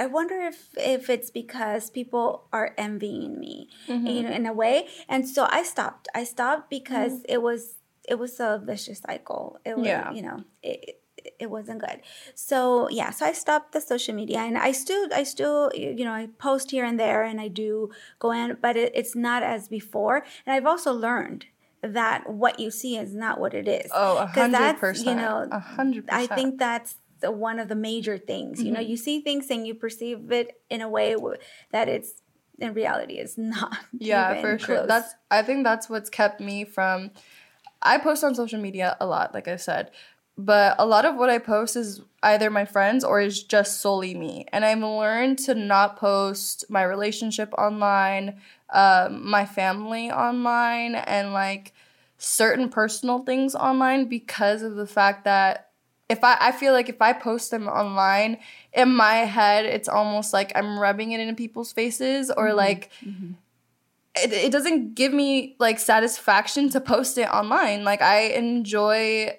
I 0.01 0.07
wonder 0.07 0.41
if 0.41 0.69
if 0.79 1.11
it's 1.11 1.29
because 1.29 1.91
people 1.91 2.49
are 2.55 2.75
envying 2.79 3.39
me, 3.39 3.69
you 3.87 4.23
know, 4.23 4.31
in 4.31 4.47
a 4.47 4.53
way. 4.55 4.89
And 5.11 5.29
so 5.29 5.47
I 5.51 5.63
stopped. 5.63 6.09
I 6.15 6.25
stopped 6.25 6.71
because 6.71 7.21
it 7.29 7.43
was 7.43 7.75
it 8.09 8.19
was 8.19 8.41
a 8.41 8.59
vicious 8.65 9.01
cycle. 9.01 9.59
It 9.63 9.77
was, 9.77 9.87
Yeah. 9.87 10.11
you 10.11 10.23
know, 10.23 10.45
it, 10.63 11.03
it 11.39 11.51
wasn't 11.51 11.81
good. 11.81 12.01
So 12.35 12.89
yeah, 12.91 13.11
so 13.11 13.27
I 13.27 13.33
stopped 13.33 13.73
the 13.73 13.81
social 13.81 14.15
media, 14.15 14.39
and 14.41 14.57
I 14.59 14.73
still 14.73 15.09
I 15.15 15.23
still 15.25 15.71
you 15.75 16.05
know 16.05 16.13
I 16.13 16.29
post 16.39 16.71
here 16.71 16.85
and 16.85 16.99
there, 16.99 17.23
and 17.23 17.41
I 17.41 17.49
do 17.49 17.91
go 18.19 18.31
in, 18.33 18.57
but 18.61 18.77
it, 18.77 18.93
it's 18.95 19.15
not 19.15 19.43
as 19.43 19.69
before. 19.69 20.25
And 20.47 20.55
I've 20.55 20.67
also 20.67 20.93
learned 20.93 21.47
that 21.83 22.29
what 22.29 22.61
you 22.61 22.71
see 22.71 22.97
is 22.97 23.15
not 23.15 23.41
what 23.41 23.55
it 23.55 23.67
is. 23.67 23.91
Oh, 23.95 24.19
a 24.19 24.27
hundred 24.27 24.79
percent. 24.79 25.07
You 25.09 25.15
know, 25.15 25.49
a 25.51 25.59
hundred 25.59 26.05
I 26.11 26.27
think 26.27 26.59
that's 26.59 26.97
the, 27.21 27.31
one 27.31 27.59
of 27.59 27.69
the 27.69 27.75
major 27.77 28.19
things. 28.19 28.63
You 28.63 28.71
know, 28.73 28.81
Mm-hmm. 28.81 28.91
you 28.91 28.97
see 28.97 29.21
things 29.21 29.51
and 29.51 29.67
you 29.67 29.75
perceive 29.75 30.31
it 30.33 30.61
in 30.69 30.81
a 30.83 30.89
way 30.89 31.13
w- 31.15 31.37
that 31.73 31.89
it's 31.89 32.13
in 32.59 32.75
reality 32.75 33.15
is 33.15 33.39
not. 33.39 33.79
yeah 33.99 34.41
for 34.43 34.59
sure 34.59 34.77
close. 34.77 34.89
that's 34.89 35.15
i 35.31 35.41
think 35.43 35.65
that's 35.65 35.89
what's 35.89 36.11
kept 36.11 36.41
me 36.41 36.65
from 36.65 37.11
i 37.83 37.97
post 37.99 38.23
on 38.25 38.35
social 38.35 38.61
media 38.61 38.97
a 39.01 39.07
lot 39.07 39.33
like 39.35 39.49
i 39.49 39.57
said 39.57 39.91
but 40.45 40.75
a 40.79 40.87
lot 40.87 41.05
of 41.05 41.17
what 41.17 41.31
i 41.31 41.39
post 41.39 41.77
is 41.77 42.03
either 42.23 42.51
my 42.51 42.65
friends 42.65 43.03
or 43.03 43.21
is 43.21 43.43
just 43.43 43.81
solely 43.81 44.15
me. 44.15 44.47
And 44.53 44.65
i've 44.65 44.79
learned 44.79 45.39
to 45.41 45.55
not 45.55 45.97
post 45.97 46.65
my 46.69 46.83
relationship 46.83 47.53
online 47.55 48.41
um, 48.73 49.29
my 49.29 49.47
family 49.47 50.11
online 50.11 50.95
and 50.95 51.33
like 51.33 51.73
certain 52.19 52.69
personal 52.69 53.21
things 53.21 53.55
online 53.55 54.05
because 54.05 54.63
of 54.63 54.77
the 54.77 54.87
fact 54.87 55.25
that 55.25 55.71
if 56.09 56.25
I, 56.25 56.37
I 56.41 56.53
feel 56.53 56.73
like 56.73 56.89
if 56.89 57.01
I 57.01 57.13
post 57.13 57.51
them 57.51 57.69
online, 57.69 58.39
in 58.73 58.95
my 58.95 59.15
head, 59.15 59.65
it's 59.65 59.89
almost 59.89 60.33
like 60.33 60.53
I'm 60.55 60.79
rubbing 60.79 61.13
it 61.13 61.21
in 61.21 61.35
people's 61.37 61.73
faces 61.73 62.31
or 62.31 62.53
like 62.53 62.91
it, 64.17 64.33
it 64.33 64.53
doesn't 64.53 64.95
give 64.95 65.13
me 65.13 65.57
like 65.59 65.79
satisfaction 65.79 66.69
to 66.71 66.81
post 66.81 67.17
it 67.17 67.29
online. 67.29 67.85
Like 67.85 68.03
I 68.03 68.23
enjoy 68.23 69.37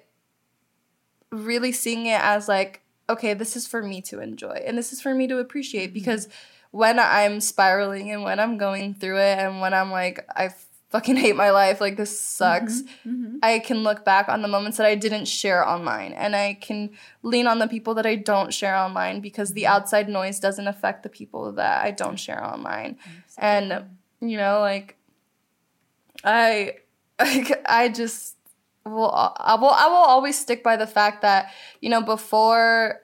really 1.32 1.72
seeing 1.72 2.06
it 2.06 2.20
as 2.20 2.46
like, 2.46 2.82
okay, 3.08 3.34
this 3.34 3.56
is 3.56 3.66
for 3.66 3.82
me 3.82 4.00
to 4.02 4.20
enjoy 4.20 4.62
and 4.64 4.78
this 4.78 4.92
is 4.92 5.00
for 5.00 5.14
me 5.14 5.26
to 5.26 5.38
appreciate 5.38 5.86
mm-hmm. 5.86 5.94
because 5.94 6.28
when 6.70 6.98
I'm 6.98 7.40
spiraling 7.40 8.10
and 8.10 8.22
when 8.22 8.38
I'm 8.38 8.56
going 8.56 8.94
through 8.94 9.18
it 9.18 9.38
and 9.38 9.60
when 9.60 9.74
I'm 9.74 9.90
like, 9.90 10.24
I 10.34 10.50
fucking 10.90 11.16
hate 11.24 11.36
my 11.36 11.50
life, 11.50 11.80
like 11.80 11.96
this 11.96 12.18
sucks, 12.18 12.82
mm-hmm. 12.82 13.10
Mm-hmm. 13.10 13.36
I 13.42 13.58
can 13.58 13.82
look 13.82 14.04
back 14.04 14.28
on 14.28 14.42
the 14.42 14.48
moments 14.48 14.78
that 14.78 14.86
I 14.86 14.94
didn't 14.94 15.26
share 15.26 15.66
online 15.66 16.12
and 16.12 16.36
I 16.36 16.54
can 16.54 16.90
lean 17.22 17.46
on 17.46 17.58
the 17.58 17.68
people 17.68 17.94
that 17.94 18.06
I 18.06 18.14
don't 18.14 18.54
share 18.54 18.76
online 18.76 19.20
because 19.20 19.52
the 19.52 19.66
outside 19.66 20.08
noise 20.08 20.38
doesn't 20.38 20.68
affect 20.68 21.02
the 21.02 21.08
people 21.08 21.52
that 21.52 21.84
I 21.84 21.90
don't 21.90 22.18
share 22.18 22.42
online. 22.42 22.98
And 23.36 23.84
you 24.20 24.36
know, 24.36 24.60
like 24.60 24.96
I 26.24 26.76
I 27.18 27.90
just 27.94 28.36
will 28.84 29.10
I 29.12 29.56
will 29.60 29.70
I 29.70 29.86
will 29.86 29.94
always 29.94 30.38
stick 30.38 30.62
by 30.62 30.76
the 30.76 30.86
fact 30.86 31.22
that, 31.22 31.50
you 31.80 31.88
know, 31.90 32.02
before 32.02 33.00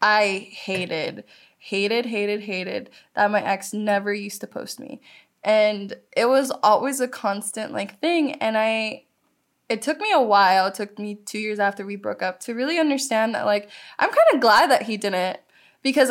I 0.00 0.48
hated, 0.50 1.24
hated, 1.58 2.06
hated, 2.06 2.40
hated 2.42 2.90
that 3.14 3.30
my 3.30 3.42
ex 3.42 3.72
never 3.72 4.12
used 4.12 4.40
to 4.40 4.46
post 4.46 4.80
me. 4.80 5.00
And 5.44 5.94
it 6.16 6.26
was 6.26 6.50
always 6.62 7.00
a 7.00 7.08
constant 7.08 7.72
like 7.72 8.00
thing. 8.00 8.32
And 8.34 8.58
I, 8.58 9.04
it 9.68 9.82
took 9.82 9.98
me 10.00 10.12
a 10.12 10.20
while, 10.20 10.66
it 10.66 10.74
took 10.74 10.98
me 10.98 11.14
two 11.14 11.38
years 11.38 11.58
after 11.58 11.86
we 11.86 11.96
broke 11.96 12.22
up 12.22 12.40
to 12.40 12.54
really 12.54 12.78
understand 12.78 13.34
that 13.34 13.46
like, 13.46 13.70
I'm 13.98 14.10
kind 14.10 14.34
of 14.34 14.40
glad 14.40 14.70
that 14.70 14.82
he 14.82 14.96
didn't 14.96 15.38
because 15.82 16.10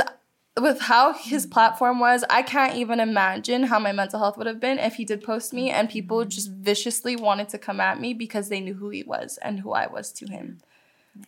with 0.59 0.81
how 0.81 1.13
his 1.13 1.45
platform 1.45 1.99
was, 1.99 2.25
I 2.29 2.41
can't 2.41 2.75
even 2.75 2.99
imagine 2.99 3.63
how 3.63 3.79
my 3.79 3.91
mental 3.91 4.19
health 4.19 4.37
would 4.37 4.47
have 4.47 4.59
been 4.59 4.79
if 4.79 4.95
he 4.95 5.05
did 5.05 5.23
post 5.23 5.53
me 5.53 5.69
and 5.69 5.89
people 5.89 6.25
just 6.25 6.51
viciously 6.51 7.15
wanted 7.15 7.49
to 7.49 7.57
come 7.57 7.79
at 7.79 8.01
me 8.01 8.13
because 8.13 8.49
they 8.49 8.59
knew 8.59 8.73
who 8.73 8.89
he 8.89 9.03
was 9.03 9.39
and 9.41 9.61
who 9.61 9.71
I 9.71 9.87
was 9.87 10.11
to 10.13 10.27
him. 10.27 10.59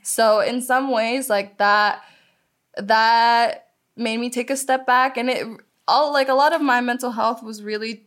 So 0.01 0.41
in 0.41 0.61
some 0.61 0.91
ways, 0.91 1.29
like 1.29 1.57
that, 1.57 2.03
that 2.75 3.69
made 3.95 4.17
me 4.17 4.29
take 4.29 4.49
a 4.49 4.57
step 4.57 4.85
back, 4.85 5.17
and 5.17 5.29
it 5.29 5.47
all 5.87 6.11
like 6.11 6.29
a 6.29 6.33
lot 6.33 6.53
of 6.53 6.61
my 6.61 6.81
mental 6.81 7.11
health 7.11 7.43
was 7.43 7.63
really 7.63 8.05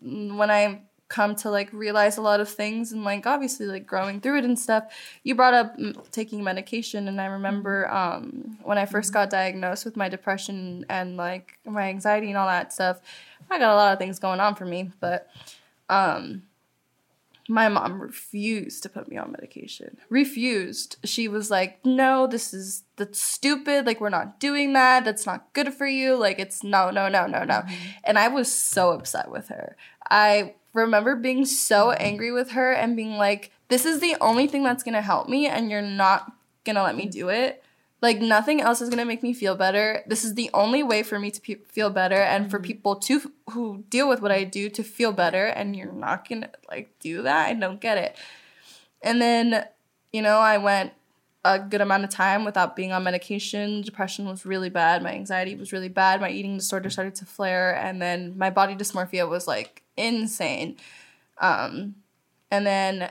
when 0.00 0.50
I 0.50 0.82
come 1.08 1.36
to 1.36 1.50
like 1.50 1.72
realize 1.72 2.16
a 2.16 2.22
lot 2.22 2.40
of 2.40 2.48
things 2.48 2.90
and 2.90 3.04
like 3.04 3.26
obviously 3.26 3.66
like 3.66 3.86
growing 3.86 4.20
through 4.20 4.38
it 4.38 4.44
and 4.44 4.58
stuff 4.58 4.84
you 5.22 5.34
brought 5.34 5.54
up 5.54 5.78
mm, 5.78 5.94
taking 6.10 6.42
medication 6.42 7.06
and 7.06 7.20
i 7.20 7.26
remember 7.26 7.88
um, 7.90 8.58
when 8.62 8.76
i 8.76 8.84
1st 8.84 9.12
got 9.12 9.30
diagnosed 9.30 9.84
with 9.84 9.96
my 9.96 10.08
depression 10.08 10.84
and 10.88 11.16
like 11.16 11.58
my 11.64 11.88
anxiety 11.88 12.28
and 12.28 12.36
all 12.36 12.48
that 12.48 12.72
stuff 12.72 13.00
i 13.50 13.58
got 13.58 13.72
a 13.72 13.76
lot 13.76 13.92
of 13.92 13.98
things 13.98 14.18
going 14.18 14.40
on 14.40 14.54
for 14.54 14.64
me 14.64 14.90
but 15.00 15.28
um, 15.88 16.42
my 17.48 17.68
mom 17.68 18.00
refused 18.00 18.82
to 18.82 18.88
put 18.88 19.08
me 19.08 19.16
on 19.16 19.32
medication. 19.32 19.98
Refused. 20.08 20.96
She 21.04 21.28
was 21.28 21.50
like, 21.50 21.84
"No, 21.84 22.26
this 22.26 22.52
is 22.52 22.82
that's 22.96 23.22
stupid. 23.22 23.86
Like 23.86 24.00
we're 24.00 24.08
not 24.08 24.40
doing 24.40 24.72
that. 24.72 25.04
That's 25.04 25.26
not 25.26 25.52
good 25.52 25.72
for 25.72 25.86
you. 25.86 26.16
Like 26.16 26.38
it's 26.38 26.64
no, 26.64 26.90
no, 26.90 27.08
no, 27.08 27.26
no, 27.26 27.44
no." 27.44 27.62
And 28.04 28.18
I 28.18 28.28
was 28.28 28.52
so 28.52 28.90
upset 28.90 29.30
with 29.30 29.48
her. 29.48 29.76
I 30.10 30.54
remember 30.76 31.16
being 31.16 31.44
so 31.44 31.90
angry 31.92 32.30
with 32.30 32.50
her 32.50 32.72
and 32.72 32.96
being 32.96 33.16
like, 33.16 33.50
"This 33.68 33.84
is 33.84 34.00
the 34.00 34.16
only 34.20 34.46
thing 34.46 34.62
that's 34.62 34.84
to 34.84 35.00
help 35.00 35.28
me 35.28 35.46
and 35.46 35.70
you're 35.70 35.82
not 35.82 36.32
to 36.64 36.82
let 36.82 36.96
me 36.96 37.06
do 37.06 37.28
it." 37.30 37.62
Like 38.02 38.20
nothing 38.20 38.60
else 38.60 38.82
is 38.82 38.90
gonna 38.90 39.06
make 39.06 39.22
me 39.22 39.32
feel 39.32 39.56
better. 39.56 40.04
This 40.06 40.24
is 40.24 40.34
the 40.34 40.50
only 40.52 40.82
way 40.82 41.02
for 41.02 41.18
me 41.18 41.30
to 41.30 41.40
pe- 41.40 41.64
feel 41.64 41.90
better, 41.90 42.16
and 42.16 42.50
for 42.50 42.58
mm-hmm. 42.58 42.66
people 42.66 42.96
to 42.96 43.32
who 43.50 43.84
deal 43.88 44.08
with 44.08 44.20
what 44.20 44.30
I 44.30 44.44
do 44.44 44.68
to 44.70 44.82
feel 44.82 45.12
better. 45.12 45.46
And 45.46 45.74
you're 45.74 45.92
not 45.92 46.28
gonna 46.28 46.50
like 46.68 46.96
do 47.00 47.22
that. 47.22 47.48
I 47.48 47.54
don't 47.54 47.80
get 47.80 47.98
it. 47.98 48.16
And 49.02 49.20
then, 49.20 49.64
you 50.12 50.20
know, 50.22 50.38
I 50.38 50.58
went 50.58 50.92
a 51.44 51.58
good 51.58 51.80
amount 51.80 52.04
of 52.04 52.10
time 52.10 52.44
without 52.44 52.76
being 52.76 52.92
on 52.92 53.04
medication. 53.04 53.80
Depression 53.80 54.26
was 54.26 54.44
really 54.44 54.68
bad. 54.68 55.02
My 55.02 55.12
anxiety 55.14 55.54
was 55.54 55.72
really 55.72 55.88
bad. 55.88 56.20
My 56.20 56.30
eating 56.30 56.56
disorder 56.56 56.90
started 56.90 57.14
to 57.16 57.24
flare, 57.24 57.74
and 57.74 58.02
then 58.02 58.36
my 58.36 58.50
body 58.50 58.74
dysmorphia 58.74 59.28
was 59.28 59.46
like 59.46 59.82
insane. 59.96 60.76
Um, 61.38 61.96
and 62.50 62.66
then 62.66 63.10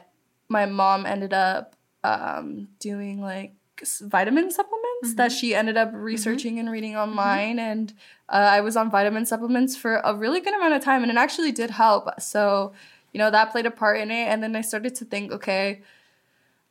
my 0.50 0.66
mom 0.66 1.06
ended 1.06 1.34
up 1.34 1.76
um, 2.04 2.70
doing 2.80 3.22
like 3.22 3.54
vitamin 3.84 4.52
supplements 4.52 5.10
mm-hmm. 5.10 5.16
that 5.16 5.32
she 5.32 5.54
ended 5.54 5.76
up 5.76 5.90
mm-hmm. 5.90 5.98
researching 5.98 6.54
mm-hmm. 6.54 6.60
and 6.62 6.72
reading 6.72 6.94
mm-hmm. 6.94 7.10
online 7.10 7.58
mm-hmm. 7.58 7.72
and 7.72 7.94
uh, 8.30 8.50
i 8.52 8.62
was 8.62 8.78
on 8.78 8.90
vitamin 8.90 9.26
supplements 9.26 9.76
for 9.76 9.98
a 9.98 10.16
really 10.16 10.40
good 10.40 10.56
amount 10.56 10.74
of 10.74 10.82
time 10.82 11.02
and 11.02 11.12
it 11.12 11.18
actually 11.18 11.52
did 11.52 11.72
help 11.72 12.10
so 12.22 12.72
you 13.12 13.18
know 13.18 13.30
that 13.30 13.52
played 13.52 13.66
a 13.66 13.72
part 13.72 14.00
in 14.00 14.12
it 14.12 14.28
and 14.28 14.42
then 14.42 14.56
i 14.56 14.62
started 14.62 14.96
to 14.96 15.04
think 15.04 15.30
okay 15.32 15.82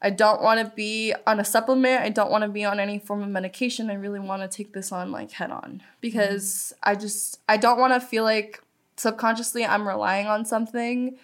i 0.01 0.09
don't 0.09 0.41
want 0.41 0.59
to 0.59 0.75
be 0.75 1.13
on 1.27 1.39
a 1.39 1.45
supplement 1.45 2.01
i 2.01 2.09
don't 2.09 2.31
want 2.31 2.43
to 2.43 2.49
be 2.49 2.65
on 2.65 2.81
any 2.81 2.99
form 2.99 3.23
of 3.23 3.29
medication 3.29 3.91
i 3.91 3.95
really 3.95 4.21
want 4.21 4.41
to 4.41 4.49
take 4.49 4.73
this 4.73 4.91
on 4.91 5.13
like 5.13 5.31
head 5.33 5.51
on 5.51 5.83
because 6.01 6.73
mm-hmm. 6.77 6.91
i 6.91 6.95
just 6.95 7.39
i 7.51 7.59
don't 7.59 7.79
want 7.79 7.93
to 7.93 8.01
feel 8.01 8.25
like 8.25 8.64
subconsciously 8.97 9.65
i'm 9.65 9.87
relying 9.87 10.27
on 10.27 10.45
something 10.45 11.17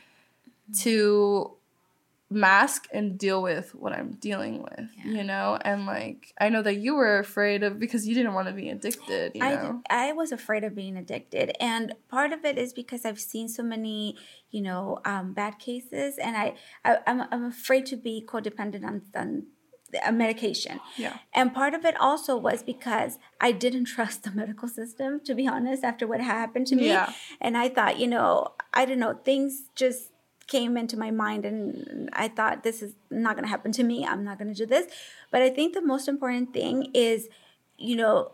to 0.78 1.52
mask 2.30 2.86
and 2.92 3.18
deal 3.18 3.42
with 3.42 3.74
what 3.74 3.92
I'm 3.92 4.12
dealing 4.12 4.62
with, 4.62 4.88
yeah. 5.04 5.12
you 5.12 5.24
know? 5.24 5.58
And 5.60 5.84
like 5.84 6.32
I 6.40 6.48
know 6.48 6.62
that 6.62 6.76
you 6.76 6.94
were 6.94 7.18
afraid 7.18 7.64
of 7.64 7.80
because 7.80 8.06
you 8.06 8.14
didn't 8.14 8.34
want 8.34 8.46
to 8.46 8.54
be 8.54 8.70
addicted, 8.70 9.32
you 9.34 9.40
know. 9.40 9.82
I 9.90 10.10
I 10.10 10.12
was 10.12 10.30
afraid 10.30 10.62
of 10.62 10.74
being 10.74 10.96
addicted 10.96 11.56
and 11.60 11.94
part 12.08 12.32
of 12.32 12.44
it 12.44 12.56
is 12.56 12.72
because 12.72 13.04
I've 13.04 13.20
seen 13.20 13.48
so 13.48 13.64
many, 13.64 14.16
you 14.50 14.62
know, 14.62 15.00
um, 15.04 15.32
bad 15.32 15.58
cases 15.58 16.18
and 16.18 16.36
I, 16.36 16.54
I 16.84 16.98
am 17.06 17.22
I'm, 17.22 17.28
I'm 17.32 17.44
afraid 17.46 17.86
to 17.86 17.96
be 17.96 18.24
codependent 18.26 18.84
on, 18.84 19.02
on 19.14 19.46
a 20.04 20.12
medication. 20.12 20.80
Yeah. 20.96 21.18
And 21.34 21.54
part 21.54 21.74
of 21.74 21.84
it 21.84 21.98
also 22.00 22.36
was 22.36 22.62
because 22.62 23.18
I 23.40 23.52
didn't 23.52 23.84
trust 23.96 24.24
the 24.24 24.30
medical 24.30 24.68
system, 24.68 25.20
to 25.24 25.34
be 25.34 25.46
honest, 25.46 25.84
after 25.84 26.06
what 26.06 26.20
happened 26.20 26.66
to 26.68 26.76
me. 26.76 26.88
Yeah. 26.88 27.12
And 27.40 27.56
I 27.56 27.68
thought, 27.68 27.98
you 27.98 28.06
know, 28.06 28.52
I 28.72 28.84
don't 28.84 28.98
know, 28.98 29.14
things 29.24 29.64
just 29.74 30.10
came 30.46 30.76
into 30.76 30.98
my 30.98 31.12
mind 31.12 31.46
and 31.46 32.10
I 32.12 32.26
thought 32.26 32.64
this 32.64 32.82
is 32.82 32.94
not 33.08 33.36
going 33.36 33.44
to 33.44 33.48
happen 33.48 33.70
to 33.72 33.84
me. 33.84 34.04
I'm 34.04 34.24
not 34.24 34.38
going 34.38 34.52
to 34.52 34.54
do 34.54 34.66
this. 34.66 34.92
But 35.30 35.42
I 35.42 35.50
think 35.50 35.74
the 35.74 35.82
most 35.82 36.08
important 36.08 36.52
thing 36.52 36.90
is, 36.92 37.28
you 37.78 37.94
know, 37.96 38.32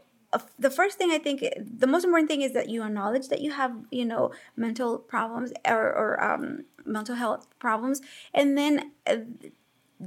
the 0.59 0.71
first 0.71 0.99
thing 0.99 1.11
I 1.11 1.19
think, 1.19 1.45
the 1.59 1.87
most 1.87 2.05
important 2.05 2.29
thing 2.29 2.43
is 2.43 2.53
that 2.53 2.69
you 2.69 2.83
acknowledge 2.83 3.29
that 3.29 3.41
you 3.41 3.53
have, 3.53 3.73
you 3.91 4.05
know, 4.05 4.33
mental 4.57 4.99
problems 4.99 5.53
or, 5.67 5.83
or 5.83 6.23
um, 6.23 6.65
mental 6.85 7.15
health 7.15 7.47
problems, 7.59 8.01
and 8.35 8.57
then 8.57 8.93
uh, 9.07 9.17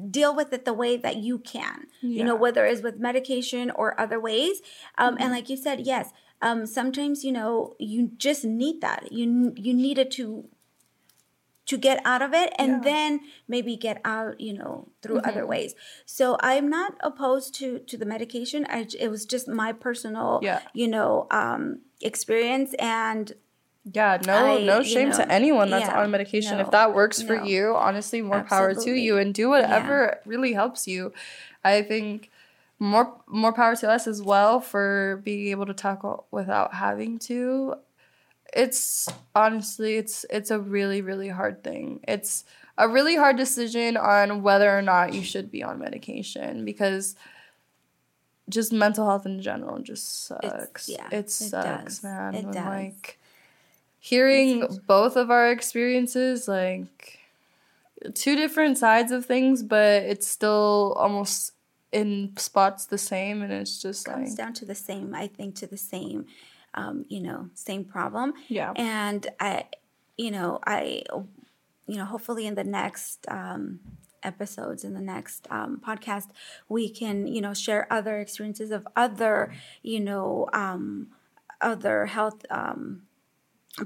deal 0.10 0.36
with 0.36 0.54
it 0.54 0.66
the 0.66 0.74
way 0.74 0.98
that 0.98 1.18
you 1.18 1.40
can. 1.40 1.88
Yeah. 2.02 2.18
You 2.20 2.24
know, 2.24 2.36
whether 2.36 2.66
it's 2.66 2.82
with 2.82 3.00
medication 3.00 3.72
or 3.72 4.00
other 4.00 4.20
ways. 4.20 4.62
Um, 4.98 5.16
mm-hmm. 5.16 5.24
And 5.24 5.32
like 5.32 5.50
you 5.50 5.58
said, 5.58 5.82
yes, 5.82 6.12
um, 6.42 6.66
sometimes 6.66 7.24
you 7.24 7.32
know 7.32 7.76
you 7.80 8.12
just 8.18 8.46
need 8.46 8.82
that. 8.82 9.12
You 9.12 9.54
you 9.56 9.74
need 9.74 9.98
it 9.98 10.12
to 10.12 10.46
to 11.70 11.78
get 11.78 12.02
out 12.04 12.24
of 12.24 12.34
it 12.34 12.52
and 12.58 12.72
yeah. 12.72 12.80
then 12.80 13.20
maybe 13.48 13.78
get 13.78 14.02
out 14.04 14.42
you 14.42 14.54
know 14.54 14.88
through 15.04 15.18
mm-hmm. 15.18 15.30
other 15.30 15.46
ways 15.46 15.76
so 16.04 16.36
i'm 16.40 16.68
not 16.68 16.96
opposed 17.02 17.54
to 17.54 17.78
to 17.78 17.96
the 17.96 18.08
medication 18.08 18.66
I, 18.68 18.88
it 19.00 19.10
was 19.10 19.24
just 19.24 19.48
my 19.48 19.72
personal 19.72 20.40
yeah. 20.42 20.62
you 20.74 20.88
know 20.88 21.28
um 21.30 21.82
experience 22.02 22.74
and 22.80 23.32
yeah, 23.84 24.18
no, 24.26 24.58
I, 24.58 24.64
no 24.64 24.84
shame 24.84 25.08
you 25.08 25.10
know, 25.10 25.18
to 25.18 25.32
anyone 25.32 25.70
that's 25.70 25.88
yeah, 25.88 26.00
on 26.00 26.12
medication. 26.12 26.58
No, 26.58 26.64
if 26.64 26.72
that 26.72 26.94
works 26.94 27.22
for 27.22 27.38
no. 27.38 27.44
you, 27.44 27.76
honestly, 27.76 28.22
more 28.22 28.38
Absolutely. 28.38 28.76
power 28.76 28.86
to 28.86 28.94
you, 28.94 29.18
and 29.18 29.34
do 29.34 29.50
whatever 29.50 30.18
yeah. 30.18 30.30
really 30.30 30.54
helps 30.54 30.88
you. 30.88 31.14
I 31.64 31.82
think 31.82 32.30
more 32.80 33.22
more 33.28 33.54
power 33.54 33.76
to 33.76 33.90
us 33.90 34.08
as 34.08 34.22
well 34.22 34.60
for 34.60 35.22
being 35.24 35.48
able 35.48 35.66
to 35.66 35.74
tackle 35.74 36.26
without 36.32 36.74
having 36.74 37.20
to 37.20 37.76
it's 38.54 39.08
honestly 39.36 39.96
it's 39.96 40.26
it's 40.30 40.52
a 40.52 40.60
really 40.60 41.02
really 41.02 41.30
hard 41.30 41.64
thing. 41.64 42.00
It's 42.08 42.46
a 42.78 42.88
really 42.88 43.16
hard 43.16 43.36
decision 43.36 43.98
on 43.98 44.42
whether 44.42 44.76
or 44.76 44.82
not 44.82 45.14
you 45.14 45.24
should 45.24 45.52
be 45.52 45.64
on 45.64 45.80
medication 45.80 46.64
because 46.64 47.16
just 48.50 48.74
mental 48.74 49.06
health 49.06 49.26
in 49.26 49.42
general 49.42 49.80
just 49.80 50.26
sucks. 50.28 50.88
It's, 50.88 50.90
yeah, 50.90 51.08
it 51.12 51.30
sucks, 51.30 52.00
it 52.00 52.04
man. 52.04 52.36
It 52.36 52.46
does. 52.46 52.56
like 52.56 53.19
hearing 54.00 54.68
both 54.88 55.16
of 55.16 55.30
our 55.30 55.52
experiences 55.52 56.47
like 56.47 57.20
two 58.14 58.36
different 58.36 58.78
sides 58.78 59.12
of 59.12 59.26
things, 59.26 59.62
but 59.64 60.04
it's 60.04 60.28
still 60.28 60.95
almost 60.97 61.54
in 61.91 62.32
spots 62.38 62.86
the 62.86 62.97
same 62.97 63.41
and 63.41 63.52
it's 63.52 63.82
just 63.82 64.08
it 64.08 64.12
comes 64.12 64.30
like 64.30 64.38
down 64.38 64.54
to 64.54 64.66
the 64.66 64.76
same, 64.76 65.14
I 65.14 65.28
think 65.28 65.56
to 65.56 65.68
the 65.68 65.78
same 65.78 66.26
um, 66.74 67.06
you 67.08 67.22
know, 67.22 67.50
same 67.54 67.84
problem. 67.84 68.34
Yeah. 68.47 68.74
And 68.76 69.28
I, 69.39 69.66
you 70.18 70.32
know, 70.32 70.60
I, 70.66 71.04
you 71.88 71.97
know, 71.97 72.06
hopefully 72.06 72.45
in 72.45 72.56
the 72.56 72.64
next 72.64 73.26
um, 73.28 73.80
episodes, 74.24 74.84
in 74.84 74.93
the 74.93 75.02
next 75.02 75.47
um, 75.50 75.82
podcast, 75.86 76.28
we 76.68 76.89
can, 76.89 77.28
you 77.28 77.41
know, 77.41 77.54
share 77.54 77.91
other 77.91 78.20
experiences 78.20 78.72
of 78.72 78.88
other, 78.95 79.52
you 79.82 80.00
know, 80.00 80.47
um, 80.54 81.08
other 81.62 82.06
health 82.06 82.45
um, 82.50 83.04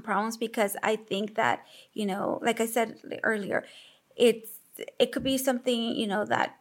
problems 0.02 0.36
because 0.36 0.76
I 0.82 0.96
think 0.96 1.34
that, 1.36 1.64
you 1.92 2.06
know, 2.06 2.40
like 2.42 2.60
I 2.60 2.66
said 2.66 2.98
earlier, 3.22 3.64
it's 4.16 4.50
it 4.98 5.12
could 5.12 5.22
be 5.22 5.38
something 5.38 5.94
you 5.94 6.06
know 6.06 6.24
that 6.24 6.56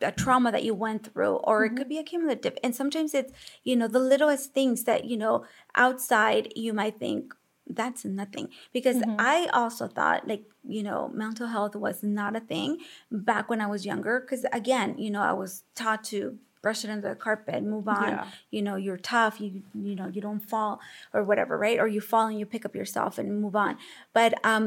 a 0.00 0.12
trauma 0.12 0.52
that 0.52 0.62
you 0.62 0.74
went 0.74 1.12
through 1.12 1.36
or 1.36 1.64
mm-hmm. 1.64 1.74
it 1.74 1.76
could 1.76 1.86
mm-hmm. 1.86 1.88
be 1.88 1.98
a 1.98 2.04
cumulative 2.04 2.58
and 2.62 2.74
sometimes 2.74 3.14
it's 3.14 3.32
you 3.64 3.74
know 3.74 3.88
the 3.88 3.98
littlest 3.98 4.52
things 4.52 4.84
that 4.84 5.04
you 5.04 5.16
know 5.16 5.44
outside 5.74 6.52
you 6.54 6.72
might 6.72 6.98
think 6.98 7.34
that's 7.66 8.04
nothing 8.04 8.48
because 8.72 8.96
mm-hmm. 8.96 9.16
i 9.18 9.48
also 9.52 9.88
thought 9.88 10.28
like 10.28 10.44
you 10.66 10.82
know 10.82 11.10
mental 11.14 11.48
health 11.48 11.74
was 11.74 12.02
not 12.02 12.36
a 12.36 12.40
thing 12.40 12.78
back 13.10 13.48
when 13.48 13.60
i 13.60 13.66
was 13.66 13.86
younger 13.86 14.20
because 14.20 14.44
again 14.52 14.96
you 14.98 15.10
know 15.10 15.22
i 15.22 15.32
was 15.32 15.64
taught 15.74 16.04
to 16.04 16.38
brush 16.64 16.84
it 16.84 16.90
under 16.90 17.10
the 17.10 17.14
carpet 17.26 17.62
move 17.62 17.86
on 17.86 18.08
yeah. 18.08 18.26
you 18.50 18.62
know 18.66 18.76
you're 18.84 19.02
tough 19.14 19.40
you 19.42 19.62
you 19.74 19.94
know 19.94 20.08
you 20.08 20.20
don't 20.28 20.44
fall 20.52 20.80
or 21.12 21.22
whatever 21.22 21.56
right 21.66 21.78
or 21.78 21.86
you 21.86 22.00
fall 22.00 22.26
and 22.26 22.38
you 22.40 22.46
pick 22.54 22.64
up 22.64 22.74
yourself 22.74 23.18
and 23.18 23.40
move 23.40 23.54
on 23.54 23.76
but 24.12 24.32
um 24.52 24.66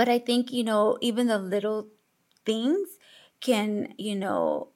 but 0.00 0.08
i 0.08 0.18
think 0.18 0.52
you 0.52 0.64
know 0.64 0.96
even 1.00 1.26
the 1.26 1.38
little 1.38 1.88
things 2.44 2.98
can, 3.40 3.94
you 3.96 4.16
know, 4.16 4.68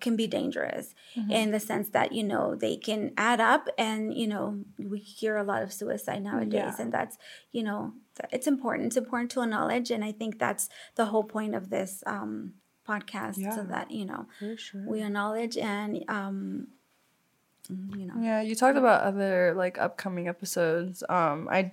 can 0.00 0.16
be 0.16 0.26
dangerous 0.26 0.94
mm-hmm. 1.16 1.30
in 1.30 1.50
the 1.50 1.58
sense 1.58 1.88
that 1.90 2.12
you 2.12 2.22
know 2.22 2.54
they 2.54 2.76
can 2.76 3.10
add 3.16 3.40
up 3.40 3.68
and 3.78 4.12
you 4.12 4.26
know 4.26 4.60
we 4.78 4.98
hear 4.98 5.38
a 5.38 5.42
lot 5.42 5.62
of 5.62 5.72
suicide 5.72 6.22
nowadays 6.22 6.52
yeah. 6.52 6.76
and 6.78 6.92
that's 6.92 7.16
you 7.52 7.62
know 7.62 7.94
it's 8.30 8.46
important 8.46 8.88
it's 8.88 8.98
important 8.98 9.30
to 9.30 9.40
acknowledge 9.40 9.90
and 9.90 10.04
i 10.04 10.12
think 10.12 10.38
that's 10.38 10.68
the 10.96 11.06
whole 11.06 11.24
point 11.24 11.54
of 11.54 11.70
this 11.70 12.02
um, 12.04 12.52
podcast 12.88 13.36
yeah. 13.36 13.54
so 13.54 13.62
that 13.64 13.90
you 13.90 14.04
know 14.04 14.26
sure. 14.56 14.82
we 14.86 15.02
acknowledge 15.02 15.56
and 15.56 16.04
um, 16.08 16.68
you 17.68 18.06
know 18.06 18.14
yeah 18.20 18.40
you 18.40 18.54
talked 18.54 18.78
about 18.78 19.02
other 19.02 19.52
like 19.54 19.78
upcoming 19.78 20.26
episodes 20.28 21.02
um 21.08 21.48
i 21.50 21.70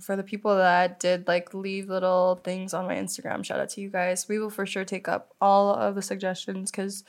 for 0.00 0.16
the 0.16 0.22
people 0.22 0.56
that 0.56 1.00
did 1.00 1.26
like 1.26 1.54
leave 1.54 1.88
little 1.88 2.40
things 2.44 2.74
on 2.74 2.86
my 2.86 2.94
Instagram, 2.94 3.44
shout 3.44 3.60
out 3.60 3.70
to 3.70 3.80
you 3.80 3.88
guys. 3.88 4.28
We 4.28 4.38
will 4.38 4.50
for 4.50 4.66
sure 4.66 4.84
take 4.84 5.08
up 5.08 5.34
all 5.40 5.74
of 5.74 5.94
the 5.94 6.02
suggestions 6.02 6.70
because 6.70 7.04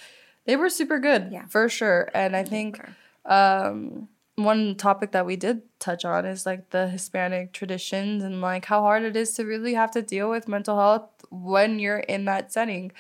they 0.46 0.56
were 0.56 0.70
super 0.70 1.00
good 1.00 1.30
yeah. 1.32 1.46
for 1.48 1.70
sure. 1.70 2.10
And 2.14 2.36
I 2.36 2.44
think 2.44 2.82
um, 3.26 4.10
one 4.36 4.76
topic 4.76 5.12
that 5.12 5.26
we 5.26 5.36
did 5.36 5.62
touch 5.80 6.06
on 6.06 6.26
is 6.26 6.46
like 6.46 6.72
the 6.72 6.88
Hispanic 6.88 7.54
traditions 7.54 8.24
and 8.24 8.42
like 8.42 8.66
how 8.66 8.82
hard 8.82 9.04
it 9.04 9.16
is 9.16 9.34
to 9.36 9.46
really 9.46 9.74
have 9.74 9.92
to 9.92 10.02
deal 10.02 10.30
with 10.30 10.48
mental 10.48 10.78
health 10.78 11.10
when 11.30 11.80
you're 11.80 12.00
in 12.00 12.26
that 12.26 12.52
setting. 12.52 12.92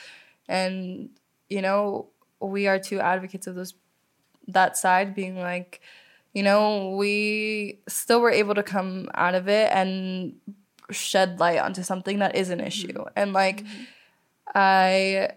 And 0.48 1.10
you 1.50 1.62
know, 1.62 2.08
we 2.40 2.68
are 2.68 2.80
two 2.80 3.00
advocates 3.00 3.48
of 3.48 3.56
those 3.56 3.74
that 4.48 4.78
side 4.78 5.16
being 5.16 5.38
like 5.38 5.82
you 6.34 6.42
know, 6.42 6.96
we 6.98 7.80
still 7.88 8.20
were 8.20 8.32
able 8.32 8.56
to 8.56 8.64
come 8.64 9.10
out 9.14 9.36
of 9.36 9.48
it 9.48 9.70
and 9.72 10.36
shed 10.90 11.40
light 11.40 11.60
onto 11.60 11.84
something 11.84 12.20
that 12.20 12.36
is 12.36 12.50
an 12.50 12.58
mm-hmm. 12.58 12.68
issue. 12.68 13.06
And 13.16 13.34
like 13.34 13.64
mm-hmm. 13.64 13.84
I 14.56 15.30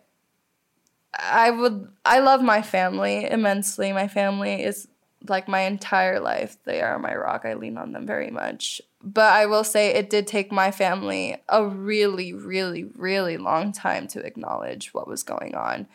I 1.18 1.50
would 1.50 1.88
I 2.04 2.20
love 2.20 2.42
my 2.42 2.62
family 2.62 3.30
immensely. 3.30 3.92
My 3.92 4.08
family 4.08 4.62
is 4.62 4.88
like 5.28 5.48
my 5.48 5.60
entire 5.60 6.20
life. 6.20 6.56
They 6.64 6.80
are 6.80 6.98
my 6.98 7.14
rock. 7.14 7.44
I 7.44 7.54
lean 7.54 7.78
on 7.78 7.92
them 7.92 8.06
very 8.06 8.30
much. 8.30 8.80
But 9.02 9.32
I 9.32 9.46
will 9.46 9.64
say 9.64 9.90
it 9.90 10.10
did 10.10 10.26
take 10.26 10.50
my 10.50 10.70
family 10.70 11.36
a 11.48 11.64
really, 11.64 12.32
really, 12.32 12.84
really 12.96 13.36
long 13.36 13.72
time 13.72 14.08
to 14.08 14.20
acknowledge 14.20 14.92
what 14.94 15.06
was 15.06 15.22
going 15.22 15.54
on 15.54 15.86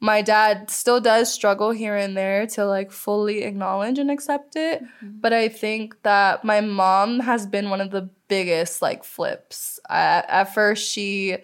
my 0.00 0.20
dad 0.20 0.70
still 0.70 1.00
does 1.00 1.32
struggle 1.32 1.70
here 1.70 1.96
and 1.96 2.16
there 2.16 2.46
to 2.46 2.64
like 2.64 2.90
fully 2.90 3.42
acknowledge 3.42 3.98
and 3.98 4.10
accept 4.10 4.56
it 4.56 4.82
mm-hmm. 4.82 5.18
but 5.20 5.32
i 5.32 5.48
think 5.48 6.00
that 6.02 6.44
my 6.44 6.60
mom 6.60 7.20
has 7.20 7.46
been 7.46 7.70
one 7.70 7.80
of 7.80 7.90
the 7.90 8.08
biggest 8.28 8.82
like 8.82 9.04
flips 9.04 9.80
at, 9.88 10.28
at 10.28 10.52
first 10.54 10.90
she 10.90 11.36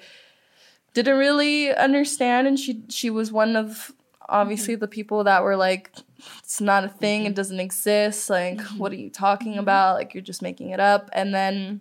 didn't 0.94 1.18
really 1.18 1.74
understand 1.74 2.46
and 2.46 2.58
she 2.58 2.82
she 2.88 3.08
was 3.08 3.32
one 3.32 3.56
of 3.56 3.92
obviously 4.28 4.74
mm-hmm. 4.74 4.80
the 4.80 4.88
people 4.88 5.24
that 5.24 5.42
were 5.42 5.56
like 5.56 5.90
it's 6.38 6.60
not 6.60 6.84
a 6.84 6.88
thing 6.88 7.20
mm-hmm. 7.20 7.28
it 7.28 7.34
doesn't 7.34 7.60
exist 7.60 8.30
like 8.30 8.58
mm-hmm. 8.58 8.78
what 8.78 8.92
are 8.92 8.96
you 8.96 9.10
talking 9.10 9.52
mm-hmm. 9.52 9.60
about 9.60 9.96
like 9.96 10.14
you're 10.14 10.22
just 10.22 10.42
making 10.42 10.70
it 10.70 10.80
up 10.80 11.10
and 11.12 11.34
then 11.34 11.80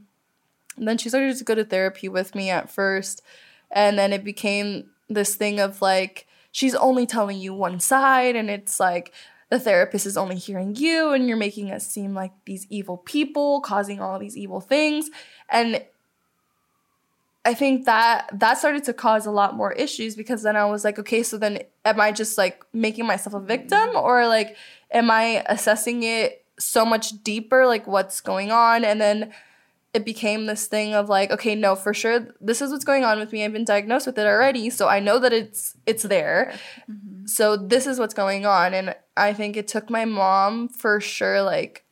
and 0.78 0.88
then 0.88 0.98
she 0.98 1.10
started 1.10 1.38
to 1.38 1.44
go 1.44 1.56
to 1.56 1.66
therapy 1.66 2.08
with 2.08 2.34
me 2.36 2.50
at 2.50 2.72
first 2.72 3.22
and 3.72 3.98
then 3.98 4.14
it 4.14 4.24
became 4.24 4.90
this 5.10 5.36
thing 5.36 5.60
of 5.60 5.82
like 5.82 6.28
she's 6.52 6.76
only 6.76 7.06
telling 7.06 7.38
you 7.38 7.54
one 7.54 7.80
side 7.80 8.36
and 8.36 8.50
it's 8.50 8.80
like 8.80 9.14
the 9.50 9.60
therapist 9.60 10.06
is 10.06 10.18
only 10.18 10.38
hearing 10.38 10.76
you 10.76 11.12
and 11.12 11.28
you're 11.28 11.38
making 11.38 11.72
us 11.72 11.86
seem 11.86 12.14
like 12.14 12.32
these 12.46 12.66
evil 12.70 12.98
people 12.98 13.60
causing 13.62 14.00
all 14.00 14.18
these 14.18 14.38
evil 14.38 14.62
things 14.62 15.10
and 15.50 15.84
I 17.44 17.54
think 17.56 17.86
that 17.86 18.30
that 18.34 18.58
started 18.60 18.84
to 18.84 18.94
cause 18.94 19.26
a 19.26 19.32
lot 19.32 19.56
more 19.56 19.72
issues 19.72 20.16
because 20.16 20.44
then 20.44 20.56
I 20.56 20.66
was 20.66 20.84
like, 20.84 21.00
okay, 21.00 21.24
so 21.24 21.38
then 21.38 21.60
am 21.86 22.00
I 22.00 22.12
just 22.12 22.38
like 22.38 22.64
making 22.72 23.08
myself 23.08 23.34
a 23.34 23.40
victim 23.40 23.90
or 23.96 24.28
like 24.28 24.56
am 24.92 25.10
I 25.10 25.44
assessing 25.48 26.04
it 26.04 26.46
so 26.60 26.86
much 26.86 27.24
deeper, 27.24 27.66
like 27.66 27.88
what's 27.88 28.22
going 28.22 28.52
on? 28.52 28.84
And 28.84 29.02
then 29.02 29.34
it 29.94 30.06
became 30.06 30.46
this 30.46 30.68
thing 30.68 30.94
of 30.94 31.10
like, 31.10 31.32
okay, 31.32 31.56
no, 31.56 31.76
for 31.76 31.94
sure, 31.94 32.28
this 32.40 32.62
is 32.62 32.72
what's 32.72 32.86
going 32.86 33.04
on 33.04 33.20
with 33.20 33.34
me. 33.34 33.44
I've 33.44 33.52
been 33.52 33.66
diagnosed 33.66 34.06
with 34.06 34.18
it 34.18 34.26
already, 34.26 34.70
so 34.70 34.88
I 34.88 35.00
know 35.00 35.20
that 35.20 35.34
it's 35.34 35.76
it's 35.86 36.04
there. 36.04 36.54
Mm-hmm. 36.90 37.26
So 37.26 37.58
this 37.58 37.88
is 37.88 38.00
what's 38.00 38.14
going 38.14 38.46
on, 38.46 38.74
and 38.74 38.96
I 39.18 39.34
think 39.34 39.58
it 39.58 39.68
took 39.68 39.90
my 39.90 40.06
mom 40.06 40.70
for 40.70 41.02
sure, 41.02 41.42
like 41.42 41.84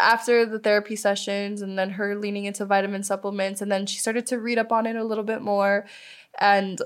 after 0.00 0.46
the 0.46 0.58
therapy 0.58 0.96
sessions 0.96 1.60
and 1.60 1.78
then 1.78 1.90
her 1.90 2.16
leaning 2.16 2.44
into 2.44 2.64
vitamin 2.64 3.02
supplements 3.02 3.60
and 3.60 3.70
then 3.70 3.86
she 3.86 3.98
started 3.98 4.26
to 4.26 4.38
read 4.38 4.58
up 4.58 4.70
on 4.70 4.86
it 4.86 4.96
a 4.96 5.04
little 5.04 5.24
bit 5.24 5.42
more 5.42 5.86
and 6.38 6.80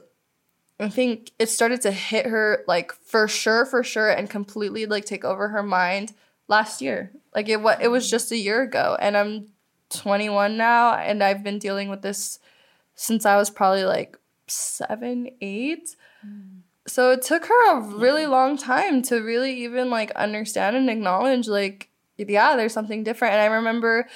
I 0.80 0.88
think 0.88 1.30
it 1.38 1.48
started 1.48 1.80
to 1.82 1.92
hit 1.92 2.26
her 2.26 2.64
like 2.66 2.92
for 2.92 3.28
sure 3.28 3.64
for 3.64 3.84
sure 3.84 4.10
and 4.10 4.28
completely 4.28 4.86
like 4.86 5.04
take 5.04 5.24
over 5.24 5.48
her 5.48 5.62
mind 5.62 6.12
last 6.48 6.80
year. 6.80 7.12
Like 7.34 7.48
it 7.48 7.60
what 7.60 7.80
it 7.82 7.88
was 7.88 8.10
just 8.10 8.32
a 8.32 8.36
year 8.36 8.62
ago 8.62 8.96
and 9.00 9.16
I'm 9.16 9.48
21 9.90 10.56
now 10.56 10.94
and 10.94 11.22
I've 11.22 11.44
been 11.44 11.58
dealing 11.58 11.88
with 11.88 12.02
this 12.02 12.38
since 12.94 13.26
I 13.26 13.36
was 13.36 13.50
probably 13.50 13.84
like 13.84 14.18
7 14.48 15.30
8. 15.40 15.96
Mm. 16.26 16.60
So 16.86 17.12
it 17.12 17.22
took 17.22 17.46
her 17.46 17.76
a 17.76 17.80
really 17.80 18.26
long 18.26 18.56
time 18.56 19.02
to 19.02 19.20
really 19.20 19.62
even 19.62 19.88
like 19.88 20.10
understand 20.12 20.74
and 20.74 20.90
acknowledge 20.90 21.46
like 21.46 21.90
yeah, 22.28 22.56
there's 22.56 22.72
something 22.72 23.04
different. 23.04 23.34
And 23.34 23.42
I 23.42 23.46
remember 23.46 24.08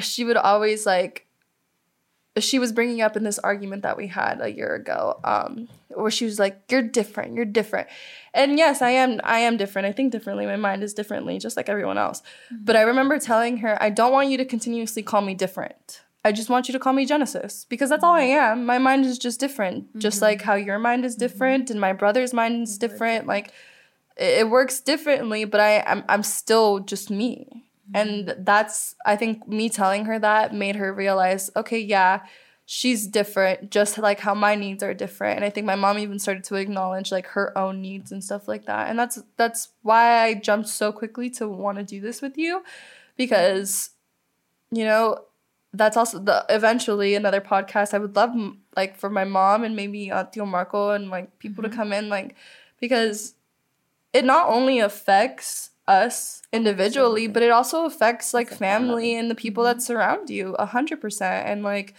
she 0.00 0.24
would 0.24 0.36
always 0.36 0.86
like, 0.86 1.26
she 2.38 2.58
was 2.58 2.72
bringing 2.72 3.02
up 3.02 3.16
in 3.16 3.24
this 3.24 3.38
argument 3.38 3.82
that 3.82 3.96
we 3.96 4.06
had 4.06 4.40
a 4.40 4.50
year 4.50 4.74
ago, 4.74 5.20
um, 5.24 5.68
where 5.88 6.10
she 6.10 6.24
was 6.24 6.38
like, 6.38 6.62
"You're 6.70 6.82
different. 6.82 7.34
You're 7.34 7.44
different." 7.44 7.88
And 8.32 8.56
yes, 8.56 8.80
I 8.80 8.90
am. 8.90 9.20
I 9.22 9.40
am 9.40 9.58
different. 9.58 9.86
I 9.86 9.92
think 9.92 10.12
differently. 10.12 10.46
My 10.46 10.56
mind 10.56 10.82
is 10.82 10.94
differently, 10.94 11.38
just 11.38 11.58
like 11.58 11.68
everyone 11.68 11.98
else. 11.98 12.22
Mm-hmm. 12.50 12.64
But 12.64 12.76
I 12.76 12.82
remember 12.82 13.18
telling 13.18 13.58
her, 13.58 13.76
"I 13.82 13.90
don't 13.90 14.12
want 14.12 14.30
you 14.30 14.38
to 14.38 14.46
continuously 14.46 15.02
call 15.02 15.20
me 15.20 15.34
different. 15.34 16.00
I 16.24 16.32
just 16.32 16.48
want 16.48 16.68
you 16.68 16.72
to 16.72 16.78
call 16.78 16.94
me 16.94 17.04
Genesis 17.04 17.66
because 17.68 17.90
that's 17.90 18.04
all 18.04 18.14
I 18.14 18.22
mm-hmm. 18.22 18.60
am. 18.60 18.64
My 18.64 18.78
mind 18.78 19.04
is 19.04 19.18
just 19.18 19.38
different, 19.38 19.88
mm-hmm. 19.88 19.98
just 19.98 20.22
like 20.22 20.40
how 20.40 20.54
your 20.54 20.78
mind 20.78 21.04
is 21.04 21.14
mm-hmm. 21.14 21.24
different 21.24 21.70
and 21.70 21.78
my 21.78 21.92
brother's 21.92 22.32
mind 22.32 22.62
is 22.62 22.78
different. 22.78 23.26
Like." 23.26 23.52
It 24.16 24.48
works 24.48 24.80
differently, 24.80 25.44
but 25.44 25.60
I 25.60 25.80
I'm 25.80 26.04
I'm 26.08 26.22
still 26.22 26.80
just 26.80 27.10
me. 27.10 27.64
Mm-hmm. 27.90 27.96
And 27.96 28.34
that's 28.46 28.94
I 29.06 29.16
think 29.16 29.48
me 29.48 29.68
telling 29.68 30.04
her 30.06 30.18
that 30.18 30.54
made 30.54 30.76
her 30.76 30.92
realize, 30.92 31.50
okay, 31.56 31.78
yeah, 31.78 32.20
she's 32.66 33.06
different, 33.06 33.70
just 33.70 33.98
like 33.98 34.20
how 34.20 34.34
my 34.34 34.54
needs 34.54 34.82
are 34.82 34.94
different. 34.94 35.36
And 35.36 35.44
I 35.44 35.50
think 35.50 35.66
my 35.66 35.74
mom 35.74 35.98
even 35.98 36.18
started 36.18 36.44
to 36.44 36.56
acknowledge 36.56 37.12
like 37.12 37.26
her 37.28 37.56
own 37.56 37.82
needs 37.82 38.12
and 38.12 38.22
stuff 38.22 38.48
like 38.48 38.66
that. 38.66 38.88
And 38.88 38.98
that's 38.98 39.22
that's 39.36 39.68
why 39.82 40.22
I 40.22 40.34
jumped 40.34 40.68
so 40.68 40.92
quickly 40.92 41.30
to 41.30 41.48
want 41.48 41.78
to 41.78 41.84
do 41.84 42.00
this 42.00 42.22
with 42.22 42.38
you 42.38 42.62
because 43.16 43.90
you 44.72 44.84
know, 44.84 45.18
that's 45.74 45.96
also 45.96 46.18
the 46.18 46.44
eventually 46.48 47.14
another 47.14 47.40
podcast 47.40 47.94
I 47.94 47.98
would 47.98 48.16
love 48.16 48.34
like 48.76 48.96
for 48.96 49.08
my 49.08 49.24
mom 49.24 49.64
and 49.64 49.76
maybe 49.76 50.10
uh, 50.10 50.24
Tio 50.24 50.44
Marco 50.44 50.90
and 50.90 51.10
like 51.10 51.38
people 51.38 51.62
mm-hmm. 51.62 51.70
to 51.70 51.76
come 51.76 51.92
in 51.92 52.08
like 52.08 52.34
because 52.80 53.34
it 54.12 54.24
not 54.24 54.48
only 54.48 54.78
affects 54.78 55.70
us 55.88 56.42
individually, 56.52 57.26
but 57.26 57.42
it 57.42 57.50
also 57.50 57.84
affects 57.84 58.32
like 58.34 58.48
family 58.48 59.14
and 59.14 59.30
the 59.30 59.34
people 59.34 59.64
that 59.64 59.76
mm-hmm. 59.76 59.82
surround 59.82 60.30
you 60.30 60.54
a 60.54 60.66
hundred 60.66 61.00
percent. 61.00 61.48
And 61.48 61.62
like, 61.62 61.94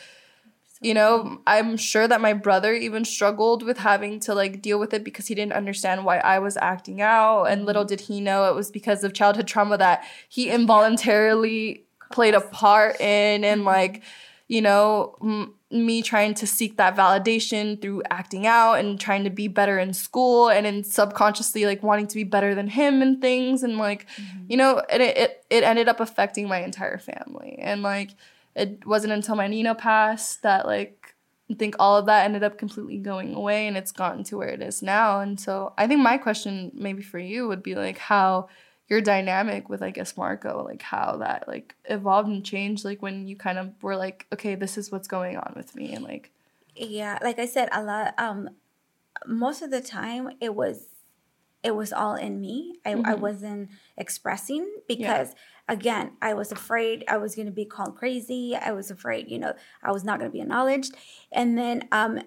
you 0.80 0.94
know, 0.94 1.42
I'm 1.48 1.78
sure 1.78 2.08
that 2.08 2.22
my 2.22 2.34
brother 2.34 2.74
even 2.74 3.06
struggled 3.06 3.64
with 3.64 3.78
having 3.78 4.20
to 4.22 4.36
like 4.36 4.62
deal 4.62 4.80
with 4.80 4.94
it 4.94 5.04
because 5.04 5.28
he 5.28 5.36
didn't 5.36 5.54
understand 5.54 6.06
why 6.06 6.18
I 6.20 6.40
was 6.40 6.58
acting 6.58 7.02
out. 7.02 7.46
And 7.46 7.66
little 7.66 7.84
mm-hmm. 7.84 7.90
did 7.90 8.02
he 8.02 8.22
know 8.22 8.50
it 8.50 8.56
was 8.56 8.70
because 8.70 9.04
of 9.04 9.14
childhood 9.14 9.48
trauma 9.48 9.78
that 9.78 10.04
he 10.30 10.50
involuntarily 10.50 11.84
played 12.12 12.36
a 12.36 12.42
part 12.42 13.00
in. 13.02 13.44
And 13.44 13.60
mm-hmm. 13.60 13.68
like, 13.68 14.04
you 14.48 14.62
know, 14.62 15.16
m- 15.22 15.54
me 15.74 16.02
trying 16.02 16.34
to 16.36 16.48
seek 16.48 16.78
that 16.78 16.96
validation 16.96 17.82
through 17.82 18.04
acting 18.12 18.46
out 18.46 18.76
and 18.76 19.00
trying 19.00 19.24
to 19.24 19.30
be 19.30 19.48
better 19.48 19.80
in 19.80 19.94
school 19.94 20.50
and 20.50 20.68
in 20.68 20.84
subconsciously 20.84 21.66
like 21.66 21.82
wanting 21.82 22.08
to 22.08 22.16
be 22.16 22.24
better 22.24 22.54
than 22.54 22.68
him 22.68 23.02
and 23.02 23.20
things. 23.20 23.64
And 23.64 23.78
like 23.78 24.08
mm-hmm. 24.12 24.46
you 24.50 24.58
know 24.58 24.84
it, 24.90 25.02
it 25.02 25.46
it 25.50 25.64
ended 25.64 25.90
up 25.90 26.00
affecting 26.00 26.48
my 26.48 26.64
entire 26.64 26.98
family. 26.98 27.58
And 27.60 27.82
like 27.82 28.12
it 28.56 28.86
wasn't 28.86 29.14
until 29.14 29.36
my 29.36 29.48
Nina 29.48 29.76
passed 29.76 30.44
that 30.44 30.66
like 30.66 31.16
I 31.52 31.56
think 31.56 31.76
all 31.78 31.98
of 31.98 32.06
that 32.06 32.26
ended 32.26 32.44
up 32.44 32.58
completely 32.58 32.98
going 32.98 33.34
away 33.34 33.68
and 33.68 33.76
it's 33.76 33.92
gotten 33.92 34.24
to 34.26 34.38
where 34.38 34.50
it 34.50 34.62
is 34.62 34.82
now. 34.82 35.20
And 35.20 35.40
so 35.40 35.74
I 35.78 35.88
think 35.88 36.02
my 36.02 36.18
question 36.18 36.72
maybe 36.74 37.04
for 37.04 37.20
you 37.20 37.48
would 37.48 37.62
be 37.62 37.76
like 37.76 37.98
how 37.98 38.48
your 38.88 39.02
dynamic 39.02 39.70
with 39.70 39.82
I 39.82 39.92
guess 39.92 40.18
Marco, 40.18 40.64
like 40.64 40.82
how 40.82 41.18
that 41.18 41.48
like 41.48 41.76
evolved 41.86 42.30
and 42.30 42.46
changed, 42.46 42.86
like 42.86 43.02
when 43.02 43.28
you 43.28 43.36
kind 43.36 43.58
of 43.58 43.72
were 43.82 43.96
like, 43.96 44.28
okay, 44.34 44.56
this 44.56 44.78
is 44.78 44.92
what's 44.92 45.08
going 45.08 45.38
on 45.38 45.54
with 45.56 45.76
me, 45.76 45.94
and 45.94 46.04
like. 46.04 46.32
Yeah, 46.76 47.20
like 47.22 47.38
I 47.38 47.46
said, 47.46 47.70
a 47.72 47.84
lot. 47.84 48.16
Um, 48.18 48.50
most 49.28 49.62
of 49.62 49.70
the 49.70 49.80
time, 49.80 50.32
it 50.42 50.56
was, 50.56 50.88
it 51.62 51.76
was 51.76 51.94
all 51.94 52.16
in 52.16 52.42
me. 52.42 52.78
I, 52.84 52.94
mm-hmm. 52.94 53.06
I 53.06 53.14
wasn't 53.16 53.70
expressing 53.98 54.68
because. 54.88 55.30
Yeah 55.30 55.40
again, 55.68 56.12
I 56.22 56.34
was 56.34 56.52
afraid 56.52 57.04
I 57.08 57.18
was 57.18 57.36
going 57.36 57.46
to 57.46 57.52
be 57.52 57.66
called 57.66 57.96
crazy. 57.96 58.56
I 58.56 58.72
was 58.72 58.92
afraid, 58.92 59.30
you 59.30 59.40
know, 59.40 59.54
I 59.82 59.92
was 59.92 60.04
not 60.04 60.20
going 60.20 60.30
to 60.30 60.34
be 60.34 60.42
acknowledged. 60.42 60.96
And 61.32 61.58
then 61.58 61.88
um, 61.92 62.20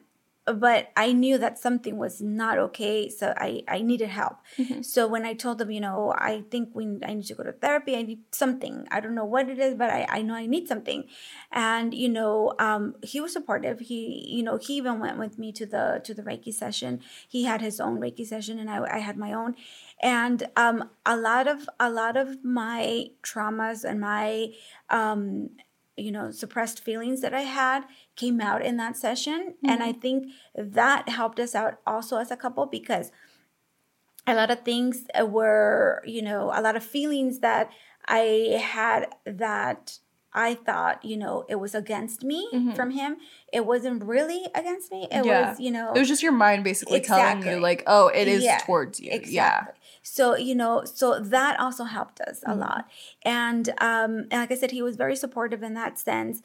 but 0.47 0.90
I 0.97 1.12
knew 1.12 1.38
that 1.38 1.59
something 1.59 1.97
was 1.97 2.20
not 2.20 2.59
okay, 2.59 3.09
so 3.09 3.34
I, 3.36 3.62
I 3.66 3.82
needed 3.82 4.09
help. 4.09 4.36
Mm-hmm. 4.59 4.82
So 4.82 5.09
when 5.09 5.24
I 5.24 5.34
told 5.34 5.59
them, 5.59 5.72
you 5.72 5.80
know, 5.80 6.14
I 6.16 6.44
think 6.51 6.70
we 6.72 6.84
I 7.05 7.14
need 7.14 7.26
to 7.26 7.34
go 7.34 7.42
to 7.42 7.53
therapy. 7.53 7.97
I 7.97 8.03
need 8.03 8.20
something. 8.30 8.86
I 8.90 9.01
don't 9.01 9.16
know 9.16 9.24
what 9.24 9.49
it 9.49 9.59
is, 9.59 9.74
but 9.74 9.90
I, 9.90 10.07
I 10.09 10.22
know 10.22 10.34
I 10.34 10.47
need 10.47 10.68
something. 10.68 11.05
And 11.51 11.92
you 11.92 12.09
know, 12.09 12.55
um, 12.61 12.94
he 13.03 13.20
was 13.20 13.32
supportive. 13.32 13.80
He 13.80 14.24
you 14.28 14.44
know 14.44 14.57
he 14.57 14.74
even 14.74 15.01
went 15.01 15.18
with 15.18 15.36
me 15.36 15.51
to 15.53 15.66
the 15.66 16.01
to 16.05 16.14
the 16.14 16.22
Reiki 16.22 16.55
session. 16.55 17.01
He 17.28 17.44
had 17.44 17.61
his 17.61 17.80
own 17.80 17.99
Reiki 18.01 18.24
session, 18.24 18.61
and 18.61 18.70
I 18.70 18.84
I 18.84 18.99
had 18.99 19.16
my 19.16 19.32
own. 19.32 19.57
And 20.01 20.47
um, 20.57 20.90
a 21.05 21.16
lot 21.16 21.49
of 21.49 21.68
a 21.80 21.90
lot 21.90 22.16
of 22.16 22.44
my 22.44 23.07
traumas 23.22 23.82
and 23.82 24.01
my 24.01 24.53
um, 24.90 25.51
you 25.97 26.12
know 26.12 26.30
suppressed 26.30 26.82
feelings 26.82 27.20
that 27.20 27.34
i 27.34 27.42
had 27.42 27.84
came 28.16 28.40
out 28.40 28.64
in 28.64 28.76
that 28.76 28.97
session 28.97 29.55
mm-hmm. 29.55 29.70
and 29.70 29.82
i 29.82 29.92
think 29.92 30.32
that 30.55 31.09
helped 31.09 31.40
us 31.40 31.55
out 31.55 31.78
also 31.86 32.18
as 32.18 32.30
a 32.30 32.36
couple 32.36 32.66
because 32.66 33.11
a 34.26 34.34
lot 34.34 34.51
of 34.51 34.61
things 34.61 35.05
were 35.22 36.03
you 36.07 36.22
know 36.22 36.53
a 36.55 36.61
lot 36.61 36.76
of 36.76 36.84
feelings 36.84 37.40
that 37.40 37.70
i 38.07 38.59
had 38.62 39.07
that 39.24 39.99
I 40.36 40.53
thought, 40.55 41.03
you 41.03 41.16
know, 41.16 41.47
it 41.49 41.55
was 41.55 41.74
against 41.74 42.22
me 42.22 42.47
mm-hmm. 42.53 42.72
from 42.72 42.90
him. 42.90 43.16
It 43.55 43.64
wasn't 43.64 44.05
really 44.05 44.44
against 44.55 44.92
me. 44.92 45.09
It 45.11 45.24
yeah. 45.24 45.49
was, 45.51 45.59
you 45.59 45.70
know, 45.70 45.94
it 45.94 45.99
was 45.99 46.09
just 46.09 46.22
your 46.22 46.32
mind 46.32 46.62
basically 46.62 46.99
exactly. 46.99 47.44
telling 47.44 47.57
you, 47.57 47.62
like, 47.62 47.84
oh, 47.86 48.09
it 48.09 48.28
is 48.28 48.44
yeah. 48.44 48.59
towards 48.59 49.01
you. 49.01 49.11
Exactly. 49.11 49.32
Yeah. 49.34 49.64
So, 50.09 50.37
you 50.37 50.55
know, 50.55 50.85
so 50.85 51.19
that 51.19 51.59
also 51.59 51.83
helped 51.83 52.21
us 52.21 52.43
a 52.45 52.51
mm-hmm. 52.51 52.61
lot. 52.61 52.89
And, 53.23 53.69
um, 53.81 54.29
and 54.31 54.35
like 54.35 54.53
I 54.53 54.55
said, 54.55 54.71
he 54.71 54.81
was 54.81 54.97
very 54.97 55.17
supportive 55.17 55.65
in 55.65 55.75
that 55.75 55.99
sense. 55.99 56.43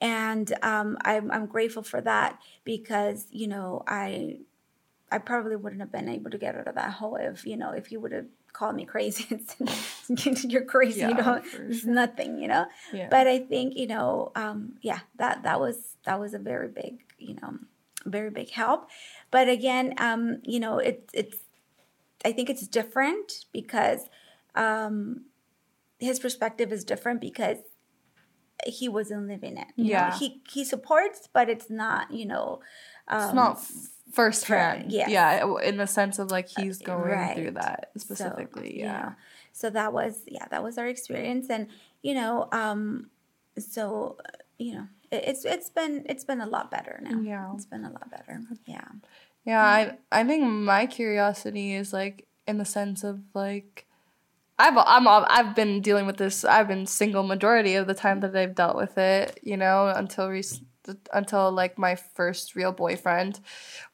And 0.00 0.52
um, 0.62 0.98
I'm, 1.02 1.30
I'm 1.30 1.46
grateful 1.46 1.84
for 1.84 2.00
that 2.00 2.40
because, 2.64 3.28
you 3.30 3.46
know, 3.46 3.84
I, 3.86 4.38
I 5.12 5.18
probably 5.18 5.54
wouldn't 5.54 5.80
have 5.80 5.92
been 5.92 6.08
able 6.08 6.32
to 6.32 6.38
get 6.38 6.56
out 6.56 6.66
of 6.66 6.74
that 6.74 6.94
hole 6.94 7.14
if, 7.14 7.46
you 7.46 7.56
know, 7.56 7.70
if 7.70 7.86
he 7.86 7.96
would 7.96 8.10
have 8.10 8.26
called 8.52 8.74
me 8.74 8.84
crazy. 8.84 9.40
You're 10.48 10.64
crazy, 10.64 11.00
yeah, 11.00 11.08
you 11.10 11.14
know, 11.14 11.42
it's 11.68 11.80
sure. 11.82 11.92
nothing, 11.92 12.40
you 12.40 12.48
know. 12.48 12.66
Yeah. 12.92 13.06
But 13.10 13.28
I 13.28 13.38
think, 13.38 13.76
you 13.76 13.86
know, 13.86 14.32
um, 14.34 14.74
yeah, 14.82 15.00
that 15.16 15.44
that 15.44 15.60
was 15.60 15.96
that 16.04 16.18
was 16.18 16.34
a 16.34 16.38
very 16.38 16.68
big, 16.68 17.04
you 17.18 17.36
know, 17.40 17.58
very 18.04 18.30
big 18.30 18.50
help. 18.50 18.88
But 19.30 19.48
again, 19.48 19.94
um, 19.98 20.40
you 20.42 20.58
know, 20.58 20.78
it, 20.78 21.08
it's 21.12 21.36
I 22.24 22.32
think 22.32 22.48
it's 22.50 22.66
different 22.66 23.44
because 23.52 24.08
um, 24.54 25.26
his 25.98 26.18
perspective 26.18 26.72
is 26.72 26.84
different 26.84 27.20
because 27.20 27.58
he 28.66 28.88
wasn't 28.88 29.28
living 29.28 29.56
it. 29.58 29.66
you 29.76 29.84
know? 29.84 29.90
Yeah. 29.90 30.18
he 30.18 30.42
he 30.50 30.64
supports, 30.64 31.28
but 31.32 31.48
it's 31.50 31.68
not 31.70 32.10
you 32.12 32.26
know. 32.26 32.60
Um, 33.08 33.24
it's 33.24 33.34
not 33.34 33.60
firsthand. 34.12 34.90
Yeah, 34.92 35.08
Yeah, 35.08 35.46
in 35.62 35.76
the 35.76 35.86
sense 35.86 36.18
of 36.18 36.30
like 36.30 36.48
he's 36.48 36.78
going 36.78 37.10
right. 37.10 37.36
through 37.36 37.50
that 37.52 37.90
specifically. 37.96 38.76
you 38.78 38.84
yeah. 38.84 39.02
know, 39.02 39.12
so 39.52 39.70
that 39.70 39.92
was 39.92 40.22
yeah 40.26 40.46
that 40.50 40.62
was 40.62 40.78
our 40.78 40.86
experience 40.86 41.50
and 41.50 41.68
you 42.02 42.14
know 42.14 42.48
um 42.52 43.10
so 43.58 44.16
uh, 44.24 44.28
you 44.58 44.74
know 44.74 44.86
it, 45.10 45.24
it's 45.26 45.44
it's 45.44 45.70
been 45.70 46.04
it's 46.08 46.24
been 46.24 46.40
a 46.40 46.46
lot 46.46 46.70
better 46.70 46.98
now 47.02 47.20
Yeah. 47.20 47.52
it's 47.54 47.66
been 47.66 47.84
a 47.84 47.90
lot 47.90 48.10
better 48.10 48.40
yeah 48.66 48.88
Yeah, 49.44 49.62
I 49.62 49.98
I 50.10 50.24
think 50.24 50.44
my 50.44 50.86
curiosity 50.86 51.74
is 51.74 51.92
like 51.92 52.26
in 52.46 52.58
the 52.58 52.64
sense 52.64 53.04
of 53.04 53.20
like 53.34 53.86
I've 54.58 54.76
I'm 54.76 55.08
I've 55.08 55.54
been 55.54 55.80
dealing 55.80 56.06
with 56.06 56.16
this. 56.16 56.44
I've 56.44 56.68
been 56.68 56.86
single 56.86 57.22
majority 57.22 57.74
of 57.74 57.86
the 57.86 57.94
time 57.94 58.20
that 58.20 58.36
I've 58.36 58.54
dealt 58.54 58.76
with 58.76 58.96
it. 58.98 59.38
You 59.42 59.56
know, 59.56 59.88
until 59.88 60.30
rec- 60.30 60.60
until 61.12 61.50
like 61.50 61.78
my 61.78 61.94
first 61.94 62.54
real 62.54 62.72
boyfriend. 62.72 63.40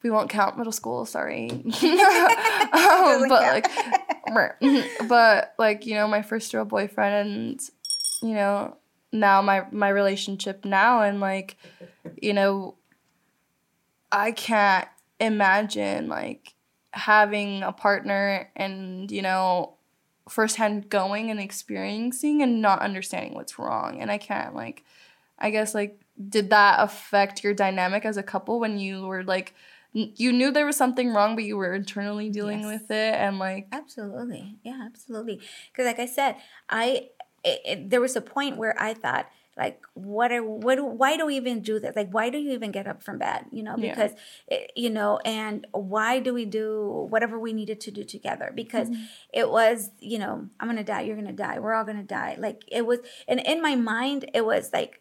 We 0.03 0.11
won't 0.11 0.30
count 0.30 0.59
middle 0.59 0.72
school. 0.72 1.07
Sorry, 1.07 1.51
um, 1.51 1.68
but 3.28 3.30
like, 3.30 3.66
but 5.09 5.55
like 5.59 5.86
you 5.86 5.94
know, 5.94 6.09
my 6.09 6.22
first 6.22 6.53
real 6.53 6.64
boyfriend, 6.64 7.28
and 7.28 7.61
you 8.22 8.34
know, 8.34 8.76
now 9.12 9.42
my 9.42 9.64
my 9.70 9.88
relationship 9.88 10.64
now, 10.64 11.03
and 11.03 11.20
like, 11.20 11.57
you 12.20 12.32
know, 12.32 12.76
I 14.12 14.32
can't 14.32 14.88
imagine 15.21 16.09
like 16.09 16.55
having 16.93 17.62
a 17.62 17.73
partner 17.73 18.51
and 18.57 19.11
you 19.11 19.23
know 19.23 19.75
firsthand 20.29 20.89
going 20.89 21.31
and 21.31 21.41
experiencing 21.41 22.43
and 22.43 22.61
not 22.62 22.81
understanding 22.81 23.35
what's 23.35 23.59
wrong. 23.59 24.01
And 24.01 24.11
i 24.11 24.18
can't 24.18 24.55
like 24.55 24.85
i 25.39 25.51
guess 25.51 25.75
like 25.75 26.01
did 26.29 26.51
that 26.51 26.77
affect 26.81 27.43
your 27.45 27.55
dynamic 27.55 28.05
as 28.05 28.16
a 28.16 28.23
couple 28.23 28.61
when 28.61 28.79
you 28.79 29.07
were 29.07 29.25
like 29.25 29.55
n- 29.97 30.12
you 30.16 30.33
knew 30.33 30.51
there 30.51 30.66
was 30.66 30.77
something 30.77 31.12
wrong 31.14 31.35
but 31.35 31.45
you 31.45 31.57
were 31.57 31.75
internally 31.75 32.29
dealing 32.29 32.61
Yes. 32.61 32.81
with 32.81 32.91
it 32.91 33.14
and 33.14 33.39
like 33.39 33.66
absolutely. 33.73 34.59
Yeah 34.62 34.83
absolutely. 34.85 35.41
Because 35.73 35.87
like 35.87 35.99
i 35.99 36.07
said 36.07 36.37
i 36.68 37.09
it, 37.43 37.61
it, 37.64 37.91
there 37.91 38.01
was 38.03 38.16
a 38.16 38.21
point 38.21 38.57
where 38.59 38.75
i 38.81 38.93
thought 38.95 39.27
like 39.57 39.82
what 39.94 40.32
are 40.32 40.42
what 40.42 40.76
do, 40.76 40.84
why 40.84 41.16
do 41.16 41.26
we 41.26 41.36
even 41.36 41.61
do 41.61 41.78
this? 41.80 41.94
Like 41.96 42.11
why 42.12 42.30
do 42.30 42.38
you 42.38 42.53
even 42.53 42.70
get 42.70 42.86
up 42.86 43.03
from 43.03 43.18
bed? 43.18 43.46
You 43.53 43.62
know 43.62 43.74
Yeah. 43.76 43.90
because 43.90 44.12
it, 44.46 44.70
you 44.76 44.90
know 44.90 45.18
and 45.24 45.66
why 45.72 46.20
do 46.20 46.32
we 46.32 46.44
do 46.44 47.07
whatever 47.11 47.38
we 47.38 47.53
needed 47.53 47.80
to 47.82 47.90
do 47.90 48.05
together? 48.05 48.53
Because 48.55 48.88
it 49.32 49.51
was 49.51 49.90
you 49.98 50.18
know 50.18 50.48
i'm 50.59 50.68
gonna 50.68 50.84
die 50.84 51.03
you're 51.03 51.16
gonna 51.16 51.32
die 51.32 51.59
we're 51.59 51.74
all 51.74 51.84
gonna 51.84 52.03
die. 52.03 52.36
Like 52.38 52.62
it 52.68 52.86
was 52.86 53.01
and 53.28 53.40
in 53.40 53.61
my 53.61 53.74
mind 53.74 54.30
it 54.34 54.44
was 54.44 54.72
like 54.72 55.01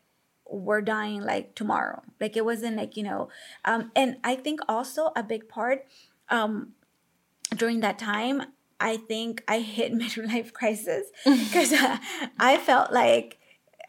we're 0.52 0.82
dying 0.82 1.22
like 1.22 1.54
tomorrow. 1.56 2.02
Like 2.20 2.36
it 2.36 2.43
wasn't 2.43 2.76
like 2.76 2.97
you 2.97 3.04
know 3.04 3.30
um 3.66 3.91
and 3.95 4.18
i 4.24 4.36
think 4.36 4.60
also 4.68 5.12
a 5.16 5.24
big 5.24 5.47
part 5.47 5.86
um 6.30 6.74
during 7.56 7.80
that 7.82 7.97
time 8.00 8.43
i 8.80 8.97
think 8.97 9.43
i 9.47 9.60
hit 9.60 9.93
midlife 10.04 10.54
crisis 10.54 11.08
because 11.26 11.74
i 12.39 12.58
felt 12.58 12.91
like 12.91 13.39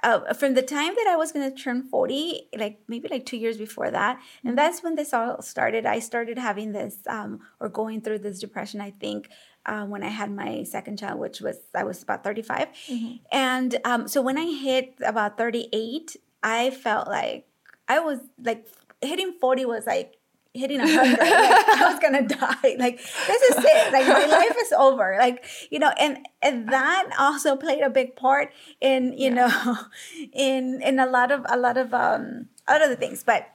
uh, 0.02 0.32
from 0.34 0.54
the 0.54 0.62
time 0.62 0.94
that 0.94 1.06
I 1.08 1.16
was 1.16 1.32
going 1.32 1.50
to 1.50 1.62
turn 1.62 1.88
40, 1.88 2.48
like 2.56 2.80
maybe 2.88 3.08
like 3.08 3.26
two 3.26 3.36
years 3.36 3.56
before 3.56 3.90
that, 3.90 4.20
and 4.44 4.56
that's 4.56 4.82
when 4.82 4.94
this 4.94 5.12
all 5.12 5.42
started. 5.42 5.86
I 5.86 5.98
started 5.98 6.38
having 6.38 6.72
this 6.72 6.98
um, 7.08 7.40
or 7.60 7.68
going 7.68 8.00
through 8.00 8.20
this 8.20 8.38
depression, 8.38 8.80
I 8.80 8.90
think, 8.90 9.28
uh, 9.66 9.84
when 9.84 10.02
I 10.02 10.08
had 10.08 10.30
my 10.30 10.62
second 10.64 10.98
child, 10.98 11.20
which 11.20 11.40
was, 11.40 11.58
I 11.74 11.84
was 11.84 12.02
about 12.02 12.24
35. 12.24 12.68
And 13.30 13.76
um, 13.84 14.08
so 14.08 14.22
when 14.22 14.38
I 14.38 14.46
hit 14.46 14.94
about 15.04 15.36
38, 15.36 16.16
I 16.42 16.70
felt 16.70 17.08
like 17.08 17.46
I 17.88 17.98
was 18.00 18.20
like 18.42 18.66
hitting 19.02 19.34
40 19.40 19.64
was 19.66 19.86
like 19.86 20.16
hitting 20.54 20.80
a 20.80 20.88
hundred. 20.88 21.18
like, 21.18 21.20
I 21.80 21.90
was 21.90 21.98
gonna 22.00 22.26
die. 22.26 22.76
Like 22.78 22.98
this 22.98 23.42
is 23.42 23.56
it. 23.58 23.92
Like 23.92 24.06
my 24.06 24.26
life 24.38 24.56
is 24.60 24.72
over. 24.72 25.16
Like 25.18 25.44
you 25.70 25.78
know, 25.78 25.90
and 25.98 26.26
and 26.42 26.68
that 26.70 27.08
also 27.18 27.56
played 27.56 27.82
a 27.82 27.90
big 27.90 28.16
part 28.16 28.52
in 28.80 29.12
you 29.16 29.30
know, 29.30 29.76
in 30.32 30.80
in 30.82 30.98
a 30.98 31.06
lot 31.06 31.30
of 31.30 31.44
a 31.48 31.56
lot 31.56 31.76
of 31.76 31.94
um 31.94 32.48
other 32.68 32.94
things. 32.96 33.22
But 33.22 33.48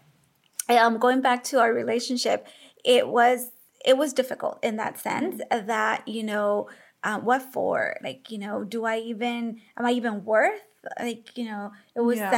um, 0.70 0.98
going 0.98 1.22
back 1.22 1.44
to 1.46 1.60
our 1.60 1.74
relationship, 1.74 2.48
it 2.84 3.08
was 3.08 3.52
it 3.84 3.98
was 3.98 4.14
difficult 4.14 4.60
in 4.64 4.78
that 4.78 5.00
sense 5.00 5.42
that 5.52 6.08
you 6.08 6.24
know. 6.24 6.70
Uh, 7.04 7.20
what 7.20 7.44
for? 7.54 7.96
Like, 8.02 8.32
you 8.32 8.40
know, 8.40 8.64
do 8.64 8.84
I 8.84 8.98
even 8.98 9.62
am 9.78 9.86
I 9.86 9.92
even 9.92 10.26
worth? 10.26 10.60
Like, 11.00 11.38
you 11.38 11.46
know, 11.46 11.72
it 11.94 12.02
was 12.02 12.18
Yeah. 12.18 12.32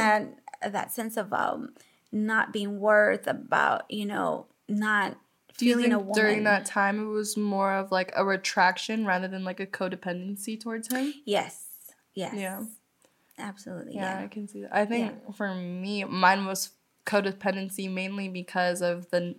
that 0.60 0.72
that 0.74 0.92
sense 0.92 1.16
of 1.16 1.32
um 1.32 1.70
not 2.12 2.52
being 2.52 2.78
worth 2.78 3.26
about 3.26 3.90
you 3.90 4.04
know 4.04 4.44
not 4.68 5.16
do 5.56 5.66
you 5.66 5.72
feeling 5.74 5.90
think 5.90 5.94
a 5.94 5.98
woman 5.98 6.14
during 6.14 6.44
that 6.44 6.64
time 6.66 7.00
it 7.00 7.06
was 7.10 7.36
more 7.36 7.72
of 7.72 7.90
like 7.90 8.12
a 8.14 8.24
retraction 8.24 9.04
rather 9.06 9.26
than 9.28 9.44
like 9.44 9.58
a 9.60 9.66
codependency 9.66 10.60
towards 10.60 10.92
him 10.92 11.12
yes 11.24 11.66
yes 12.14 12.34
Yeah. 12.36 12.64
absolutely 13.38 13.94
yeah, 13.94 14.18
yeah, 14.18 14.24
I 14.24 14.28
can 14.28 14.46
see 14.48 14.60
that. 14.62 14.74
I 14.74 14.84
think 14.84 15.34
for 15.34 15.54
me, 15.54 16.04
mine 16.04 16.46
was 16.46 16.70
codependency 17.06 17.90
mainly 17.90 18.28
because 18.28 18.82
of 18.82 19.10
the 19.10 19.36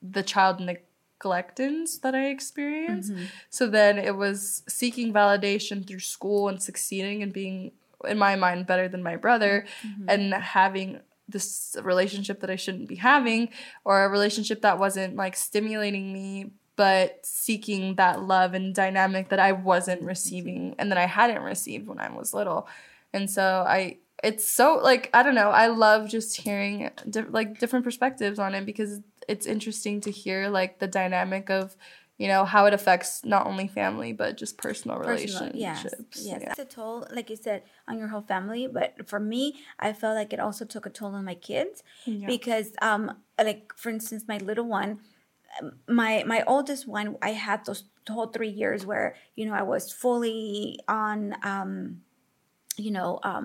the 0.00 0.22
child 0.22 0.58
neglectance 0.58 2.00
that 2.00 2.14
I 2.14 2.26
experienced. 2.26 3.12
Mm-hmm. 3.12 3.24
So 3.50 3.66
then 3.68 3.98
it 3.98 4.16
was 4.16 4.62
seeking 4.68 5.12
validation 5.12 5.86
through 5.86 6.00
school 6.00 6.48
and 6.48 6.60
succeeding 6.62 7.22
and 7.22 7.32
being, 7.32 7.72
in 8.06 8.18
my 8.18 8.34
mind, 8.36 8.66
better 8.66 8.88
than 8.88 9.02
my 9.02 9.16
brother, 9.16 9.64
Mm-hmm. 9.86 10.08
and 10.08 10.34
having 10.34 11.00
this 11.28 11.76
relationship 11.82 12.40
that 12.40 12.50
I 12.50 12.56
shouldn't 12.56 12.88
be 12.88 12.96
having, 12.96 13.48
or 13.84 14.04
a 14.04 14.08
relationship 14.08 14.62
that 14.62 14.78
wasn't 14.78 15.16
like 15.16 15.36
stimulating 15.36 16.12
me. 16.12 16.52
But 16.74 17.20
seeking 17.22 17.96
that 17.96 18.22
love 18.22 18.54
and 18.54 18.74
dynamic 18.74 19.28
that 19.28 19.38
I 19.38 19.52
wasn't 19.52 20.02
receiving 20.02 20.74
and 20.78 20.90
that 20.90 20.96
I 20.96 21.04
hadn't 21.04 21.42
received 21.42 21.86
when 21.86 22.00
I 22.00 22.10
was 22.10 22.32
little. 22.32 22.66
And 23.12 23.30
so 23.30 23.64
I 23.68 23.98
it's 24.22 24.48
so 24.48 24.80
like 24.82 25.10
I 25.12 25.22
don't 25.22 25.34
know, 25.34 25.50
I 25.50 25.66
love 25.66 26.08
just 26.08 26.40
hearing 26.40 26.90
di- 27.08 27.22
like 27.22 27.58
different 27.58 27.84
perspectives 27.84 28.38
on 28.38 28.54
it 28.54 28.64
because 28.64 29.00
it's 29.28 29.46
interesting 29.46 30.00
to 30.02 30.10
hear 30.10 30.48
like 30.48 30.78
the 30.78 30.86
dynamic 30.86 31.50
of 31.50 31.76
you 32.22 32.28
know 32.32 32.44
how 32.54 32.62
it 32.68 32.74
affects 32.78 33.10
not 33.34 33.42
only 33.50 33.66
family 33.80 34.12
but 34.22 34.30
just 34.42 34.54
personal, 34.66 34.96
Personal, 34.98 35.50
relationships. 35.50 35.58
yes 35.66 36.24
yes 36.30 36.40
Yeah. 36.42 36.50
it's 36.50 36.58
a 36.66 36.70
toll 36.76 36.96
like 37.16 37.28
you 37.32 37.38
said 37.48 37.60
on 37.88 37.94
your 38.00 38.08
whole 38.12 38.26
family 38.34 38.64
but 38.78 38.88
for 39.10 39.20
me 39.32 39.42
i 39.86 39.88
felt 40.00 40.14
like 40.20 40.30
it 40.36 40.40
also 40.46 40.64
took 40.74 40.84
a 40.90 40.90
toll 40.98 41.14
on 41.20 41.24
my 41.32 41.38
kids 41.50 41.76
Yeah. 42.20 42.28
because 42.34 42.68
um 42.90 43.02
like 43.50 43.62
for 43.82 43.90
instance 43.96 44.22
my 44.32 44.38
little 44.50 44.68
one 44.82 44.90
um, 45.60 45.72
my 46.00 46.12
my 46.34 46.40
oldest 46.54 46.82
one 46.98 47.06
i 47.30 47.32
had 47.48 47.58
those 47.66 47.82
whole 48.14 48.30
three 48.36 48.54
years 48.62 48.80
where 48.90 49.08
you 49.38 49.44
know 49.46 49.54
i 49.62 49.64
was 49.74 49.84
fully 50.04 50.78
on 50.88 51.18
um 51.54 51.70
you 52.86 52.90
know 52.96 53.10
um 53.30 53.44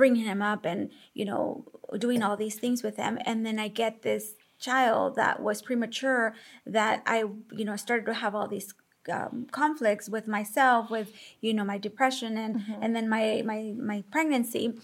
bringing 0.00 0.24
him 0.32 0.40
up 0.52 0.62
and 0.72 0.90
you 1.18 1.24
know 1.30 1.64
doing 1.98 2.22
all 2.22 2.36
these 2.36 2.56
things 2.62 2.82
with 2.86 2.96
him 3.04 3.14
and 3.28 3.38
then 3.46 3.58
i 3.58 3.68
get 3.82 3.94
this 4.02 4.24
child 4.60 5.16
that 5.16 5.40
was 5.42 5.62
premature 5.62 6.34
that 6.66 7.02
i 7.06 7.18
you 7.58 7.64
know 7.64 7.76
started 7.76 8.06
to 8.06 8.14
have 8.14 8.34
all 8.34 8.46
these 8.48 8.74
um, 9.10 9.46
conflicts 9.50 10.08
with 10.08 10.28
myself 10.28 10.90
with 10.90 11.08
you 11.40 11.52
know 11.54 11.64
my 11.64 11.78
depression 11.78 12.36
and 12.36 12.62
and 12.82 12.94
then 12.94 13.08
my 13.08 13.42
my 13.44 13.72
my 13.92 14.04
pregnancy 14.12 14.74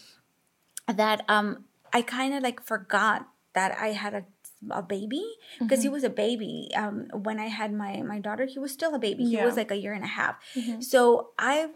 that 0.89 1.23
um 1.29 1.65
i 1.93 2.01
kind 2.03 2.35
of 2.35 2.43
like 2.43 2.63
forgot 2.63 3.29
that 3.53 3.77
i 3.79 3.89
had 3.89 4.15
a 4.15 4.25
a 4.71 4.83
baby 4.83 5.23
because 5.61 5.83
he 5.83 5.89
was 5.89 6.03
a 6.03 6.09
baby. 6.11 6.71
Um 6.75 7.09
when 7.13 7.39
i 7.39 7.47
had 7.47 7.73
my 7.73 8.03
my 8.03 8.19
daughter 8.19 8.47
he 8.47 8.59
was 8.59 8.73
still 8.73 8.95
a 8.95 8.99
baby. 8.99 9.25
He 9.25 9.37
was 9.45 9.57
like 9.57 9.71
a 9.71 9.77
year 9.77 9.93
and 9.93 10.03
a 10.03 10.09
half. 10.09 10.37
So 10.81 11.31
i 11.39 11.69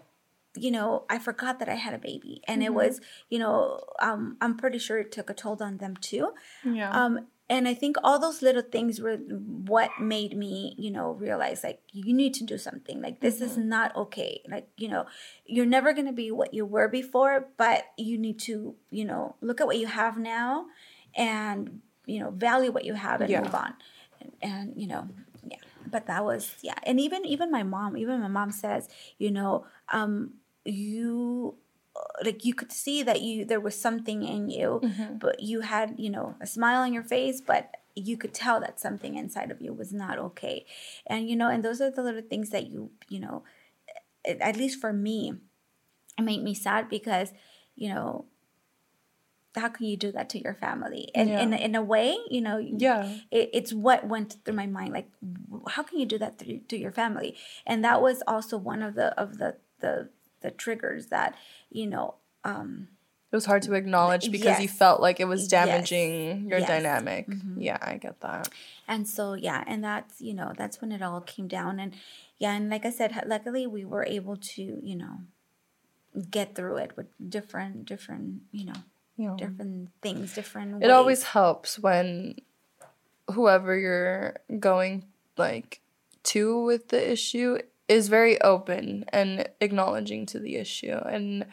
you 0.56 0.70
know 0.72 1.04
i 1.08 1.16
forgot 1.18 1.58
that 1.60 1.68
i 1.68 1.74
had 1.74 1.94
a 1.94 1.98
baby 1.98 2.40
and 2.48 2.60
it 2.62 2.72
was 2.74 3.00
you 3.28 3.38
know 3.38 3.84
um 4.00 4.36
i'm 4.40 4.56
pretty 4.56 4.78
sure 4.78 4.98
it 4.98 5.12
took 5.12 5.28
a 5.30 5.34
toll 5.34 5.58
on 5.60 5.76
them 5.76 5.94
too. 6.10 6.32
Yeah. 6.64 6.90
um 6.90 7.28
and 7.50 7.68
i 7.68 7.74
think 7.74 7.96
all 8.02 8.18
those 8.18 8.40
little 8.46 8.62
things 8.62 9.00
were 9.00 9.16
what 9.74 9.90
made 10.00 10.32
me 10.36 10.74
you 10.78 10.90
know 10.90 11.10
realize 11.26 11.62
like 11.64 11.80
you 11.92 12.14
need 12.14 12.32
to 12.34 12.44
do 12.44 12.56
something. 12.56 13.02
Like 13.02 13.20
this 13.20 13.40
is 13.40 13.56
not 13.56 13.94
okay. 13.96 14.40
Like 14.48 14.68
you 14.76 14.88
know 14.88 15.04
you're 15.44 15.66
never 15.76 15.92
going 15.92 16.06
to 16.06 16.12
be 16.24 16.30
what 16.30 16.54
you 16.54 16.64
were 16.64 16.88
before 16.88 17.48
but 17.58 17.84
you 17.98 18.16
need 18.16 18.38
to 18.48 18.74
you 18.90 19.04
know 19.04 19.34
look 19.40 19.60
at 19.60 19.66
what 19.66 19.78
you 19.78 19.86
have 19.86 20.16
now 20.16 20.66
and 21.14 21.80
you 22.06 22.18
know 22.20 22.30
value 22.30 22.72
what 22.72 22.84
you 22.84 22.94
have 22.94 23.20
and 23.20 23.30
Yeah. 23.30 23.42
move 23.42 23.54
on. 23.54 23.74
And, 24.20 24.32
and 24.42 24.64
you 24.80 24.86
know 24.86 25.08
yeah 25.44 25.58
but 25.94 26.06
that 26.06 26.24
was 26.24 26.54
yeah. 26.62 26.78
And 26.88 27.00
even 27.00 27.24
even 27.26 27.50
my 27.50 27.64
mom 27.64 27.96
even 27.96 28.20
my 28.20 28.28
mom 28.28 28.50
says 28.52 28.88
you 29.18 29.30
know 29.30 29.66
um 29.92 30.34
you 30.64 31.56
like 32.24 32.44
you 32.44 32.54
could 32.54 32.72
see 32.72 33.02
that 33.02 33.20
you 33.20 33.44
there 33.44 33.60
was 33.60 33.78
something 33.78 34.22
in 34.22 34.48
you 34.48 34.80
mm-hmm. 34.82 35.18
but 35.18 35.40
you 35.40 35.60
had 35.60 35.94
you 35.98 36.08
know 36.08 36.34
a 36.40 36.46
smile 36.46 36.82
on 36.82 36.92
your 36.92 37.02
face 37.02 37.40
but 37.40 37.74
you 37.94 38.16
could 38.16 38.34
tell 38.34 38.60
that 38.60 38.80
something 38.80 39.16
inside 39.16 39.50
of 39.50 39.60
you 39.60 39.72
was 39.72 39.92
not 39.92 40.18
okay. 40.18 40.66
And 41.06 41.28
you 41.28 41.36
know 41.36 41.48
and 41.48 41.64
those 41.64 41.80
are 41.80 41.90
the 41.90 42.02
little 42.02 42.22
things 42.22 42.50
that 42.50 42.68
you 42.68 42.90
you 43.08 43.20
know 43.20 43.42
at 44.24 44.56
least 44.56 44.80
for 44.80 44.92
me 44.92 45.34
it 46.18 46.22
made 46.22 46.42
me 46.42 46.54
sad 46.54 46.88
because 46.88 47.32
you 47.74 47.88
know 47.88 48.26
how 49.56 49.68
can 49.68 49.86
you 49.86 49.96
do 49.96 50.12
that 50.12 50.30
to 50.30 50.38
your 50.38 50.54
family? 50.54 51.10
And 51.12 51.28
yeah. 51.28 51.40
in, 51.40 51.52
in 51.52 51.74
a 51.74 51.82
way 51.82 52.16
you 52.28 52.40
know 52.40 52.58
yeah. 52.58 53.12
it, 53.30 53.50
it's 53.52 53.72
what 53.72 54.06
went 54.06 54.36
through 54.44 54.54
my 54.54 54.66
mind 54.66 54.92
like 54.92 55.10
how 55.68 55.82
can 55.82 55.98
you 55.98 56.06
do 56.06 56.18
that 56.18 56.38
to, 56.38 56.58
to 56.58 56.76
your 56.76 56.92
family? 56.92 57.36
And 57.66 57.84
that 57.84 58.00
was 58.00 58.22
also 58.26 58.56
one 58.56 58.82
of 58.82 58.94
the 58.94 59.18
of 59.20 59.38
the 59.38 59.56
the 59.80 60.10
the 60.40 60.50
triggers 60.50 61.06
that 61.06 61.34
you 61.70 61.86
know 61.86 62.14
um 62.44 62.88
it 63.32 63.36
was 63.36 63.44
hard 63.44 63.62
to 63.62 63.74
acknowledge 63.74 64.30
because 64.30 64.58
yes. 64.58 64.62
you 64.62 64.68
felt 64.68 65.00
like 65.00 65.20
it 65.20 65.26
was 65.26 65.46
damaging 65.46 66.42
yes. 66.42 66.50
your 66.50 66.58
yes. 66.58 66.68
dynamic 66.68 67.28
mm-hmm. 67.28 67.60
yeah 67.60 67.78
i 67.80 67.96
get 67.96 68.20
that 68.20 68.48
and 68.88 69.06
so 69.06 69.34
yeah 69.34 69.62
and 69.66 69.84
that's 69.84 70.20
you 70.20 70.34
know 70.34 70.52
that's 70.56 70.80
when 70.80 70.90
it 70.90 71.02
all 71.02 71.20
came 71.20 71.46
down 71.46 71.78
and 71.78 71.94
yeah 72.38 72.52
and 72.52 72.70
like 72.70 72.84
i 72.84 72.90
said 72.90 73.22
luckily 73.26 73.66
we 73.66 73.84
were 73.84 74.04
able 74.04 74.36
to 74.36 74.80
you 74.82 74.96
know 74.96 75.18
get 76.30 76.56
through 76.56 76.76
it 76.76 76.96
with 76.96 77.06
different 77.28 77.84
different 77.84 78.40
you 78.50 78.64
know 78.64 78.80
yeah. 79.20 79.34
different 79.36 79.90
things, 80.00 80.34
different. 80.34 80.76
It 80.76 80.86
ways. 80.86 80.90
always 80.90 81.22
helps 81.22 81.78
when 81.78 82.36
whoever 83.30 83.76
you're 83.76 84.36
going 84.58 85.04
like 85.36 85.80
to 86.22 86.64
with 86.64 86.88
the 86.88 87.12
issue 87.12 87.58
is 87.90 88.08
very 88.08 88.40
open 88.40 89.04
and 89.12 89.48
acknowledging 89.60 90.24
to 90.24 90.38
the 90.38 90.56
issue 90.56 90.98
and 91.06 91.44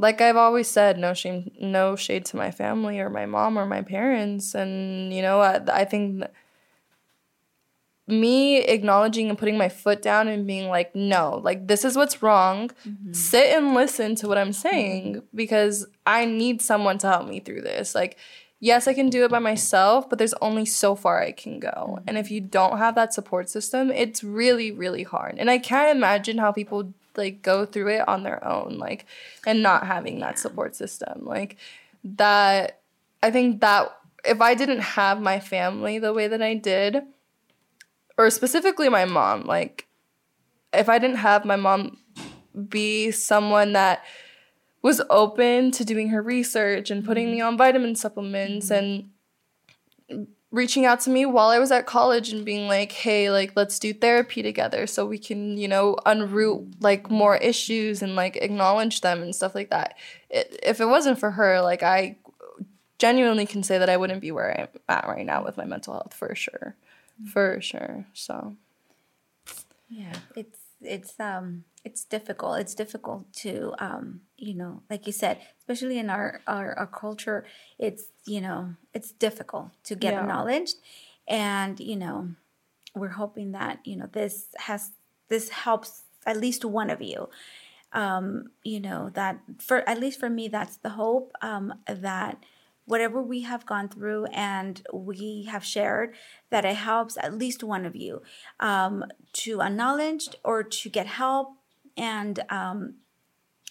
like 0.00 0.22
I've 0.22 0.36
always 0.36 0.66
said, 0.66 0.98
no 0.98 1.12
shame, 1.12 1.50
no 1.60 1.94
shade 1.94 2.24
to 2.26 2.36
my 2.36 2.50
family 2.50 3.00
or 3.00 3.10
my 3.10 3.26
mom 3.26 3.58
or 3.58 3.66
my 3.66 3.82
parents, 3.82 4.54
and 4.54 5.12
you 5.12 5.20
know, 5.20 5.40
I, 5.40 5.60
I 5.70 5.84
think 5.84 6.24
me 8.08 8.58
acknowledging 8.58 9.28
and 9.28 9.38
putting 9.38 9.58
my 9.58 9.68
foot 9.68 10.02
down 10.02 10.26
and 10.26 10.46
being 10.46 10.68
like, 10.68 10.94
no, 10.96 11.40
like 11.44 11.68
this 11.68 11.84
is 11.84 11.96
what's 11.96 12.22
wrong. 12.22 12.70
Mm-hmm. 12.86 13.12
Sit 13.12 13.56
and 13.56 13.74
listen 13.74 14.14
to 14.16 14.26
what 14.28 14.38
I'm 14.38 14.52
saying 14.52 15.14
mm-hmm. 15.14 15.26
because 15.36 15.86
I 16.06 16.24
need 16.24 16.62
someone 16.62 16.98
to 16.98 17.08
help 17.08 17.28
me 17.28 17.40
through 17.40 17.60
this. 17.62 17.94
Like, 17.94 18.16
yes, 18.60 18.86
I 18.86 18.94
can 18.94 19.10
do 19.10 19.24
it 19.24 19.30
by 19.30 19.40
myself, 19.40 20.08
but 20.08 20.18
there's 20.18 20.34
only 20.34 20.64
so 20.64 20.94
far 20.94 21.20
I 21.20 21.32
can 21.32 21.58
go. 21.58 21.68
Mm-hmm. 21.70 22.04
And 22.06 22.18
if 22.18 22.30
you 22.30 22.40
don't 22.40 22.78
have 22.78 22.94
that 22.94 23.12
support 23.12 23.48
system, 23.50 23.90
it's 23.90 24.22
really, 24.22 24.70
really 24.70 25.02
hard. 25.02 25.36
And 25.38 25.50
I 25.50 25.58
can't 25.58 25.96
imagine 25.96 26.38
how 26.38 26.52
people 26.52 26.92
like 27.16 27.42
go 27.42 27.66
through 27.66 27.88
it 27.88 28.08
on 28.08 28.22
their 28.22 28.46
own, 28.46 28.78
like, 28.78 29.06
and 29.44 29.62
not 29.62 29.86
having 29.86 30.20
that 30.20 30.38
support 30.38 30.76
system. 30.76 31.24
Like, 31.24 31.56
that, 32.04 32.80
I 33.22 33.30
think 33.30 33.60
that 33.60 33.96
if 34.24 34.40
I 34.40 34.54
didn't 34.54 34.80
have 34.80 35.20
my 35.20 35.40
family 35.40 35.98
the 35.98 36.12
way 36.12 36.28
that 36.28 36.42
I 36.42 36.54
did, 36.54 37.02
or 38.16 38.30
specifically 38.30 38.88
my 38.88 39.06
mom, 39.06 39.44
like 39.44 39.86
if 40.72 40.88
I 40.88 40.98
didn't 40.98 41.16
have 41.16 41.44
my 41.44 41.56
mom 41.56 41.96
be 42.68 43.10
someone 43.10 43.72
that 43.72 44.04
was 44.82 45.02
open 45.10 45.70
to 45.72 45.84
doing 45.84 46.08
her 46.08 46.22
research 46.22 46.90
and 46.90 47.04
putting 47.04 47.30
me 47.30 47.38
mm-hmm. 47.38 47.48
on 47.48 47.56
vitamin 47.58 47.94
supplements 47.94 48.70
mm-hmm. 48.70 49.08
and 50.08 50.28
reaching 50.50 50.84
out 50.84 51.00
to 51.00 51.10
me 51.10 51.24
while 51.26 51.48
I 51.48 51.58
was 51.58 51.70
at 51.70 51.86
college 51.86 52.32
and 52.32 52.44
being 52.44 52.66
like, 52.66 52.92
"Hey, 52.92 53.30
like 53.30 53.52
let's 53.56 53.78
do 53.78 53.92
therapy 53.92 54.42
together 54.42 54.86
so 54.86 55.06
we 55.06 55.18
can, 55.18 55.56
you 55.56 55.68
know, 55.68 55.96
unroot 56.06 56.74
like 56.80 57.10
more 57.10 57.36
issues 57.36 58.02
and 58.02 58.16
like 58.16 58.36
acknowledge 58.36 59.00
them 59.00 59.22
and 59.22 59.34
stuff 59.34 59.54
like 59.54 59.70
that." 59.70 59.96
It, 60.28 60.58
if 60.62 60.80
it 60.80 60.86
wasn't 60.86 61.18
for 61.18 61.32
her, 61.32 61.60
like 61.60 61.82
I 61.82 62.16
genuinely 62.98 63.46
can 63.46 63.62
say 63.62 63.78
that 63.78 63.88
I 63.88 63.96
wouldn't 63.96 64.20
be 64.20 64.32
where 64.32 64.60
I'm 64.60 64.68
at 64.88 65.08
right 65.08 65.24
now 65.24 65.44
with 65.44 65.56
my 65.56 65.64
mental 65.64 65.94
health 65.94 66.14
for 66.14 66.34
sure 66.34 66.76
for 67.24 67.60
sure. 67.60 68.06
So 68.12 68.56
yeah, 69.88 70.14
it's 70.36 70.59
it's 70.82 71.18
um 71.20 71.64
it's 71.84 72.04
difficult. 72.04 72.58
It's 72.60 72.74
difficult 72.74 73.32
to 73.34 73.74
um 73.78 74.22
you 74.36 74.54
know, 74.54 74.82
like 74.90 75.06
you 75.06 75.12
said, 75.12 75.38
especially 75.58 75.98
in 75.98 76.10
our 76.10 76.40
our, 76.46 76.74
our 76.78 76.86
culture, 76.86 77.44
it's 77.78 78.04
you 78.26 78.40
know 78.40 78.74
it's 78.94 79.12
difficult 79.12 79.70
to 79.84 79.94
get 79.94 80.14
yeah. 80.14 80.20
acknowledged, 80.20 80.76
and 81.28 81.78
you 81.80 81.96
know 81.96 82.30
we're 82.94 83.08
hoping 83.08 83.52
that 83.52 83.80
you 83.84 83.96
know 83.96 84.08
this 84.12 84.46
has 84.58 84.92
this 85.28 85.48
helps 85.50 86.02
at 86.26 86.36
least 86.36 86.64
one 86.64 86.90
of 86.90 87.00
you 87.00 87.28
um 87.92 88.50
you 88.62 88.80
know 88.80 89.10
that 89.14 89.40
for 89.58 89.88
at 89.88 89.98
least 89.98 90.20
for 90.20 90.30
me 90.30 90.48
that's 90.48 90.76
the 90.78 90.90
hope 90.90 91.32
um 91.42 91.72
that 91.86 92.44
whatever 92.86 93.22
we 93.22 93.42
have 93.42 93.66
gone 93.66 93.88
through 93.88 94.26
and 94.26 94.82
we 94.92 95.44
have 95.50 95.64
shared, 95.64 96.14
that 96.50 96.64
it 96.64 96.76
helps 96.76 97.16
at 97.18 97.36
least 97.36 97.62
one 97.62 97.86
of 97.86 97.94
you 97.94 98.22
um, 98.58 99.04
to 99.32 99.62
acknowledge 99.62 100.28
or 100.44 100.62
to 100.62 100.88
get 100.88 101.06
help 101.06 101.48
and 101.96 102.40
um, 102.50 102.94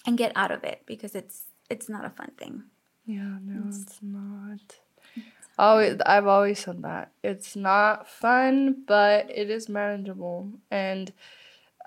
and 0.06 0.18
get 0.18 0.32
out 0.36 0.52
of 0.52 0.64
it 0.64 0.84
because 0.86 1.16
it's 1.16 1.44
it's 1.70 1.90
not 1.90 2.06
a 2.06 2.10
fun 2.10 2.32
thing. 2.38 2.64
Yeah, 3.06 3.38
no, 3.44 3.68
it's, 3.68 3.82
it's 3.82 4.00
not. 4.02 4.60
Always, 5.58 5.98
I've 6.06 6.28
always 6.28 6.60
said 6.60 6.84
that 6.84 7.12
it's 7.22 7.56
not 7.56 8.08
fun, 8.08 8.84
but 8.88 9.30
it 9.30 9.50
is 9.50 9.68
manageable 9.68 10.54
and 10.72 11.12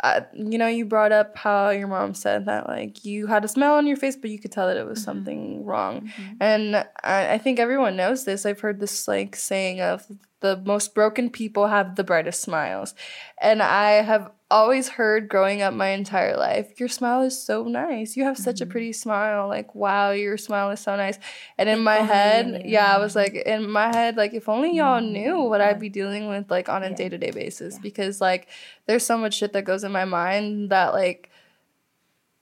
uh, 0.03 0.23
you 0.35 0.59
know, 0.59 0.67
you 0.67 0.85
brought 0.85 1.13
up 1.13 1.37
how 1.37 1.71
your 1.71 1.87
mom 1.87 2.15
said 2.15 2.47
that 2.47 2.67
like 2.67 3.05
you 3.05 3.27
had 3.27 3.45
a 3.45 3.49
smile 3.49 3.75
on 3.75 3.87
your 3.87 3.97
face, 3.97 4.17
but 4.17 4.31
you 4.31 4.39
could 4.39 4.51
tell 4.51 4.67
that 4.67 4.77
it 4.77 4.87
was 4.87 4.99
mm-hmm. 4.99 5.05
something 5.05 5.65
wrong. 5.65 6.03
Mm-hmm. 6.03 6.35
And 6.41 6.77
I, 7.05 7.35
I 7.35 7.39
think 7.39 7.61
everyone 7.61 7.97
knows 7.97 8.25
this. 8.25 8.45
I've 8.45 8.61
heard 8.61 8.81
this 8.81 9.07
like 9.07 9.37
saying 9.37 9.81
of 9.81 10.07
the 10.43 10.63
most 10.65 10.95
broken 10.95 11.31
people 11.31 11.69
have 11.69 11.97
the 11.97 12.05
brightest 12.05 12.43
smiles. 12.43 12.95
And 13.41 13.63
I 13.63 14.03
have 14.03 14.31
always 14.51 14.91
heard 14.91 15.31
growing 15.31 15.63
up 15.63 15.73
my 15.73 15.89
entire 15.89 16.37
life, 16.37 16.79
your 16.79 16.89
smile 16.89 17.23
is 17.23 17.43
so 17.43 17.65
nice. 17.65 18.17
You 18.17 18.25
have 18.25 18.37
such 18.37 18.57
mm-hmm. 18.57 18.65
a 18.65 18.71
pretty 18.71 18.93
smile. 18.93 19.49
Like, 19.49 19.75
wow, 19.75 20.11
your 20.11 20.37
smile 20.37 20.71
is 20.71 20.81
so 20.81 20.95
nice. 20.95 21.19
And 21.57 21.71
in 21.71 21.81
my 21.81 21.97
head, 21.97 22.63
yeah, 22.67 22.95
I 22.95 22.99
was 22.99 23.17
like, 23.17 23.33
in 23.35 23.71
my 23.71 23.89
head, 23.89 24.17
like, 24.17 24.35
if 24.35 24.51
only 24.51 24.77
y'all 24.77 25.01
mm-hmm. 25.01 25.13
knew 25.13 25.41
what 25.41 25.63
I'd 25.63 25.81
be 25.81 25.89
dealing 25.89 26.29
with, 26.29 26.51
like, 26.51 26.69
on 26.69 26.83
a 26.83 26.95
day 26.95 27.09
to 27.09 27.17
day 27.17 27.31
basis. 27.31 27.77
Yeah. 27.77 27.81
Because, 27.83 28.21
like, 28.21 28.49
there's 28.87 29.07
so 29.07 29.17
much 29.17 29.39
shit 29.39 29.55
that 29.55 29.65
goes 29.65 29.85
in 29.85 29.91
my 29.91 30.05
mind 30.05 30.69
that, 30.69 30.93
like, 30.93 31.31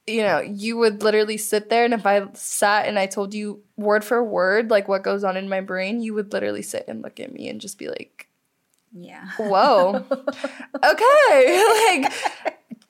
you 0.07 0.23
know, 0.23 0.39
you 0.39 0.77
would 0.77 1.03
literally 1.03 1.37
sit 1.37 1.69
there, 1.69 1.85
and 1.85 1.93
if 1.93 2.05
I 2.05 2.25
sat 2.33 2.87
and 2.87 2.97
I 2.97 3.05
told 3.05 3.33
you 3.33 3.61
word 3.77 4.03
for 4.03 4.23
word, 4.23 4.69
like 4.69 4.87
what 4.87 5.03
goes 5.03 5.23
on 5.23 5.37
in 5.37 5.47
my 5.47 5.61
brain, 5.61 6.01
you 6.01 6.13
would 6.13 6.33
literally 6.33 6.61
sit 6.63 6.85
and 6.87 7.01
look 7.01 7.19
at 7.19 7.33
me 7.33 7.47
and 7.49 7.61
just 7.61 7.77
be 7.77 7.87
like, 7.87 8.27
yeah. 8.93 9.29
Whoa. 9.37 9.95
okay. 10.83 12.01
like 12.01 12.13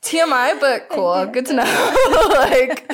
TMI, 0.01 0.59
but 0.59 0.89
cool. 0.89 1.25
Good 1.27 1.45
to 1.47 1.53
know. 1.53 2.27
like, 2.29 2.91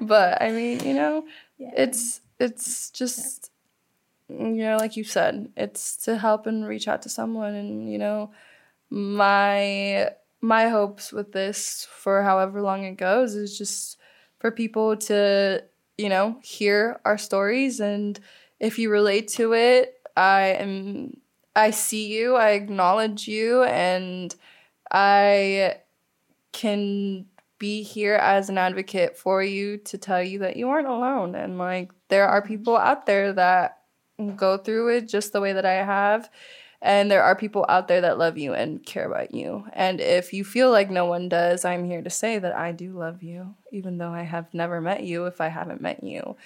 but 0.00 0.40
I 0.40 0.52
mean, 0.52 0.80
you 0.80 0.94
know, 0.94 1.26
yeah. 1.58 1.72
it's 1.76 2.20
it's 2.38 2.90
just 2.90 3.50
you 4.28 4.38
know, 4.38 4.76
like 4.76 4.96
you 4.96 5.04
said, 5.04 5.50
it's 5.56 5.96
to 6.04 6.18
help 6.18 6.46
and 6.46 6.66
reach 6.66 6.88
out 6.88 7.02
to 7.02 7.08
someone, 7.08 7.54
and 7.54 7.90
you 7.90 7.98
know, 7.98 8.30
my 8.90 10.10
my 10.46 10.68
hopes 10.68 11.12
with 11.12 11.32
this 11.32 11.86
for 11.90 12.22
however 12.22 12.62
long 12.62 12.84
it 12.84 12.96
goes 12.96 13.34
is 13.34 13.58
just 13.58 13.98
for 14.38 14.50
people 14.50 14.96
to 14.96 15.62
you 15.98 16.08
know 16.08 16.38
hear 16.42 17.00
our 17.04 17.18
stories. 17.18 17.80
And 17.80 18.18
if 18.60 18.78
you 18.78 18.90
relate 18.90 19.28
to 19.28 19.52
it 19.52 19.94
i 20.16 20.56
am 20.58 21.14
i 21.54 21.70
see 21.70 22.06
you 22.06 22.36
i 22.36 22.50
acknowledge 22.50 23.28
you 23.28 23.62
and 23.64 24.34
i 24.90 25.76
can 26.52 27.26
be 27.58 27.82
here 27.82 28.14
as 28.14 28.48
an 28.48 28.58
advocate 28.58 29.16
for 29.16 29.42
you 29.42 29.78
to 29.78 29.98
tell 29.98 30.22
you 30.22 30.40
that 30.40 30.56
you 30.56 30.68
aren't 30.68 30.86
alone. 30.88 31.34
And 31.34 31.56
like 31.58 31.90
there 32.08 32.28
are 32.28 32.42
people 32.42 32.76
out 32.76 33.06
there 33.06 33.32
that 33.32 33.78
go 34.36 34.56
through 34.56 34.96
it 34.96 35.08
just 35.08 35.32
the 35.32 35.40
way 35.42 35.52
that 35.52 35.66
i 35.66 35.74
have 35.74 36.30
and 36.86 37.10
there 37.10 37.24
are 37.24 37.34
people 37.34 37.66
out 37.68 37.88
there 37.88 38.02
that 38.02 38.16
love 38.16 38.38
you 38.38 38.54
and 38.54 38.80
care 38.86 39.06
about 39.06 39.34
you. 39.34 39.64
And 39.72 40.00
if 40.00 40.32
you 40.32 40.44
feel 40.44 40.70
like 40.70 40.88
no 40.88 41.04
one 41.04 41.28
does, 41.28 41.64
I'm 41.64 41.84
here 41.84 42.00
to 42.00 42.10
say 42.10 42.38
that 42.38 42.56
I 42.56 42.70
do 42.70 42.92
love 42.92 43.24
you, 43.24 43.56
even 43.72 43.98
though 43.98 44.12
I 44.12 44.22
have 44.22 44.54
never 44.54 44.80
met 44.80 45.02
you 45.02 45.26
if 45.26 45.40
I 45.40 45.48
haven't 45.48 45.80
met 45.80 46.04
you. 46.04 46.36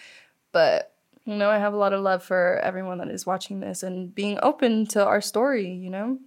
But 0.51 0.95
you 1.27 1.37
know, 1.37 1.51
I 1.51 1.59
have 1.59 1.75
a 1.75 1.77
lot 1.77 1.93
of 1.93 2.01
love 2.01 2.23
for 2.23 2.59
everyone 2.65 2.97
that 2.99 3.09
is 3.09 3.27
watching 3.27 3.61
this 3.61 3.83
and 3.83 4.15
being 4.15 4.39
open 4.43 4.87
to 4.89 5.05
our 5.05 5.21
story, 5.21 5.71
you 5.71 5.91
know? 5.91 6.19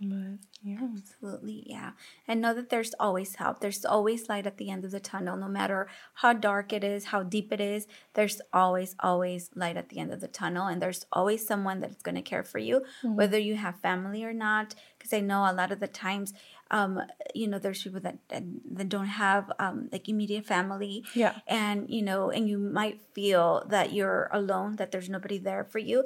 But 0.00 0.38
yeah. 0.66 0.78
Absolutely, 0.82 1.62
yeah. 1.66 1.92
And 2.26 2.40
know 2.40 2.52
that 2.52 2.70
there's 2.70 2.92
always 2.98 3.36
help. 3.36 3.60
There's 3.60 3.84
always 3.84 4.28
light 4.28 4.48
at 4.48 4.56
the 4.56 4.68
end 4.68 4.84
of 4.84 4.90
the 4.90 4.98
tunnel, 4.98 5.36
no 5.36 5.46
matter 5.46 5.86
how 6.14 6.32
dark 6.32 6.72
it 6.72 6.82
is, 6.82 7.06
how 7.06 7.22
deep 7.22 7.52
it 7.52 7.60
is. 7.60 7.86
There's 8.14 8.40
always, 8.52 8.96
always 8.98 9.50
light 9.54 9.76
at 9.76 9.90
the 9.90 10.00
end 10.00 10.12
of 10.12 10.20
the 10.20 10.26
tunnel. 10.26 10.66
And 10.66 10.82
there's 10.82 11.06
always 11.12 11.46
someone 11.46 11.78
that's 11.78 12.02
going 12.02 12.16
to 12.16 12.22
care 12.22 12.42
for 12.42 12.58
you, 12.58 12.80
mm-hmm. 12.80 13.14
whether 13.14 13.38
you 13.38 13.54
have 13.54 13.78
family 13.80 14.24
or 14.24 14.32
not. 14.32 14.74
Because 14.98 15.12
I 15.12 15.20
know 15.20 15.48
a 15.48 15.54
lot 15.54 15.70
of 15.70 15.78
the 15.78 15.86
times, 15.86 16.34
um, 16.72 17.00
you 17.32 17.46
know, 17.46 17.60
there's 17.60 17.84
people 17.84 18.00
that, 18.00 18.18
that, 18.30 18.42
that 18.72 18.88
don't 18.88 19.06
have 19.06 19.52
um, 19.60 19.88
like 19.92 20.08
immediate 20.08 20.46
family. 20.46 21.04
Yeah. 21.14 21.34
And, 21.46 21.88
you 21.88 22.02
know, 22.02 22.30
and 22.30 22.48
you 22.48 22.58
might 22.58 23.00
feel 23.12 23.64
that 23.68 23.92
you're 23.92 24.28
alone, 24.32 24.76
that 24.76 24.90
there's 24.90 25.08
nobody 25.08 25.38
there 25.38 25.62
for 25.62 25.78
you. 25.78 26.04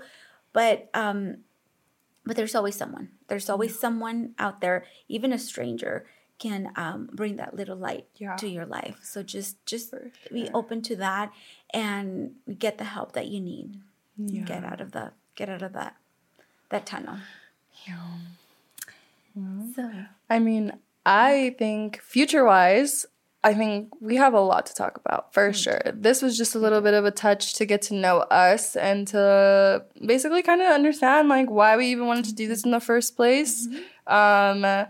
But, 0.52 0.90
um, 0.92 1.38
but 2.30 2.36
there's 2.38 2.54
always 2.54 2.76
someone 2.76 3.08
there's 3.28 3.50
always 3.50 3.74
someone 3.84 4.18
out 4.38 4.60
there 4.60 4.84
even 5.08 5.32
a 5.32 5.38
stranger 5.38 6.06
can 6.38 6.70
um, 6.76 7.10
bring 7.12 7.36
that 7.36 7.52
little 7.54 7.76
light 7.76 8.06
Yeah. 8.16 8.36
to 8.36 8.48
your 8.48 8.64
life. 8.64 8.96
So 9.02 9.22
just 9.22 9.52
just 9.66 9.90
For 9.90 10.10
be 10.32 10.48
open 10.54 10.80
to 10.88 10.96
that 10.96 11.32
and 11.74 12.36
get 12.64 12.78
the 12.78 12.84
help 12.96 13.12
that 13.12 13.26
you 13.32 13.40
need. 13.40 13.68
Yeah. 14.16 14.44
Get 14.44 14.64
out 14.64 14.80
of 14.80 14.92
the 14.92 15.12
get 15.34 15.48
out 15.50 15.60
of 15.62 15.72
that 15.74 15.96
that 16.70 16.86
tunnel. 16.86 17.18
So 19.74 19.90
I 20.28 20.38
mean, 20.38 20.72
I 21.06 21.54
think 21.58 22.00
future 22.02 22.44
wise, 22.44 23.06
I 23.42 23.54
think 23.54 23.88
we 24.00 24.16
have 24.16 24.34
a 24.34 24.40
lot 24.40 24.66
to 24.66 24.74
talk 24.74 24.98
about 24.98 25.32
for 25.32 25.50
mm. 25.50 25.54
sure. 25.54 25.80
This 25.94 26.20
was 26.20 26.36
just 26.36 26.54
a 26.54 26.58
little 26.58 26.80
bit 26.80 26.92
of 26.92 27.04
a 27.06 27.10
touch 27.10 27.54
to 27.54 27.64
get 27.64 27.80
to 27.82 27.94
know 27.94 28.18
us 28.18 28.76
and 28.76 29.06
to 29.08 29.84
basically 30.04 30.42
kind 30.42 30.60
of 30.60 30.68
understand 30.68 31.28
like 31.28 31.50
why 31.50 31.76
we 31.76 31.86
even 31.86 32.06
wanted 32.06 32.26
to 32.26 32.34
do 32.34 32.46
this 32.46 32.64
in 32.64 32.70
the 32.70 32.80
first 32.80 33.16
place. 33.16 33.66
Mm-hmm. 33.66 34.12
Um, 34.12 34.64
uh, 34.64 34.84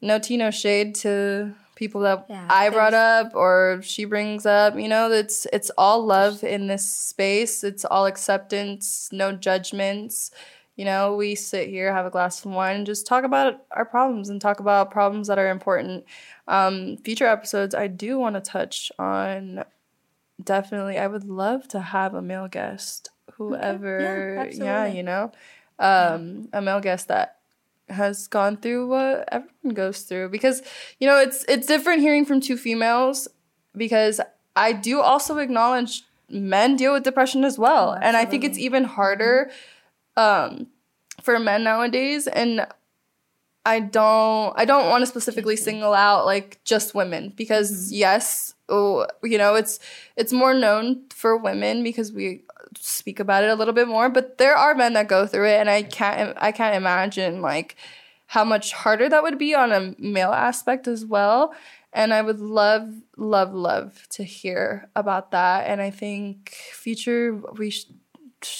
no 0.00 0.18
tea, 0.18 0.36
no 0.36 0.50
shade 0.50 0.94
to 0.96 1.54
people 1.74 2.02
that 2.02 2.26
Yeah, 2.28 2.46
I 2.48 2.70
brought 2.70 2.94
up 2.94 3.32
or 3.34 3.80
she 3.82 4.04
brings 4.06 4.46
up. 4.46 4.78
You 4.78 4.88
know, 4.88 5.10
it's 5.10 5.46
it's 5.52 5.70
all 5.76 6.04
love 6.04 6.42
in 6.42 6.68
this 6.68 6.88
space. 6.88 7.64
It's 7.64 7.84
all 7.84 8.06
acceptance, 8.06 9.10
no 9.12 9.32
judgments. 9.32 10.30
You 10.76 10.84
know, 10.84 11.14
we 11.14 11.34
sit 11.36 11.68
here, 11.68 11.92
have 11.92 12.06
a 12.06 12.10
glass 12.10 12.44
of 12.44 12.50
wine, 12.50 12.76
and 12.76 12.86
just 12.86 13.06
talk 13.06 13.24
about 13.24 13.64
our 13.70 13.84
problems 13.84 14.28
and 14.28 14.40
talk 14.40 14.58
about 14.58 14.90
problems 14.90 15.28
that 15.28 15.38
are 15.38 15.50
important. 15.50 16.04
Um, 16.48 16.96
future 16.98 17.26
episodes, 17.26 17.74
I 17.74 17.86
do 17.86 18.18
want 18.18 18.34
to 18.34 18.40
touch 18.40 18.90
on. 18.98 19.64
Definitely, 20.42 20.98
I 20.98 21.06
would 21.06 21.24
love 21.24 21.68
to 21.68 21.80
have 21.80 22.14
a 22.14 22.22
male 22.22 22.48
guest, 22.48 23.10
whoever, 23.34 24.34
yeah, 24.34 24.42
absolutely. 24.42 24.96
you 24.96 25.02
know, 25.04 25.30
um, 25.78 26.48
a 26.52 26.60
male 26.60 26.80
guest 26.80 27.06
that 27.06 27.38
has 27.88 28.26
gone 28.26 28.56
through 28.56 28.88
what 28.88 29.28
everyone 29.30 29.74
goes 29.74 30.02
through 30.02 30.28
because 30.30 30.62
you 30.98 31.06
know 31.06 31.18
it's 31.18 31.44
it's 31.48 31.66
different 31.66 32.00
hearing 32.00 32.24
from 32.24 32.40
two 32.40 32.56
females 32.56 33.28
because 33.76 34.20
I 34.56 34.72
do 34.72 35.00
also 35.00 35.38
acknowledge 35.38 36.02
men 36.30 36.76
deal 36.76 36.94
with 36.94 37.02
depression 37.02 37.44
as 37.44 37.58
well 37.58 37.90
Oh, 37.90 38.00
and 38.00 38.16
I 38.16 38.24
think 38.24 38.42
it's 38.42 38.58
even 38.58 38.84
harder 38.84 39.50
um 40.16 40.66
for 41.22 41.38
men 41.38 41.64
nowadays 41.64 42.26
and 42.26 42.66
I 43.66 43.80
don't 43.80 44.52
I 44.56 44.64
don't 44.64 44.90
want 44.90 45.02
to 45.02 45.06
specifically 45.06 45.56
single 45.56 45.94
out 45.94 46.26
like 46.26 46.62
just 46.64 46.94
women 46.94 47.32
because 47.34 47.90
yes 47.92 48.54
oh, 48.68 49.06
you 49.22 49.38
know 49.38 49.54
it's 49.54 49.78
it's 50.16 50.32
more 50.32 50.54
known 50.54 51.04
for 51.10 51.36
women 51.36 51.82
because 51.82 52.12
we 52.12 52.42
speak 52.76 53.20
about 53.20 53.44
it 53.44 53.50
a 53.50 53.54
little 53.54 53.74
bit 53.74 53.88
more 53.88 54.08
but 54.08 54.38
there 54.38 54.54
are 54.56 54.74
men 54.74 54.92
that 54.94 55.08
go 55.08 55.26
through 55.26 55.48
it 55.48 55.60
and 55.60 55.70
I 55.70 55.82
can't 55.82 56.36
I 56.40 56.52
can't 56.52 56.76
imagine 56.76 57.40
like 57.40 57.76
how 58.26 58.44
much 58.44 58.72
harder 58.72 59.08
that 59.08 59.22
would 59.22 59.38
be 59.38 59.54
on 59.54 59.72
a 59.72 59.94
male 59.98 60.32
aspect 60.32 60.86
as 60.86 61.04
well 61.06 61.54
and 61.92 62.12
I 62.12 62.20
would 62.20 62.40
love 62.40 62.92
love 63.16 63.54
love 63.54 64.06
to 64.10 64.24
hear 64.24 64.88
about 64.96 65.30
that 65.30 65.66
and 65.68 65.80
I 65.80 65.90
think 65.90 66.50
future 66.72 67.40
we 67.56 67.70
sh- 67.70 67.86
there's 68.03 68.03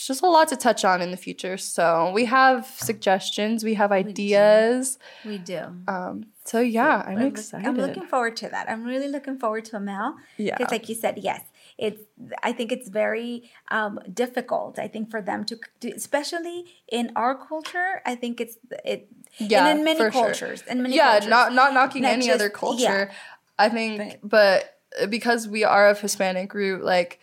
just 0.07 0.23
a 0.23 0.27
lot 0.27 0.49
to 0.49 0.57
touch 0.57 0.85
on 0.85 1.01
in 1.03 1.11
the 1.11 1.17
future 1.17 1.57
so 1.57 2.11
we 2.15 2.25
have 2.25 2.67
suggestions 2.67 3.63
we 3.65 3.75
have 3.75 3.91
ideas 3.93 4.99
we 5.25 5.39
do. 5.39 5.61
um 5.89 6.27
so 6.45 6.61
yeah 6.61 7.03
i'm 7.07 7.19
look- 7.19 7.35
excited 7.35 7.67
I'm 7.67 7.77
looking 7.77 8.07
forward 8.07 8.37
to 8.43 8.49
that. 8.49 8.69
I'm 8.71 8.85
really 8.85 9.09
looking 9.09 9.39
forward 9.39 9.65
to 9.67 9.77
a 9.77 9.81
Mel. 9.81 10.17
Yeah. 10.37 10.57
Because, 10.57 10.71
like 10.73 10.89
you 10.91 10.95
said, 10.95 11.15
yes, 11.19 11.43
it's. 11.79 12.03
I 12.43 12.53
think 12.53 12.71
it's 12.71 12.89
very 12.89 13.51
um, 13.71 13.99
difficult. 14.13 14.79
I 14.79 14.87
think 14.87 15.11
for 15.11 15.23
them 15.23 15.45
to, 15.47 15.59
do, 15.81 15.91
especially 15.97 16.59
in 16.99 17.11
our 17.17 17.35
culture, 17.35 18.03
I 18.05 18.15
think 18.15 18.41
it's 18.41 18.57
it. 18.85 19.09
Yeah, 19.39 19.67
and 19.67 19.79
in 19.79 19.85
many 19.85 19.99
for 19.99 20.11
sure. 20.13 20.25
cultures, 20.27 20.63
in 20.69 20.83
many 20.83 20.95
yeah 20.97 21.13
cultures. 21.13 21.31
not 21.31 21.53
not 21.55 21.73
knocking 21.73 22.03
Not 22.03 22.13
any 22.13 22.27
just- 22.27 22.35
other 22.35 22.51
yeah. 22.53 22.61
culture 22.61 23.11
i 23.59 23.69
think 23.69 24.19
but 24.23 24.79
because 25.09 25.49
we 25.49 25.65
are 25.65 25.89
of 25.89 26.01
hispanic 26.01 26.55
root 26.55 26.85
like 26.85 27.19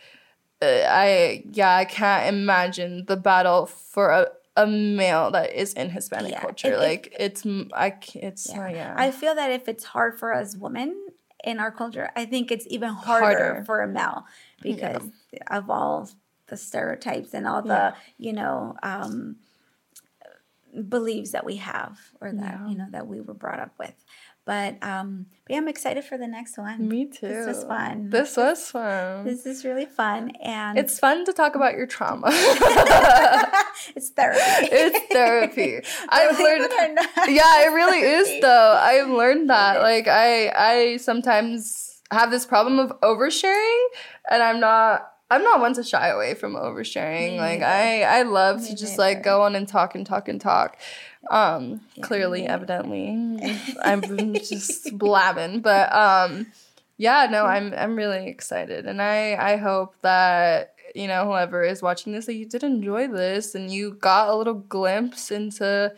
i 0.62 1.42
yeah 1.52 1.74
i 1.76 1.84
can't 1.84 2.26
imagine 2.34 3.04
the 3.06 3.16
battle 3.16 3.66
for 3.66 4.10
a, 4.10 4.26
a 4.56 4.66
male 4.66 5.30
that 5.30 5.52
is 5.54 5.72
in 5.74 5.90
hispanic 5.90 6.32
Yeah, 6.32 6.40
culture 6.40 6.72
if- 6.72 6.78
like 6.78 7.14
it's 7.18 7.44
m- 7.46 7.70
i 7.74 7.94
it's 8.14 8.48
Yeah. 8.50 8.64
uh, 8.64 8.68
yeah 8.68 8.94
I 8.96 9.10
feel 9.10 9.34
that 9.34 9.50
if 9.58 9.68
it's 9.68 9.84
hard 9.84 10.18
for 10.18 10.32
us 10.34 10.56
women 10.56 10.90
in 11.44 11.58
our 11.58 11.72
culture, 11.72 12.08
I 12.14 12.24
think 12.24 12.52
it's 12.52 12.66
even 12.70 12.90
harder, 12.90 13.26
Harder. 13.26 13.64
for 13.64 13.80
a 13.82 13.88
male 13.88 14.26
because 14.62 15.02
of 15.50 15.68
all 15.70 16.08
the 16.46 16.56
stereotypes 16.56 17.34
and 17.34 17.48
all 17.48 17.62
the, 17.62 17.94
you 18.16 18.32
know, 18.32 18.76
um, 18.84 19.14
beliefs 20.88 21.32
that 21.32 21.44
we 21.44 21.56
have 21.56 21.98
or 22.20 22.32
that, 22.32 22.54
Yeah. 22.60 22.68
you 22.68 22.76
know, 22.78 22.86
that 22.90 23.06
we 23.06 23.20
were 23.20 23.34
brought 23.34 23.58
up 23.60 23.72
with. 23.78 23.94
But 24.44 24.82
um 24.82 25.26
but 25.44 25.52
yeah, 25.54 25.58
I'm 25.58 25.68
excited 25.68 26.04
for 26.04 26.18
the 26.18 26.26
next 26.26 26.58
one. 26.58 26.88
me 26.88 27.04
too 27.06 27.28
This 27.28 27.46
was 27.46 27.64
fun. 27.64 28.10
this 28.10 28.36
was 28.36 28.70
fun 28.70 29.24
This 29.24 29.46
is 29.46 29.64
really 29.64 29.86
fun 29.86 30.32
and 30.42 30.76
it's 30.78 30.98
fun 30.98 31.24
to 31.26 31.32
talk 31.32 31.54
about 31.54 31.74
your 31.76 31.86
trauma 31.86 32.28
it's 33.96 34.10
therapy. 34.10 34.40
it's 34.72 35.12
therapy 35.12 35.80
i've 36.08 36.38
learned 36.38 36.64
it 36.64 36.72
or 36.72 36.94
not, 36.94 37.30
yeah, 37.30 37.62
it 37.66 37.72
really 37.72 38.00
is 38.00 38.40
though. 38.42 38.78
I've 38.80 39.08
learned 39.10 39.50
that. 39.50 39.80
Like 39.80 40.08
I 40.08 40.48
I 40.54 40.96
sometimes 40.98 42.00
have 42.10 42.30
this 42.30 42.44
problem 42.46 42.78
of 42.78 42.92
oversharing 43.00 43.84
and 44.30 44.42
I'm 44.42 44.60
not 44.60 45.08
I'm 45.30 45.42
not 45.42 45.60
one 45.60 45.72
to 45.74 45.82
shy 45.82 46.08
away 46.08 46.34
from 46.34 46.54
oversharing. 46.56 47.32
Me 47.32 47.40
like. 47.40 47.62
I 47.62 48.02
I 48.02 48.22
love 48.22 48.60
Me 48.60 48.68
to 48.68 48.76
just 48.76 48.98
like 48.98 49.22
go 49.22 49.42
on 49.42 49.54
and 49.56 49.66
talk 49.66 49.94
and 49.94 50.04
talk 50.06 50.28
and 50.28 50.38
talk. 50.40 50.76
Um 51.30 51.80
clearly 52.02 52.46
evidently. 52.46 53.08
I'm 53.82 54.34
just 54.34 54.96
blabbing, 54.98 55.60
but 55.60 55.92
um 55.94 56.46
yeah, 56.98 57.26
no, 57.30 57.44
I'm 57.44 57.72
I'm 57.74 57.96
really 57.96 58.28
excited. 58.28 58.86
And 58.86 59.00
I 59.00 59.34
I 59.34 59.56
hope 59.56 59.94
that 60.02 60.74
you 60.94 61.06
know 61.06 61.26
whoever 61.26 61.62
is 61.62 61.82
watching 61.82 62.12
this 62.12 62.26
that 62.26 62.34
you 62.34 62.46
did 62.46 62.62
enjoy 62.62 63.08
this 63.08 63.54
and 63.54 63.70
you 63.70 63.94
got 63.94 64.28
a 64.28 64.36
little 64.36 64.54
glimpse 64.54 65.30
into 65.30 65.92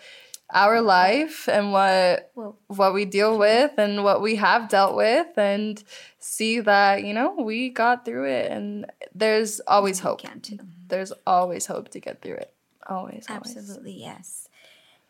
our 0.53 0.81
life 0.81 1.49
and 1.49 1.72
what 1.72 2.31
what 2.68 2.95
we 2.95 3.05
deal 3.05 3.39
with 3.39 3.72
and 3.79 4.05
what 4.05 4.20
we 4.20 4.37
have 4.37 4.68
dealt 4.68 4.95
with 4.95 5.27
and 5.37 5.83
see 6.18 6.61
that 6.61 7.03
you 7.03 7.12
know 7.14 7.35
we 7.35 7.70
got 7.70 8.05
through 8.05 8.29
it. 8.29 8.51
And 8.51 8.87
there's 9.14 9.61
always 9.61 10.01
hope. 10.01 10.20
can 10.20 10.41
too. 10.41 10.59
there's 10.89 11.12
always 11.27 11.66
hope 11.66 11.89
to 11.91 12.01
get 12.01 12.22
through 12.22 12.37
it. 12.37 12.53
Always, 12.87 13.27
always. 13.29 13.57
Absolutely, 13.57 14.01
yes. 14.01 14.43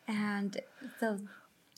And 0.08 0.60
so 1.00 1.18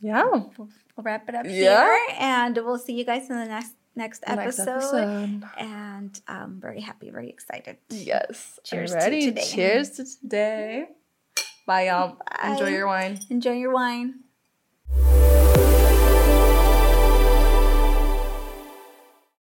yeah 0.01 0.25
we'll, 0.31 0.69
wrap 0.99 1.29
it 1.29 1.35
up 1.35 1.47
Yeah. 1.47 1.87
here, 1.87 1.99
and 2.19 2.57
we'll 2.57 2.79
see 2.79 2.95
you 2.95 3.05
guys 3.05 3.29
in 3.31 3.37
the 3.37 3.47
next 3.47 3.73
next 3.95 4.23
Next 4.27 4.59
episode. 4.59 4.77
episode. 4.77 5.43
And 5.59 6.21
I'm 6.29 6.61
very 6.61 6.81
happy, 6.81 7.11
very 7.11 7.31
excited. 7.31 7.77
yes 7.91 8.59
Cheers 8.65 8.93
to 8.93 9.11
today. 9.11 9.43
cheers 9.45 9.91
to 9.97 10.05
today 10.05 10.89
bye 11.67 11.87
y'all 11.89 12.19
enjoy 12.45 12.69
your 12.69 12.87
wine 12.87 13.19
Enjoy 13.31 13.53
your 13.53 13.73
wine. 13.73 14.21